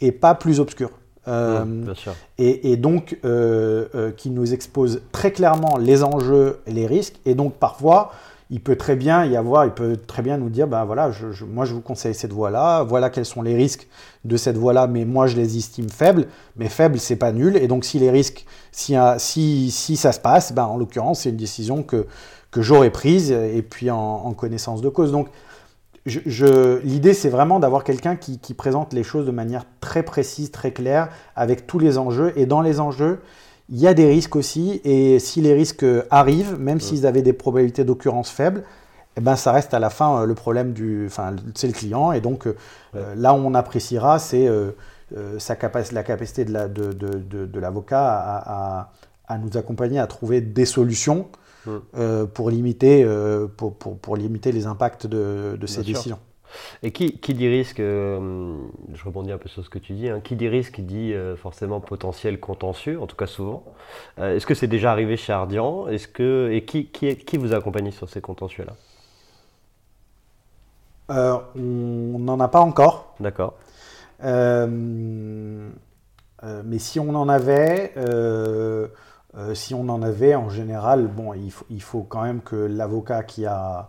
et 0.00 0.12
pas 0.12 0.34
plus 0.34 0.60
obscur. 0.60 0.90
Euh, 1.28 1.64
et, 2.38 2.72
et 2.72 2.76
donc 2.76 3.18
euh, 3.24 3.86
euh, 3.94 4.10
qui 4.10 4.30
nous 4.30 4.52
expose 4.52 5.02
très 5.12 5.30
clairement 5.30 5.76
les 5.78 6.02
enjeux 6.02 6.60
et 6.66 6.72
les 6.72 6.86
risques. 6.86 7.16
Et 7.26 7.34
donc 7.34 7.54
parfois, 7.54 8.10
il 8.50 8.60
peut 8.60 8.76
très 8.76 8.96
bien 8.96 9.24
y 9.24 9.36
avoir, 9.36 9.64
il 9.64 9.70
peut 9.70 9.96
très 9.96 10.22
bien 10.22 10.36
nous 10.36 10.50
dire, 10.50 10.66
ben 10.66 10.84
voilà, 10.84 11.10
je, 11.12 11.30
je- 11.30 11.44
moi 11.44 11.64
je 11.64 11.74
vous 11.74 11.80
conseille 11.80 12.14
cette 12.14 12.32
voie-là, 12.32 12.82
voilà 12.82 13.08
quels 13.08 13.24
sont 13.24 13.40
les 13.42 13.54
risques 13.54 13.86
de 14.24 14.36
cette 14.36 14.56
voie-là, 14.56 14.88
mais 14.88 15.04
moi 15.04 15.26
je 15.28 15.36
les 15.36 15.56
estime 15.56 15.88
faibles. 15.88 16.26
Mais 16.56 16.68
faibles, 16.68 16.98
c'est 16.98 17.16
pas 17.16 17.32
nul. 17.32 17.56
Et 17.56 17.68
donc 17.68 17.84
si 17.84 17.98
les 18.00 18.10
risques, 18.10 18.44
si, 18.72 18.96
si, 19.18 19.70
si 19.70 19.96
ça 19.96 20.10
se 20.12 20.20
passe, 20.20 20.52
ben, 20.52 20.64
en 20.64 20.76
l'occurrence, 20.76 21.20
c'est 21.20 21.30
une 21.30 21.36
décision 21.36 21.82
que, 21.84 22.06
que 22.50 22.62
j'aurais 22.62 22.90
prise 22.90 23.30
et 23.30 23.62
puis 23.62 23.90
en, 23.90 23.96
en 23.96 24.32
connaissance 24.32 24.82
de 24.82 24.88
cause. 24.88 25.12
Donc 25.12 25.28
je, 26.06 26.20
je- 26.26 26.78
l'idée, 26.80 27.14
c'est 27.14 27.28
vraiment 27.28 27.60
d'avoir 27.60 27.84
quelqu'un 27.84 28.16
qui, 28.16 28.38
qui 28.38 28.54
présente 28.54 28.92
les 28.92 29.02
choses 29.04 29.26
de 29.26 29.30
manière 29.30 29.64
très 29.80 30.02
précise, 30.02 30.50
très 30.50 30.72
claire, 30.72 31.08
avec 31.36 31.66
tous 31.66 31.78
les 31.78 31.98
enjeux. 31.98 32.32
Et 32.36 32.46
dans 32.46 32.60
les 32.60 32.80
enjeux, 32.80 33.20
il 33.68 33.78
y 33.78 33.86
a 33.86 33.94
des 33.94 34.08
risques 34.08 34.36
aussi. 34.36 34.80
Et 34.84 35.18
si 35.18 35.40
les 35.40 35.54
risques 35.54 35.86
arrivent, 36.10 36.58
même 36.58 36.80
s'ils 36.80 37.06
avaient 37.06 37.22
des 37.22 37.32
probabilités 37.32 37.84
d'occurrence 37.84 38.30
faibles, 38.30 38.64
eh 39.16 39.20
ben, 39.20 39.36
ça 39.36 39.52
reste 39.52 39.74
à 39.74 39.78
la 39.78 39.90
fin 39.90 40.22
euh, 40.22 40.26
le 40.26 40.34
problème 40.34 40.72
du, 40.72 41.04
enfin, 41.06 41.36
c'est 41.54 41.66
le 41.66 41.72
client. 41.74 42.12
Et 42.12 42.20
donc 42.20 42.46
euh, 42.46 42.54
là 43.16 43.34
où 43.34 43.36
on 43.36 43.54
appréciera, 43.54 44.18
c'est 44.18 44.48
euh, 44.48 44.72
sa 45.38 45.54
capac- 45.54 45.92
la 45.92 46.02
capacité 46.02 46.44
de, 46.44 46.52
la- 46.52 46.68
de, 46.68 46.92
de- 46.92 47.18
de- 47.18 47.46
de 47.46 47.60
l'avocat 47.60 48.08
à, 48.08 48.80
à- 48.80 48.92
à 49.28 49.38
nous 49.38 49.56
accompagner 49.56 49.98
à 49.98 50.06
trouver 50.06 50.40
des 50.40 50.64
solutions 50.64 51.28
Mm. 51.66 51.70
euh, 51.96 52.26
pour, 52.26 52.50
limiter, 52.50 53.04
euh, 53.04 53.46
pour, 53.46 53.76
pour, 53.76 53.98
pour 53.98 54.16
limiter 54.16 54.50
les 54.52 54.66
impacts 54.66 55.06
de, 55.06 55.56
de 55.60 55.66
ces 55.66 55.82
sûr. 55.82 55.84
décisions. 55.84 56.18
Et 56.82 56.90
qui, 56.92 57.18
qui 57.18 57.32
dit 57.34 57.48
risque, 57.48 57.80
euh, 57.80 58.54
je 58.92 59.04
rebondis 59.04 59.32
un 59.32 59.38
peu 59.38 59.48
sur 59.48 59.64
ce 59.64 59.70
que 59.70 59.78
tu 59.78 59.94
dis, 59.94 60.08
hein, 60.10 60.20
qui 60.20 60.36
dit 60.36 60.48
risque 60.48 60.80
dit 60.80 61.14
euh, 61.14 61.34
forcément 61.36 61.80
potentiel 61.80 62.38
contentieux, 62.40 63.00
en 63.00 63.06
tout 63.06 63.16
cas 63.16 63.26
souvent. 63.26 63.64
Euh, 64.18 64.36
Est-ce 64.36 64.44
que 64.46 64.54
c'est 64.54 64.66
déjà 64.66 64.92
arrivé 64.92 65.16
chez 65.16 65.32
Ardian? 65.32 65.88
Est-ce 65.88 66.08
que, 66.08 66.50
Et 66.52 66.64
qui, 66.64 66.86
qui, 66.86 67.16
qui 67.16 67.36
vous 67.38 67.54
a 67.54 67.56
accompagné 67.56 67.90
sur 67.90 68.08
ces 68.10 68.20
contentieux-là? 68.20 68.74
On 71.08 72.18
n'en 72.18 72.40
a 72.40 72.48
pas 72.48 72.60
encore. 72.60 73.14
D'accord. 73.20 73.54
Mais 74.22 74.68
si 76.78 76.98
on 77.00 77.14
en 77.14 77.28
avait, 77.28 77.92
euh, 79.36 79.54
si 79.54 79.74
on 79.74 79.88
en 79.88 80.02
avait, 80.02 80.34
en 80.34 80.48
général, 80.50 81.06
bon, 81.08 81.32
il 81.34 81.50
faut, 81.50 81.64
il 81.70 81.82
faut 81.82 82.02
quand 82.02 82.22
même 82.22 82.40
que 82.42 82.56
l'avocat 82.56 83.22
qui 83.22 83.46
a, 83.46 83.88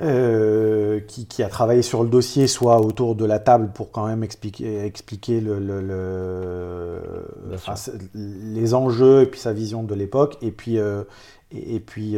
euh, 0.00 1.00
qui, 1.00 1.26
qui 1.26 1.42
a 1.42 1.48
travaillé 1.48 1.82
sur 1.82 2.02
le 2.02 2.08
dossier 2.08 2.46
soit 2.46 2.80
autour 2.80 3.14
de 3.16 3.24
la 3.26 3.38
table 3.38 3.70
pour 3.74 3.90
quand 3.90 4.06
même 4.06 4.22
expliquer, 4.24 4.84
expliquer 4.84 5.40
le, 5.40 5.58
le- 5.58 5.80
le- 5.82 7.02
Bien 7.48 7.56
enfin, 7.56 7.76
sûr. 7.76 7.92
c'est- 7.94 8.10
les 8.14 8.74
enjeux 8.74 9.22
et 9.22 9.26
puis 9.26 9.40
sa 9.40 9.52
vision 9.52 9.82
de 9.82 9.94
l'époque. 9.94 10.38
Et 10.42 10.52
puis, 10.52 10.78
euh, 10.78 11.02
et, 11.50 11.76
et 11.76 11.80
puis 11.80 12.16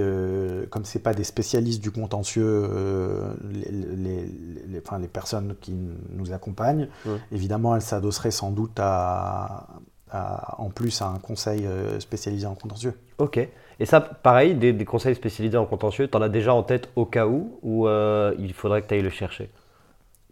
comme 0.71 0.85
c'est 0.85 0.99
pas 1.01 1.15
des 1.15 1.25
spécialistes 1.25 1.83
du 1.83 1.91
contentieux, 1.91 2.69
les, 3.51 3.71
les- 3.97 4.27
les- 4.69 4.79
enfin, 4.85 4.99
les 4.99 5.09
personnes 5.09 5.55
qui 5.61 5.75
nous 6.11 6.33
accompagnent, 6.33 6.89
Ouais. 7.07 7.19
évidemment, 7.33 7.75
elles 7.75 7.83
s'adosseraient 7.83 8.31
sans 8.31 8.51
doute 8.51 8.79
à, 8.79 9.45
à- 9.47 9.69
en 10.59 10.71
plus 10.71 11.03
à 11.03 11.07
un 11.09 11.19
conseil 11.19 11.67
euh, 11.67 12.01
spécialisé 12.01 12.47
en 12.47 12.55
contentieux. 12.55 12.95
Ok. 13.19 13.39
Et 13.81 13.87
ça, 13.87 14.01
pareil, 14.01 14.55
des, 14.55 14.73
des 14.73 14.85
conseils 14.85 15.15
spécialisés 15.15 15.57
en 15.57 15.67
contentieux, 15.67 16.09
tu 16.09 16.17
en 16.17 16.23
as 16.23 16.29
déjà 16.29 16.55
en 16.55 16.63
tête 16.63 16.91
au 16.97 17.07
cas 17.07 17.27
où, 17.27 17.59
ou 17.63 17.87
euh, 17.89 18.35
il 18.39 18.53
faudrait 18.53 18.83
que 18.83 18.89
tu 18.89 18.95
ailles 18.95 19.03
le 19.03 19.11
chercher? 19.11 19.51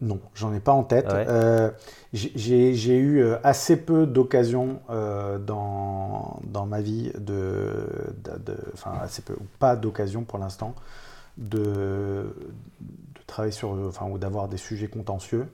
Non, 0.01 0.19
j'en 0.35 0.55
ai 0.55 0.61
pas 0.61 0.73
en 0.73 0.83
tête. 0.83 1.13
Ouais. 1.13 1.27
Euh, 1.29 1.71
j'ai- 2.15 2.97
eu 2.97 3.23
assez 3.45 3.77
peu 3.77 4.07
d'occasions 4.07 4.81
euh, 4.89 5.39
dans, 5.39 6.41
dans 6.45 6.65
ma 6.65 6.81
vie 6.81 7.13
de- 7.19 7.87
enfin 8.73 8.93
assez 9.03 9.21
peu, 9.21 9.35
ou 9.35 9.45
pas 9.59 9.77
d'occasion 9.77 10.23
pour 10.25 10.39
l'instant 10.39 10.75
de, 11.39 12.35
de 12.81 13.21
travailler 13.27 13.53
sur, 13.53 13.73
enfin 13.89 14.07
ou 14.11 14.19
d'avoir 14.19 14.49
des 14.49 14.57
sujets 14.59 14.89
contentieux. 14.89 15.47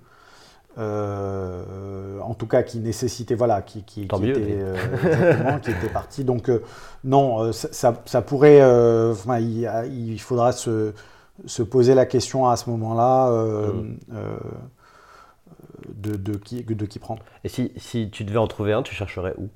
Euh, 0.79 2.21
en 2.21 2.35
tout 2.35 2.47
cas, 2.47 2.63
qui 2.63 2.79
nécessitaient, 2.81 3.35
voilà, 3.35 3.63
qui, 3.63 3.83
mieux, 4.21 4.35
euh, 4.37 5.59
qui 5.63 5.71
étaient 5.71 5.89
partis. 5.89 6.23
Donc 6.23 6.51
euh, 6.51 6.63
non, 7.03 7.51
ça, 7.53 7.93
pourrait, 8.23 8.63
enfin, 9.11 9.39
il, 9.39 10.21
faudra 10.21 10.53
se, 10.53 10.93
se 11.47 11.63
poser 11.63 11.95
la 11.95 12.05
question 12.05 12.47
à 12.49 12.57
ce 12.57 12.69
moment-là 12.71 13.31
Mm. 13.31 13.97
de, 15.95 16.17
de 16.17 16.37
qui, 16.37 16.63
de 16.63 16.87
qui 16.87 16.99
prendre. 16.99 17.23
Et 17.45 17.49
si, 17.49 17.73
si 17.77 18.11
tu 18.11 18.25
devais 18.25 18.39
en 18.39 18.47
trouver 18.47 18.73
un, 18.73 18.83
tu 18.83 18.95
chercherais 18.95 19.35
où? 19.39 19.49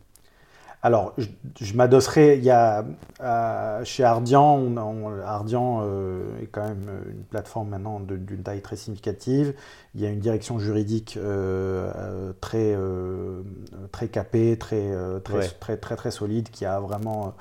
Alors, 0.82 1.12
je, 1.18 1.26
je 1.60 1.74
m'adosserai, 1.74 2.38
il 2.38 2.44
y 2.44 2.50
a, 2.50 2.86
euh, 3.20 3.84
chez 3.84 4.02
Ardian, 4.02 4.54
on, 4.56 4.76
on- 4.78 5.20
Ardian 5.20 5.80
euh, 5.82 6.40
est 6.40 6.46
quand 6.46 6.66
même 6.66 6.88
une 7.10 7.22
plateforme 7.24 7.68
maintenant 7.68 8.00
d'une 8.00 8.42
taille 8.42 8.62
très 8.62 8.76
significative. 8.76 9.54
Il 9.94 10.00
y 10.00 10.06
a 10.06 10.08
une 10.10 10.20
direction 10.20 10.58
juridique 10.58 11.18
euh, 11.18 11.92
euh, 11.96 12.32
très, 12.40 12.72
euh, 12.74 13.42
très 13.92 14.08
capée, 14.08 14.56
très, 14.58 14.90
euh, 14.90 15.20
très, 15.20 15.38
Ouais. 15.38 15.50
très, 15.60 15.76
très, 15.76 15.96
très 15.96 16.10
solide, 16.10 16.48
qui 16.50 16.64
a 16.64 16.80
vraiment 16.80 17.34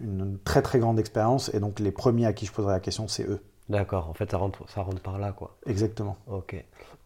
une 0.00 0.38
très 0.44 0.62
très 0.62 0.78
grande 0.78 0.98
expérience. 0.98 1.52
Et 1.54 1.60
donc, 1.60 1.80
les 1.80 1.92
premiers 1.92 2.24
à 2.26 2.32
qui 2.32 2.46
je 2.46 2.52
poserai 2.52 2.72
la 2.72 2.80
question, 2.80 3.08
c'est 3.08 3.24
eux. 3.28 3.40
D'accord, 3.68 4.08
en 4.08 4.14
fait, 4.14 4.30
ça 4.30 4.38
rentre, 4.38 4.60
ça 4.68 4.82
rentre 4.82 5.00
par 5.02 5.18
là, 5.18 5.32
quoi. 5.32 5.56
Exactement. 5.66 6.16
Ok. 6.28 6.54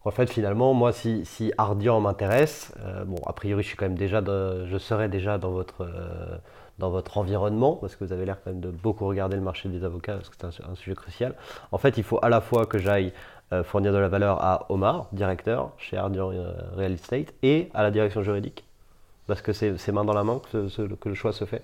En 0.05 0.11
fait, 0.11 0.29
finalement, 0.29 0.73
moi, 0.75 0.91
si, 0.93 1.25
si 1.25 1.51
Ardian 1.57 1.99
m'intéresse, 2.01 2.71
euh, 2.81 3.03
bon, 3.03 3.17
a 3.25 3.33
priori, 3.33 3.63
je 3.63 3.67
suis 3.69 3.77
quand 3.77 3.85
même 3.85 3.97
déjà, 3.97 4.21
de- 4.21 4.67
je 4.67 4.77
serai 4.77 5.09
déjà 5.09 5.39
dans 5.39 5.49
votre, 5.51 5.81
euh, 5.83 6.37
dans 6.77 6.91
votre 6.91 7.17
environnement, 7.17 7.75
parce 7.75 7.95
que 7.95 8.03
vous 8.05 8.13
avez 8.13 8.25
l'air 8.25 8.37
quand 8.43 8.51
même 8.51 8.59
de 8.61 8.69
beaucoup 8.69 9.07
regarder 9.07 9.35
le 9.37 9.41
marché 9.41 9.69
des 9.69 9.83
avocats, 9.83 10.13
parce 10.17 10.29
que 10.29 10.35
c'est 10.39 10.45
un, 10.45 10.51
su- 10.51 10.61
un 10.71 10.75
sujet 10.75 10.95
crucial. 10.95 11.33
En 11.71 11.79
fait, 11.79 11.97
il 11.97 12.03
faut 12.03 12.19
à 12.21 12.29
la 12.29 12.41
fois 12.41 12.67
que 12.67 12.77
j'aille 12.77 13.11
euh, 13.53 13.63
fournir 13.63 13.91
de 13.91 13.97
la 13.97 14.07
valeur 14.07 14.43
à 14.43 14.67
Omar, 14.69 15.07
directeur 15.13 15.71
chez 15.79 15.97
Ardian 15.97 16.31
Real 16.75 16.91
Estate, 16.93 17.33
et 17.41 17.69
à 17.73 17.81
la 17.83 17.89
direction 17.91 18.21
juridique, 18.21 18.63
parce 19.27 19.41
que 19.41 19.51
c'est 19.53 19.77
c'est 19.77 19.91
main 19.91 20.05
dans 20.05 20.13
la 20.13 20.23
main 20.23 20.39
que, 20.39 20.49
ce- 20.49 20.69
ce- 20.69 20.93
que 20.93 21.09
le 21.09 21.15
choix 21.15 21.33
se 21.33 21.45
fait. 21.45 21.63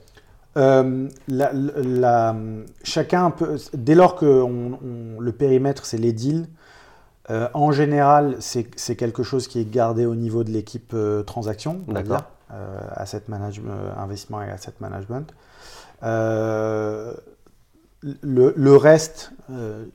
Euh, 0.57 1.07
la- 1.27 1.51
la- 1.53 2.35
chacun 2.83 3.29
peut, 3.29 3.57
dès 3.73 3.95
lors 3.95 4.15
que 4.15 4.25
on- 4.25 4.79
on- 4.83 5.19
le 5.19 5.31
périmètre 5.31 5.85
c'est 5.85 5.97
les 5.97 6.13
deals, 6.13 6.47
euh, 7.29 7.47
en 7.53 7.71
général 7.71 8.37
c'est 8.39 8.95
quelque 8.95 9.21
chose 9.23 9.47
qui 9.47 9.59
est 9.59 9.69
gardé 9.69 10.05
au 10.05 10.15
niveau 10.15 10.43
de 10.43 10.49
l'équipe 10.49 10.91
euh, 10.95 11.21
transaction, 11.23 11.81
D'accord. 11.87 12.23
euh, 12.51 12.79
asset 12.91 13.23
management, 13.27 13.71
investissement 13.97 14.41
et 14.41 14.49
asset 14.49 14.73
management. 14.79 15.31
Le, 18.21 18.53
le 18.55 18.77
reste, 18.77 19.31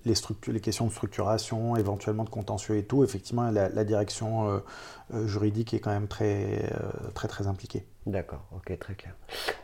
les, 0.05 0.61
questions 0.61 0.87
de 0.87 0.91
structuration, 0.91 1.77
éventuellement 1.77 2.25
de 2.25 2.31
contentieux 2.31 2.77
et 2.77 2.83
tout, 2.85 3.05
effectivement, 3.05 3.49
la, 3.51 3.69
la 3.69 3.85
direction 3.85 4.61
juridique 5.25 5.73
est 5.73 5.79
quand 5.79 5.93
même 5.93 6.09
très, 6.09 6.69
très, 7.15 7.29
très 7.29 7.47
impliquée. 7.47 7.87
D'accord, 8.07 8.43
ok, 8.53 8.77
très 8.81 8.95
clair. 8.95 9.15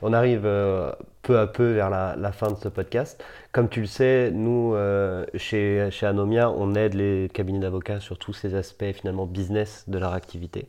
On 0.01 0.13
arrive 0.13 0.43
euh, 0.45 0.93
peu 1.23 1.41
à 1.41 1.49
peu 1.49 1.73
vers 1.73 1.91
la, 1.91 2.33
fin 2.33 2.53
de 2.53 2.57
ce 2.57 2.69
podcast. 2.69 3.23
Comme 3.51 3.69
tu 3.69 3.81
le 3.81 3.87
sais, 3.87 4.31
nous, 4.31 4.75
euh, 4.75 5.27
chez, 5.35 5.91
chez 5.91 6.07
Anomia, 6.07 6.49
on 6.49 6.77
aide 6.77 6.95
les 6.95 7.29
cabinets 7.35 7.59
d'avocats 7.59 7.99
sur 7.99 8.17
tous 8.17 8.33
ces 8.33 8.55
aspects 8.55 8.93
finalement 8.93 9.27
business 9.27 9.85
de 9.89 9.99
leur 9.99 10.13
activité. 10.13 10.69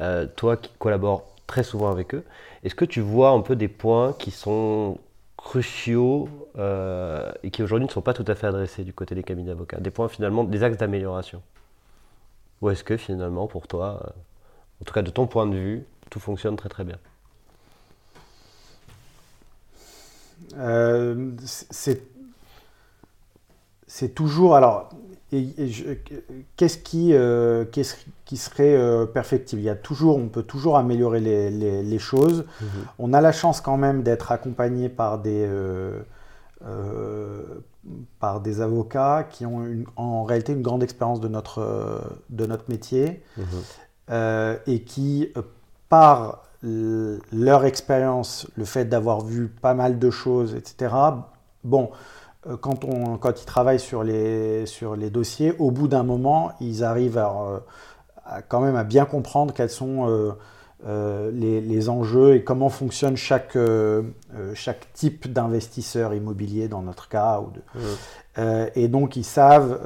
Euh, 0.00 0.26
toi 0.36 0.56
qui 0.56 0.70
collabores 0.78 1.26
très 1.48 1.64
souvent 1.64 1.90
avec 1.90 2.14
eux, 2.14 2.24
est-ce 2.62 2.76
que 2.76 2.84
tu 2.84 3.00
vois 3.00 3.30
un 3.30 3.40
peu 3.40 3.56
des 3.56 3.68
points 3.68 4.12
qui 4.12 4.30
sont 4.30 4.98
cruciaux 5.36 6.28
et 7.42 7.50
qui 7.50 7.62
aujourd'hui 7.62 7.86
ne 7.86 7.90
sont 7.90 8.02
pas 8.02 8.12
tout 8.12 8.24
à 8.28 8.34
fait 8.36 8.46
adressés 8.46 8.84
du 8.84 8.92
côté 8.92 9.16
des 9.16 9.24
cabinets 9.24 9.48
d'avocats? 9.48 9.80
Des 9.80 9.90
points 9.90 10.08
finalement, 10.08 10.44
des 10.44 10.62
axes 10.62 10.76
d'amélioration? 10.76 11.42
Ou 12.60 12.70
est-ce 12.70 12.84
que 12.84 12.96
finalement 12.96 13.48
pour 13.48 13.66
toi, 13.66 14.12
en 14.80 14.84
tout 14.84 14.92
cas 14.92 15.02
de 15.02 15.10
ton 15.10 15.26
point 15.26 15.46
de 15.46 15.56
vue, 15.56 15.84
tout 16.10 16.20
fonctionne 16.20 16.56
très 16.56 16.68
très 16.68 16.84
bien. 16.84 16.98
Euh, 20.58 21.30
c'est 21.44 22.02
c'est 23.86 24.14
toujours 24.14 24.56
alors 24.56 24.88
et- 25.32 25.48
et 25.58 25.68
je- 25.68 25.84
qu'est-ce 26.56 26.78
qui 26.78 27.12
euh, 27.12 27.64
qu'est-ce 27.70 27.94
qui 28.24 28.36
serait 28.36 28.74
euh, 28.74 29.06
perfectible? 29.06 29.60
Il 29.60 29.64
y 29.64 29.68
a 29.70 29.74
toujours 29.76 30.16
on 30.16 30.28
peut 30.28 30.42
toujours 30.42 30.76
améliorer 30.76 31.20
les, 31.20 31.50
les- 31.50 31.82
les 31.82 31.98
choses. 31.98 32.44
On 32.98 33.12
a 33.12 33.20
la 33.20 33.32
chance 33.32 33.60
quand 33.60 33.76
même 33.76 34.02
d'être 34.02 34.32
accompagné 34.32 34.88
par 34.88 35.18
des 35.18 35.48
par 38.18 38.40
des 38.40 38.60
avocats 38.60 39.24
qui 39.30 39.46
ont 39.46 39.64
une- 39.64 39.86
en 39.96 40.24
réalité 40.24 40.52
une 40.52 40.62
grande 40.62 40.82
expérience 40.82 41.20
de 41.20 41.28
notre 41.28 42.02
de 42.30 42.46
notre 42.46 42.64
métier. 42.68 43.22
Euh, 44.10 44.58
et 44.66 44.82
qui, 44.82 45.32
par 45.90 46.44
leur 46.72 47.64
expérience, 47.64 48.46
le 48.56 48.64
fait 48.64 48.84
d'avoir 48.84 49.22
vu 49.22 49.48
pas 49.48 49.74
mal 49.74 49.98
de 49.98 50.10
choses, 50.10 50.54
etc. 50.54 50.94
Bon, 51.64 51.90
euh, 52.46 52.56
quand, 52.56 52.84
on, 52.84 53.18
quand 53.18 53.42
ils 53.42 53.46
travaillent 53.46 53.80
sur 53.80 54.04
les, 54.04 54.66
sur 54.66 54.96
les 54.96 55.10
dossiers, 55.10 55.54
au 55.58 55.70
bout 55.70 55.88
d'un 55.88 56.02
moment, 56.02 56.52
ils 56.60 56.84
arrivent 56.84 57.18
à, 57.18 57.62
quand 58.48 58.60
même 58.60 58.76
à 58.76 58.84
bien 58.84 59.04
comprendre 59.04 59.52
quels 59.52 59.70
sont 59.70 60.34
les, 60.86 61.60
les, 61.60 61.88
enjeux 61.88 62.36
et 62.36 62.44
comment 62.44 62.68
fonctionne 62.68 63.16
chaque, 63.16 63.58
chaque 64.54 64.92
type 64.92 65.32
d'investisseur 65.32 66.14
immobilier 66.14 66.68
dans 66.68 66.82
notre 66.82 67.08
cas. 67.08 67.40
Ou 67.40 67.50
de, 67.50 68.70
et 68.74 68.88
donc, 68.88 69.16
ils 69.16 69.24
savent 69.24 69.80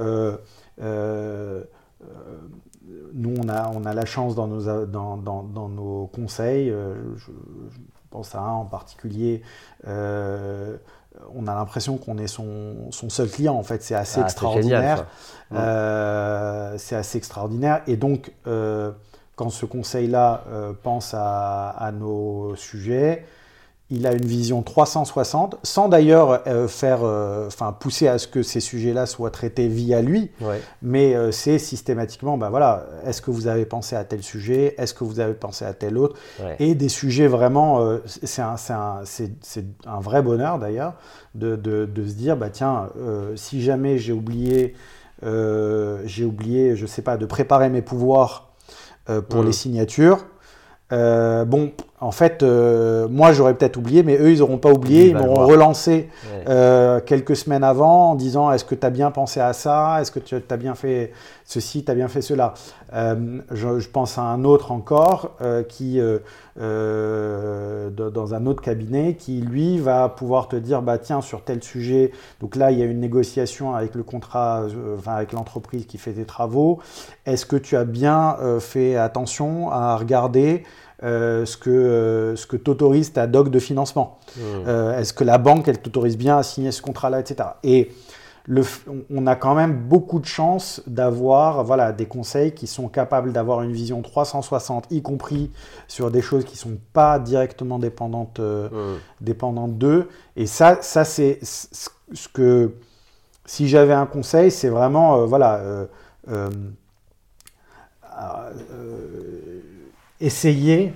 nous, 3.14 3.34
on 3.42 3.48
a, 3.48 3.70
on 3.70 3.84
a 3.84 3.94
la 3.94 4.04
chance 4.04 4.34
dans 4.34 4.46
nos, 4.46 4.86
dans, 4.86 5.16
dans, 5.16 5.68
nos 5.68 6.06
conseils, 6.12 6.70
euh, 6.70 6.94
je, 7.16 7.30
pense 8.10 8.34
à 8.34 8.40
un 8.40 8.52
en 8.52 8.64
particulier, 8.64 9.42
euh, 9.88 10.76
on 11.34 11.46
a 11.46 11.54
l'impression 11.54 11.96
qu'on 11.96 12.18
est 12.18 12.26
son, 12.26 12.90
son, 12.90 13.08
seul 13.10 13.28
client, 13.28 13.54
en 13.54 13.62
fait, 13.62 13.82
c'est 13.82 13.94
assez 13.94 14.20
ah, 14.20 14.24
extraordinaire. 14.24 15.06
Euh, 15.52 16.74
c'est 16.78 16.96
assez 16.96 17.18
extraordinaire. 17.18 17.82
Et 17.86 17.96
donc, 17.96 18.32
quand 18.44 19.50
ce 19.50 19.66
conseil-là 19.66 20.44
pense 20.82 21.14
à, 21.14 21.70
à, 21.70 21.92
nos 21.92 22.54
sujets, 22.56 23.24
il 23.90 24.06
a 24.06 24.12
une 24.12 24.24
vision 24.24 24.62
360, 24.62 25.58
sans 25.62 25.88
d'ailleurs 25.88 26.42
euh, 26.46 26.66
faire, 26.68 27.00
euh, 27.02 27.46
enfin 27.48 27.72
pousser 27.78 28.08
à 28.08 28.18
ce 28.18 28.26
que 28.26 28.42
ces 28.42 28.60
sujets-là 28.60 29.04
soient 29.04 29.30
traités 29.30 29.68
via 29.68 30.00
lui, 30.00 30.30
mais 30.80 31.14
euh, 31.14 31.30
c'est 31.32 31.58
systématiquement, 31.58 32.38
ben 32.38 32.48
voilà, 32.48 32.86
est-ce 33.04 33.20
que 33.20 33.30
vous 33.30 33.46
avez 33.46 33.66
pensé 33.66 33.94
à 33.94 34.04
tel 34.04 34.22
sujet, 34.22 34.74
est-ce 34.78 34.94
que 34.94 35.04
vous 35.04 35.20
avez 35.20 35.34
pensé 35.34 35.66
à 35.66 35.74
tel 35.74 35.98
autre, 35.98 36.16
et 36.58 36.74
des 36.74 36.88
sujets 36.88 37.26
vraiment, 37.26 37.98
c'est 38.06 38.42
un, 38.42 38.56
un, 38.70 39.02
un, 39.86 40.00
vrai 40.00 40.22
bonheur 40.22 40.58
d'ailleurs 40.58 40.94
de, 41.34 41.54
de, 41.54 41.84
de, 41.84 42.06
se 42.06 42.14
dire, 42.14 42.36
bah 42.36 42.50
tiens, 42.50 42.88
si 43.36 43.62
jamais 43.62 43.98
j'ai 43.98 44.12
oublié, 44.12 44.74
j'ai 45.22 46.24
oublié, 46.24 46.74
je 46.74 46.86
sais 46.86 47.02
pas, 47.02 47.18
de 47.18 47.26
préparer 47.26 47.68
mes 47.68 47.82
pouvoirs 47.82 48.52
pour 49.28 49.42
mm. 49.42 49.46
les 49.46 49.52
signatures. 49.52 50.24
bon, 50.90 51.72
en 52.04 52.10
fait, 52.10 52.42
euh, 52.42 53.08
moi 53.08 53.32
j'aurais 53.32 53.54
peut-être 53.54 53.78
oublié, 53.78 54.02
mais 54.02 54.18
eux 54.18 54.30
ils 54.30 54.40
n'auront 54.40 54.58
pas 54.58 54.70
oublié, 54.70 55.08
ils 55.08 55.16
m'auront 55.16 55.46
relancé 55.46 56.10
euh, 56.48 57.00
quelques 57.00 57.34
semaines 57.34 57.64
avant 57.64 58.10
en 58.10 58.14
disant 58.14 58.52
est-ce 58.52 58.66
que 58.66 58.74
tu 58.74 58.86
as 58.86 58.90
bien 58.90 59.10
pensé 59.10 59.40
à 59.40 59.54
ça? 59.54 60.02
Est-ce 60.02 60.10
que 60.12 60.18
tu 60.18 60.34
as 60.34 60.56
bien 60.58 60.74
fait 60.74 61.12
ceci, 61.46 61.82
tu 61.82 61.90
as 61.90 61.94
bien 61.94 62.08
fait 62.08 62.20
cela? 62.20 62.52
Euh, 62.92 63.38
je, 63.50 63.88
pense 63.88 64.18
à 64.18 64.20
un 64.20 64.44
autre 64.44 64.70
encore 64.70 65.30
qui, 65.70 65.98
dans 66.58 66.64
un 68.34 68.46
autre 68.46 68.60
cabinet, 68.60 69.14
qui 69.14 69.40
lui 69.40 69.78
va 69.78 70.10
pouvoir 70.10 70.48
te 70.48 70.56
dire 70.56 70.82
bah 70.82 70.98
tiens 70.98 71.22
sur 71.22 71.42
tel 71.42 71.62
sujet, 71.62 72.12
donc 72.42 72.54
là 72.54 72.70
il 72.70 72.78
y 72.78 72.82
a 72.82 72.84
une 72.84 73.00
négociation 73.00 73.74
avec 73.74 73.94
le 73.94 74.02
contrat, 74.02 74.66
enfin 74.98 75.12
avec 75.12 75.32
l'entreprise 75.32 75.86
qui 75.86 75.96
fait 75.96 76.12
des 76.12 76.26
travaux. 76.26 76.80
Est-ce 77.24 77.46
que 77.46 77.56
tu 77.56 77.78
as 77.78 77.84
bien 77.84 78.36
fait 78.60 78.94
attention 78.96 79.70
à 79.70 79.96
regarder 79.96 80.64
euh, 81.04 81.44
ce 81.44 81.58
que, 81.58 81.68
euh, 81.68 82.34
ce 82.34 82.46
que 82.46 82.56
t'autorise 82.56 83.12
ta 83.12 83.26
doc 83.26 83.50
de 83.50 83.58
financement. 83.58 84.20
Mmh. 84.36 84.40
Euh, 84.66 84.98
est-ce 84.98 85.12
que 85.12 85.22
la 85.22 85.36
banque, 85.36 85.68
elle 85.68 85.78
t'autorise 85.78 86.16
bien 86.16 86.38
à 86.38 86.42
signer 86.42 86.72
ce 86.72 86.80
contrat-là, 86.80 87.20
etc. 87.20 87.50
Et 87.62 87.92
le, 88.46 88.62
on 89.10 89.26
a 89.26 89.36
quand 89.36 89.54
même 89.54 89.74
beaucoup 89.74 90.18
de 90.18 90.24
chance 90.24 90.82
d'avoir 90.86 91.62
voilà, 91.62 91.92
des 91.92 92.06
conseils 92.06 92.52
qui 92.52 92.66
sont 92.66 92.88
capables 92.88 93.32
d'avoir 93.32 93.60
une 93.60 93.72
vision 93.72 94.00
360, 94.00 94.86
y 94.90 95.02
compris 95.02 95.50
sur 95.88 96.10
des 96.10 96.22
choses 96.22 96.46
qui 96.46 96.54
ne 96.54 96.72
sont 96.72 96.78
pas 96.94 97.18
directement 97.18 97.78
dépendantes, 97.78 98.40
mmh. 98.40 98.70
dépendantes 99.20 99.76
d'eux. 99.76 100.08
Et 100.36 100.46
ça, 100.46 100.78
ça 100.80 101.04
c'est 101.04 101.38
ce 101.42 102.28
que, 102.32 102.72
si 103.44 103.68
j'avais 103.68 103.92
un 103.92 104.06
conseil, 104.06 104.50
c'est 104.50 104.70
vraiment, 104.70 105.26
voilà, 105.26 105.86
essayer 110.20 110.92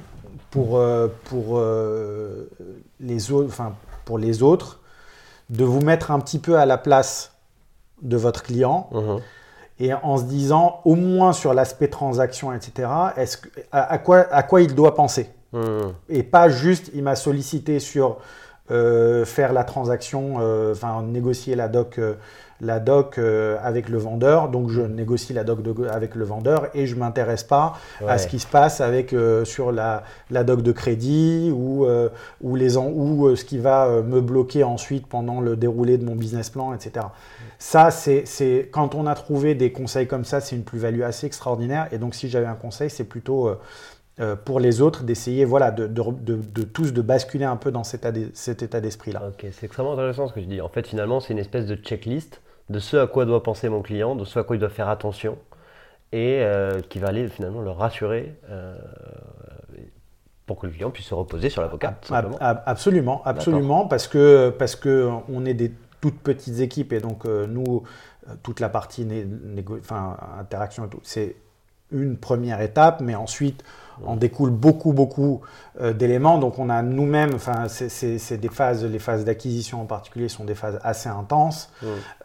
pour, 0.51 0.79
euh, 0.79 1.09
pour, 1.25 1.59
euh, 1.59 2.49
les 3.01 3.33
autres, 3.33 3.49
enfin, 3.49 3.75
pour 4.05 4.19
les 4.19 4.43
autres 4.43 4.81
de 5.51 5.65
vous 5.65 5.81
mettre 5.81 6.11
un 6.11 6.21
petit 6.21 6.39
peu 6.39 6.59
à 6.59 6.67
la 6.67 6.79
place 6.79 7.33
de 8.03 8.17
votre 8.17 8.43
client 8.43 8.89
uh-huh. 8.93 9.21
et 9.81 9.95
en 9.95 10.17
se 10.17 10.25
disant 10.25 10.81
au 10.85 10.95
moins 10.95 11.33
sur 11.33 11.55
l'aspect 11.55 11.89
transaction, 11.89 12.53
etc., 12.53 12.89
est-ce 13.17 13.39
que, 13.39 13.49
à, 13.73 13.99
quoi, 13.99 14.27
à 14.31 14.43
quoi 14.43 14.63
il 14.63 14.75
doit 14.75 14.95
penser? 14.95 15.31
Uh-huh. 15.55 15.93
Et 16.09 16.23
pas 16.23 16.49
juste 16.49 16.91
il 16.95 17.03
m'a 17.03 17.17
sollicité 17.17 17.81
sur 17.81 18.19
euh, 18.71 19.25
faire 19.25 19.53
la 19.53 19.65
transaction, 19.65 20.37
enfin 20.71 21.03
négocier 21.03 21.55
la 21.55 21.69
doc 21.69 21.99
la 22.61 22.81
doc 22.81 23.19
euh, 23.19 23.57
avec 23.63 23.89
le 23.89 23.99
vendeur, 23.99 24.49
donc 24.49 24.69
je 24.71 24.81
négocie 24.81 25.33
la 25.33 25.45
doc 25.45 25.61
avec 25.91 26.15
le 26.15 26.25
vendeur 26.25 26.69
et 26.75 26.87
je 26.87 26.95
ne 26.95 27.01
m'intéresse 27.01 27.45
pas 27.45 27.79
à 28.07 28.19
ce 28.19 28.27
qui 28.27 28.39
se 28.39 28.47
passe 28.47 28.81
avec, 28.81 29.13
euh, 29.13 29.45
sur 29.45 29.71
la, 29.71 30.03
la, 30.31 30.43
doc 30.43 30.63
de 30.63 30.73
crédit 30.73 31.53
ou, 31.55 31.85
euh, 31.85 32.09
ou, 32.41 32.57
les 32.57 32.77
ou 32.77 33.37
ce 33.37 33.45
qui 33.45 33.59
va 33.59 34.03
me 34.03 34.21
bloquer 34.21 34.65
ensuite 34.65 35.07
pendant 35.07 35.41
le 35.41 35.57
déroulé 35.57 35.99
de 35.99 36.05
mon 36.05 36.17
business 36.17 36.51
plan, 36.51 36.75
etc. 36.75 37.07
Ça, 37.59 37.91
c'est 37.91 38.69
quand 38.73 38.95
on 38.95 39.07
a 39.07 39.15
trouvé 39.15 39.55
des 39.55 39.73
conseils 39.73 40.07
comme 40.07 40.25
ça, 40.25 40.41
c'est 40.41 40.57
une 40.57 40.65
plus-value 40.65 41.03
assez 41.03 41.27
extraordinaire. 41.27 41.89
Et 41.93 41.99
donc, 41.99 42.15
si 42.15 42.29
j'avais 42.29 42.47
un 42.47 42.55
conseil, 42.55 42.91
c'est 42.91 43.05
plutôt 43.05 43.51
pour 44.45 44.61
les 44.61 44.81
autres 44.81 45.05
d'essayer 45.05 45.45
voilà, 45.45 45.71
de, 45.71 45.87
de, 45.87 46.03
de, 46.13 46.63
tous 46.63 46.93
de 46.93 47.03
basculer 47.03 47.45
un 47.45 47.57
peu 47.57 47.71
dans 47.71 47.85
cet, 47.85 48.05
état 48.05 48.81
d'esprit-là. 48.81 49.23
Ok, 49.29 49.47
c'est 49.53 49.65
extrêmement 49.65 49.95
intéressant 49.95 50.29
ce 50.29 50.33
que 50.33 50.41
je 50.41 50.47
dis. 50.47 50.61
En 50.61 50.69
fait, 50.69 50.87
finalement, 50.87 51.21
c'est 51.21 51.33
une 51.33 51.39
espèce 51.39 51.67
de 51.67 51.77
checklist 51.77 52.41
de 52.71 52.79
ce 52.79 52.97
à 52.97 53.07
quoi 53.07 53.25
doit 53.25 53.43
penser 53.43 53.69
mon 53.69 53.83
client, 53.83 54.15
de 54.15 54.25
ce 54.25 54.39
à 54.39 54.45
quoi 54.45 54.57
il 54.57 54.59
doit 54.59 54.69
faire 54.69 54.89
attention, 54.89 55.39
et 56.13 56.41
euh, 56.41 56.81
qui 56.89 56.99
va 56.99 57.09
aller 57.09 57.29
finalement 57.29 57.61
le 57.61 57.71
rassurer 57.71 58.35
euh, 58.51 58.77
pour 60.47 60.59
que 60.59 60.67
le 60.67 60.73
client 60.73 60.91
puisse 60.91 61.07
se 61.07 61.15
reposer 61.15 61.51
sur 61.51 61.63
l'avocat. 61.63 61.99
Absolument, 62.67 63.23
absolument, 63.25 63.87
parce 63.87 64.09
que, 64.09 64.51
parce 64.51 64.77
que 64.77 65.11
on 65.29 65.45
est 65.45 65.55
des 65.55 65.73
toutes 66.01 66.21
petites 66.21 66.61
équipes 66.61 66.93
et 66.93 67.01
donc 67.01 67.27
euh, 67.27 67.47
nous, 67.47 67.83
toute 68.43 68.61
la 68.61 68.69
partie 68.69 69.07
enfin, 69.81 70.17
interaction 70.39 70.87
et 70.87 70.89
tout, 70.89 71.01
c'est 71.03 71.37
une 71.91 72.17
première 72.17 72.61
étape, 72.61 73.01
mais 73.01 73.15
ensuite 73.15 73.65
en 74.07 74.17
découle 74.17 74.51
beaucoup, 74.51 74.93
beaucoup 74.93 75.41
euh, 75.81 75.93
d'éléments. 75.93 76.39
Donc 76.39 76.59
on 76.59 76.71
a 76.71 76.83
nous-mêmes, 76.83 77.35
enfin, 77.35 77.67
c'est 77.69 78.37
des 78.37 78.49
phases, 78.49 78.85
les 78.85 78.99
phases 78.99 79.25
d'acquisition 79.25 79.81
en 79.81 79.85
particulier 79.85 80.29
sont 80.29 80.45
des 80.45 80.55
phases 80.55 80.81
assez 80.83 81.09
intenses. 81.09 81.71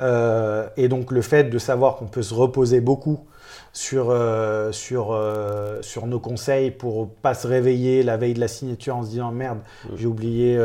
Euh, 0.01 0.67
et 0.75 0.87
donc 0.87 1.11
le 1.11 1.21
fait 1.21 1.45
de 1.45 1.57
savoir 1.59 1.97
qu'on 1.97 2.05
peut 2.05 2.23
se 2.23 2.33
reposer 2.33 2.81
beaucoup 2.81 3.19
sur, 3.71 4.07
euh, 4.09 4.71
sur, 4.71 5.19
sur 5.81 6.07
nos 6.07 6.19
conseils 6.19 6.71
pour 6.71 7.09
pas 7.09 7.33
se 7.33 7.47
réveiller 7.47 8.01
la 8.01 8.17
veille 8.17 8.33
de 8.33 8.39
la 8.39 8.47
signature 8.47 8.95
en 8.95 9.03
se 9.03 9.09
disant 9.09 9.31
merde, 9.31 9.59
j'ai 9.95 10.07
oublié 10.07 10.59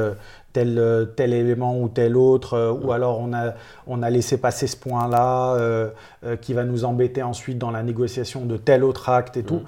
tel, 0.53 1.11
tel 1.17 1.35
élément 1.35 1.79
ou 1.79 1.89
tel 1.89 2.17
autre, 2.17 2.79
ou 2.83 2.93
alors 2.93 3.21
on 3.21 3.35
a, 3.35 3.55
on 3.87 4.03
a 4.03 4.09
laissé 4.09 4.39
passer 4.39 4.67
ce 4.67 4.77
point-là 4.77 5.91
qui 6.41 6.55
va 6.55 6.65
nous 6.65 6.85
embêter 6.85 7.23
ensuite 7.23 7.59
dans 7.59 7.71
la 7.71 7.83
négociation 7.83 8.47
de 8.47 8.57
tel 8.57 8.85
autre 8.85 9.09
acte 9.09 9.37
et 9.37 9.43
tout. 9.43 9.63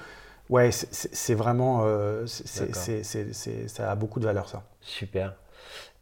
Ouais, 0.51 0.71
c'est 0.73 1.35
vraiment. 1.35 1.83
Euh, 1.85 2.27
ça 2.27 3.91
a 3.91 3.95
beaucoup 3.95 4.19
de 4.19 4.25
valeur, 4.25 4.49
ça. 4.49 4.65
Super. 4.81 5.37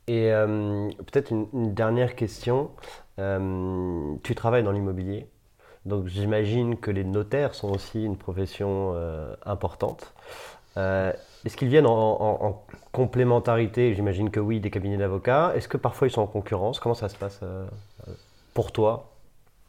Et 0.07 0.33
euh, 0.33 0.89
peut-être 1.07 1.31
une, 1.31 1.75
dernière 1.75 2.17
question. 2.17 2.71
Euh, 3.19 4.15
tu 4.23 4.35
travailles 4.35 4.63
dans 4.63 4.73
l'immobilier, 4.73 5.29
donc 5.85 6.07
j'imagine 6.07 6.77
que 6.77 6.91
les 6.91 7.05
notaires 7.05 7.55
sont 7.55 7.71
aussi 7.71 8.05
une 8.05 8.17
profession 8.17 8.95
importante. 9.45 10.15
Est-ce 10.77 11.57
qu'ils 11.57 11.69
viennent 11.69 11.87
en, 11.87 12.65
complémentarité? 12.93 13.95
J'imagine 13.95 14.31
que 14.31 14.41
oui, 14.41 14.61
des 14.61 14.71
cabinets 14.71 14.97
d'avocats. 14.97 15.53
Est-ce 15.57 15.69
que 15.69 15.77
parfois 15.77 16.09
ils 16.09 16.11
sont 16.11 16.23
en 16.23 16.27
concurrence? 16.27 16.81
Comment 16.81 16.95
ça 16.95 17.11
se 17.11 17.17
passe 17.17 17.41
pour 18.55 18.73
toi 18.73 19.11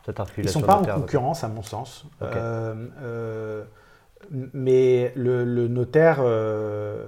cette 0.05 0.21
Ils 0.37 0.45
ne 0.45 0.49
sont 0.49 0.61
pas 0.61 0.77
en 0.77 0.85
concurrence, 0.85 1.43
à 1.43 1.49
mon 1.49 1.63
sens 1.63 2.05
mais 4.53 5.11
le, 5.15 5.67
notaire, 5.67 6.17
euh, 6.21 7.05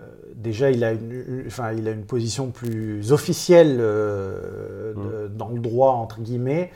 euh, 0.00 0.04
déjà, 0.34 0.70
il 0.70 0.84
a, 0.84 0.92
une, 0.92 1.44
enfin, 1.46 1.72
il 1.72 1.86
a 1.88 1.92
une 1.92 2.04
position 2.04 2.50
plus 2.50 3.12
officielle 3.12 3.78
euh, 3.80 4.94
mm. 4.94 5.36
dans 5.36 5.48
le 5.48 5.60
droit, 5.60 5.92
entre 5.92 6.20
guillemets, 6.20 6.72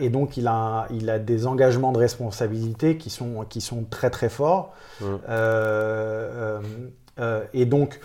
et 0.00 0.08
donc 0.08 0.38
il 0.38 0.46
a, 0.46 0.86
il 0.90 1.10
a 1.10 1.18
des 1.18 1.46
engagements 1.46 1.92
de 1.92 1.98
responsabilité 1.98 2.96
qui 2.96 3.10
sont, 3.10 3.44
qui 3.48 3.60
sont 3.60 3.84
très 3.84 4.10
très 4.10 4.30
forts. 4.30 4.74
Mm. 5.00 5.16
et 7.52 7.66
donc, 7.66 8.00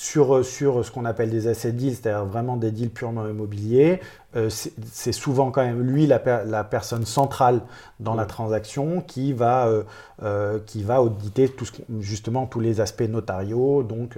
sur, 0.00 0.42
sur 0.46 0.82
ce 0.82 0.90
qu'on 0.90 1.04
appelle 1.04 1.28
des 1.28 1.46
asset 1.46 1.72
deals, 1.72 1.94
c'est-à-dire 1.94 2.24
vraiment 2.24 2.56
des 2.56 2.70
deals 2.70 2.88
purement 2.88 3.28
immobiliers, 3.28 4.00
euh, 4.34 4.48
c'est 4.48 5.12
souvent 5.12 5.50
quand 5.50 5.62
même 5.62 5.82
lui 5.82 6.06
la, 6.06 6.22
la 6.46 6.64
personne 6.64 7.04
centrale 7.04 7.60
dans 7.98 8.14
la 8.14 8.24
transaction 8.24 9.02
qui 9.02 9.34
va, 9.34 9.66
euh, 9.66 9.82
euh, 10.22 10.58
qui 10.64 10.82
va 10.82 11.02
auditer 11.02 11.50
tout 11.50 11.66
ce, 11.66 11.72
justement 12.00 12.46
tous 12.46 12.60
les 12.60 12.80
aspects 12.80 13.02
notariaux, 13.02 13.82
donc 13.82 14.16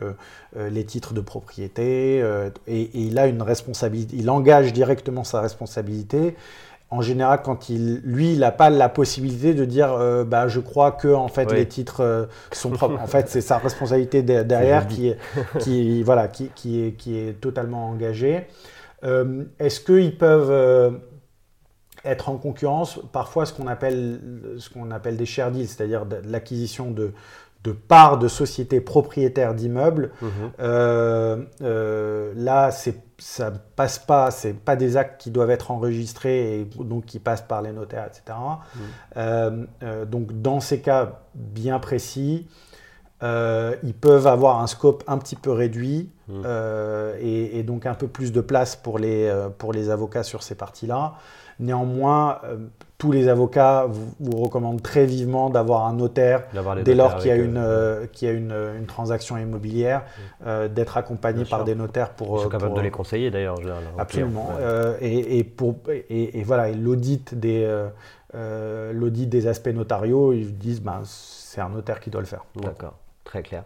les 0.56 0.84
titres 0.84 1.14
de 1.14 1.20
propriété, 1.20 2.18
et, 2.68 2.82
et, 2.82 2.90
il 2.94 3.18
a 3.18 3.26
une 3.26 3.42
responsabilité, 3.42 4.16
il 4.16 4.30
engage 4.30 4.72
directement 4.72 5.24
sa 5.24 5.40
responsabilité 5.40 6.36
en 6.92 7.00
général, 7.00 7.40
quand 7.42 7.70
il, 7.70 8.02
lui, 8.04 8.34
il 8.34 8.40
n'a 8.40 8.52
pas 8.52 8.68
la 8.68 8.90
possibilité 8.90 9.54
de 9.54 9.64
dire, 9.64 9.94
euh, 9.94 10.24
bah, 10.24 10.46
je 10.46 10.60
crois 10.60 10.92
que 10.92 11.08
en 11.08 11.28
fait 11.28 11.50
les 11.50 11.66
titres 11.66 12.02
euh, 12.02 12.26
sont 12.52 12.68
propres. 12.68 13.00
en 13.00 13.06
fait, 13.06 13.30
c'est 13.30 13.40
sa 13.40 13.56
responsabilité 13.56 14.22
derrière 14.22 14.86
qui 14.86 15.08
est, 15.08 15.18
qui, 15.58 16.02
voilà, 16.02 16.28
qui, 16.28 16.50
qui, 16.54 16.84
est, 16.84 16.92
qui 16.92 17.16
est 17.16 17.40
totalement 17.40 17.88
engagée. 17.88 18.46
Euh, 19.04 19.44
est-ce 19.58 19.80
qu'ils 19.80 20.18
peuvent 20.18 21.00
être 22.04 22.28
en 22.28 22.36
concurrence? 22.36 23.00
Parfois, 23.10 23.46
ce 23.46 23.54
qu'on 23.54 23.68
appelle, 23.68 24.20
ce 24.58 24.68
qu'on 24.68 24.90
appelle 24.90 25.16
des 25.16 25.24
share 25.24 25.50
deals, 25.50 25.68
c'est-à-dire 25.68 26.04
de 26.04 26.16
l'acquisition 26.26 26.90
de, 26.90 27.12
de 27.64 27.72
parts 27.72 28.18
de 28.18 28.28
sociétés 28.28 28.80
propriétaires 28.80 29.54
d'immeubles. 29.54 30.10
Mhm. 30.20 30.30
Euh, 30.60 31.36
euh, 31.62 32.32
là, 32.36 32.70
ça 33.18 33.50
ne 33.50 33.56
passe 33.76 33.98
pas, 33.98 34.30
c'est 34.30 34.52
pas 34.52 34.74
des 34.74 34.96
actes 34.96 35.20
qui 35.20 35.30
doivent 35.30 35.50
être 35.50 35.70
enregistrés 35.70 36.60
et 36.60 36.64
donc 36.64 37.04
qui 37.04 37.20
passent 37.20 37.42
par 37.42 37.62
les 37.62 37.72
notaires, 37.72 38.06
etc. 38.06 38.38
Mhm. 38.74 39.66
Euh, 39.82 40.04
donc 40.04 40.40
dans 40.42 40.60
ces 40.60 40.80
cas 40.80 41.20
bien 41.34 41.78
précis, 41.78 42.48
ils 43.22 43.94
peuvent 43.94 44.26
avoir 44.26 44.60
un 44.60 44.66
scope 44.66 45.04
un 45.06 45.16
petit 45.18 45.36
peu 45.36 45.52
réduit 45.52 46.10
mhm. 46.26 46.44
et, 47.20 47.60
et, 47.60 47.62
donc 47.62 47.86
un 47.86 47.94
peu 47.94 48.08
plus 48.08 48.32
de 48.32 48.40
place 48.40 48.74
pour 48.74 48.98
les, 48.98 49.32
pour 49.58 49.72
les 49.72 49.90
avocats 49.90 50.24
sur 50.24 50.42
ces 50.42 50.56
parties-là. 50.56 51.14
Néanmoins, 51.62 52.40
tous 53.02 53.10
les 53.10 53.26
avocats 53.26 53.88
vous, 53.88 54.36
recommandent 54.36 54.80
très 54.80 55.06
vivement 55.06 55.50
d'avoir 55.50 55.86
un 55.86 55.94
notaire 55.94 56.44
dès 56.84 56.94
lors 56.94 57.16
qu'il 57.16 57.30
y 57.30 57.32
a, 57.32 57.36
une, 57.36 57.56
euh, 57.56 58.06
a 58.06 58.26
une, 58.26 58.54
une, 58.78 58.86
transaction 58.86 59.36
immobilière, 59.36 60.04
euh, 60.46 60.68
d'être 60.68 60.96
accompagné 60.96 61.44
par 61.44 61.64
des 61.64 61.74
notaires 61.74 62.10
pour. 62.10 62.36
Ils 62.36 62.42
sont 62.42 62.46
euh, 62.46 62.50
capables 62.50 62.76
de 62.76 62.80
les 62.80 62.92
conseiller 62.92 63.32
d'ailleurs. 63.32 63.58
Absolument. 63.98 64.50
et, 65.00 65.38
et, 65.38 65.42
pour, 65.42 65.78
et, 65.88 66.44
voilà, 66.44 66.70
l'audit 66.70 67.34
des, 67.34 67.68
l'audit 68.92 69.26
des 69.26 69.48
aspects 69.48 69.74
notariaux, 69.74 70.32
ils 70.32 70.56
disent 70.56 70.80
ben, 70.80 71.00
c'est 71.04 71.60
un 71.60 71.70
notaire 71.70 71.98
qui 71.98 72.10
doit 72.10 72.20
le 72.20 72.28
faire. 72.28 72.44
D'accord, 72.54 72.94
très 73.24 73.42
clair. 73.42 73.64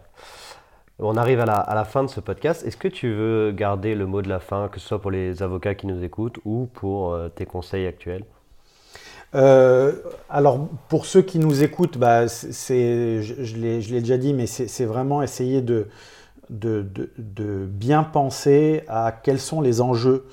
On 0.99 1.15
arrive 1.15 1.39
à 1.39 1.45
la, 1.45 1.55
à 1.55 1.75
la, 1.75 1.85
fin 1.85 2.03
de 2.03 2.09
ce 2.09 2.19
podcast. 2.19 2.65
Est-ce 2.65 2.77
que 2.77 2.87
tu 2.87 3.13
veux 3.13 3.51
garder 3.51 3.93
le 3.93 4.05
mot 4.07 4.21
de 4.21 4.29
la 4.29 4.39
fin, 4.39 4.67
que 4.67 4.79
ce 4.79 4.87
soit 4.87 5.01
pour 5.01 5.11
les 5.11 5.43
avocats 5.43 5.75
qui 5.75 5.85
nous 5.87 6.03
écoutent 6.03 6.39
ou 6.43 6.67
pour 6.73 7.15
tes 7.35 7.45
conseils 7.45 7.85
actuels? 7.85 8.23
Euh, 9.35 9.93
alors, 10.29 10.67
pour 10.89 11.05
ceux 11.05 11.21
qui 11.21 11.39
nous 11.39 11.63
écoutent, 11.63 11.97
bah, 11.97 12.27
c'est, 12.27 13.21
je, 13.21 13.43
je 13.43 13.57
l'ai 13.57 13.99
déjà 13.99 14.17
dit, 14.17 14.33
mais 14.33 14.47
c'est 14.47 14.85
vraiment 14.85 15.21
essayer 15.21 15.61
de, 15.61 15.87
de, 16.49 16.85
de, 17.17 17.65
bien 17.65 18.03
penser 18.03 18.83
à 18.87 19.11
quels 19.11 19.39
sont 19.39 19.61
les 19.61 19.81
enjeux 19.81 20.25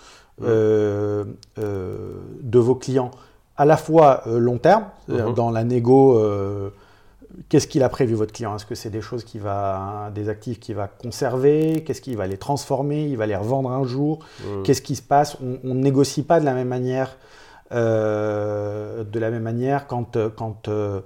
euh, 0.43 1.25
euh, 1.59 2.15
de 2.41 2.59
vos 2.59 2.75
clients, 2.75 3.11
à 3.57 3.65
la 3.65 3.77
fois 3.77 4.23
long 4.27 4.59
terme, 4.59 4.85
mhm. 5.09 5.35
dans 5.35 5.51
la 5.51 5.65
négo. 5.65 6.21
Qu'est-ce 7.49 7.67
qu'il 7.67 7.83
a 7.83 7.89
prévu 7.89 8.15
votre 8.15 8.33
client? 8.33 8.55
Est-ce 8.57 8.67
que 8.67 8.75
c'est 8.75 8.91
des 8.91 9.01
choses 9.01 9.25
qui 9.25 9.39
va, 9.39 10.11
des 10.15 10.29
actifs 10.29 10.61
qu'il 10.61 10.75
va 10.75 10.89
conserver? 10.89 11.83
Qu'est-ce 11.85 12.01
qu'il 12.01 12.17
va 12.17 12.27
les 12.27 12.39
transformer? 12.39 13.07
Il 13.07 13.17
va 13.17 13.27
les 13.27 13.37
revendre 13.37 13.71
un 13.71 13.85
jour? 13.85 14.21
Qu'est-ce 14.63 14.83
qui 14.83 14.97
se 14.97 15.03
passe? 15.03 15.37
On 15.43 15.75
ne 15.75 15.81
négocie 15.81 16.23
pas 16.23 16.41
de 16.41 16.45
la 16.45 16.55
même 16.55 16.69
manière 16.69 17.17
euh, 17.73 19.05
de 19.05 19.19
la 19.19 19.31
même 19.31 19.43
manière 19.43 19.87
quand, 19.87 20.19
quand 20.37 20.69
euh, 20.69 21.01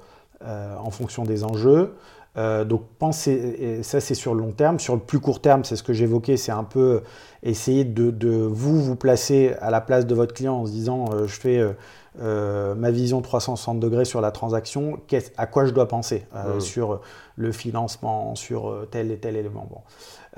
euh, 0.44 0.76
en 0.76 0.90
fonction 0.90 1.22
des 1.24 1.44
enjeux. 1.44 1.94
donc 2.36 2.82
pensez, 2.98 3.80
ça 3.82 4.00
c'est 4.00 4.14
sur 4.14 4.34
le 4.34 4.40
long 4.40 4.52
terme. 4.52 4.78
Sur 4.78 4.94
le 4.94 5.00
plus 5.00 5.18
court 5.18 5.40
terme, 5.40 5.64
c'est 5.64 5.76
ce 5.76 5.82
que 5.82 5.92
j'évoquais, 5.92 6.36
c'est 6.36 6.52
un 6.52 6.64
peu 6.64 7.02
essayer 7.42 7.84
de, 7.84 8.10
de, 8.10 8.28
vous 8.28 8.80
vous 8.80 8.96
placer 8.96 9.54
à 9.60 9.70
la 9.70 9.80
place 9.80 10.06
de 10.06 10.14
votre 10.14 10.34
client 10.34 10.54
en 10.54 10.66
se 10.66 10.72
disant 10.72 11.06
je 11.26 11.34
fais 11.34 11.64
ma 12.18 12.90
vision 12.90 13.20
360 13.20 13.80
degrés 13.80 14.04
sur 14.04 14.20
la 14.20 14.30
transaction, 14.30 15.00
à 15.36 15.46
quoi 15.46 15.66
je 15.66 15.72
dois 15.72 15.88
penser 15.88 16.26
mmh. 16.34 16.60
sur 16.60 17.00
le 17.36 17.52
financement, 17.52 18.34
sur 18.34 18.86
tel 18.90 19.10
et 19.10 19.18
tel 19.18 19.36
élément. 19.36 19.66
Bon. 19.70 19.80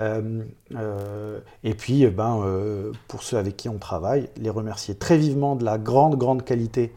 Euh, 0.00 0.42
euh, 0.76 1.40
et 1.62 1.74
puis, 1.74 2.04
eh 2.04 2.10
ben, 2.10 2.40
euh, 2.44 2.92
pour 3.08 3.22
ceux 3.22 3.36
avec 3.36 3.56
qui 3.56 3.68
on 3.68 3.78
travaille, 3.78 4.28
les 4.36 4.50
remercier 4.50 4.94
très 4.94 5.18
vivement 5.18 5.56
de 5.56 5.64
la 5.64 5.78
grande, 5.78 6.16
grande 6.16 6.44
qualité 6.44 6.92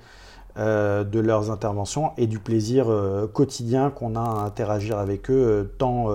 de 0.56 1.20
leurs 1.20 1.50
interventions 1.50 2.12
et 2.16 2.28
du 2.28 2.38
plaisir 2.38 2.86
quotidien 3.34 3.90
qu'on 3.90 4.16
a 4.16 4.20
à 4.20 4.46
interagir 4.46 5.00
avec 5.00 5.32
eux, 5.32 5.74
tant 5.80 6.10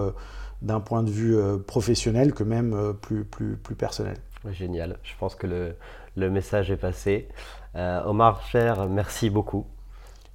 d'un 0.63 0.79
point 0.79 1.03
de 1.03 1.11
vue 1.11 1.37
professionnel 1.67 2.33
que 2.33 2.45
même 2.45 2.95
plus, 3.03 3.25
plus, 3.25 3.57
plus 3.57 3.75
personnel. 3.75 4.17
Génial, 4.53 4.99
je 5.03 5.15
pense 5.19 5.35
que 5.35 5.49
le, 5.49 5.75
le 6.17 6.31
message 6.31 6.71
est 6.71 6.77
passé. 6.77 7.27
Omar 8.07 8.43
Cher, 8.43 8.89
merci 8.89 9.31
beaucoup. 9.31 9.67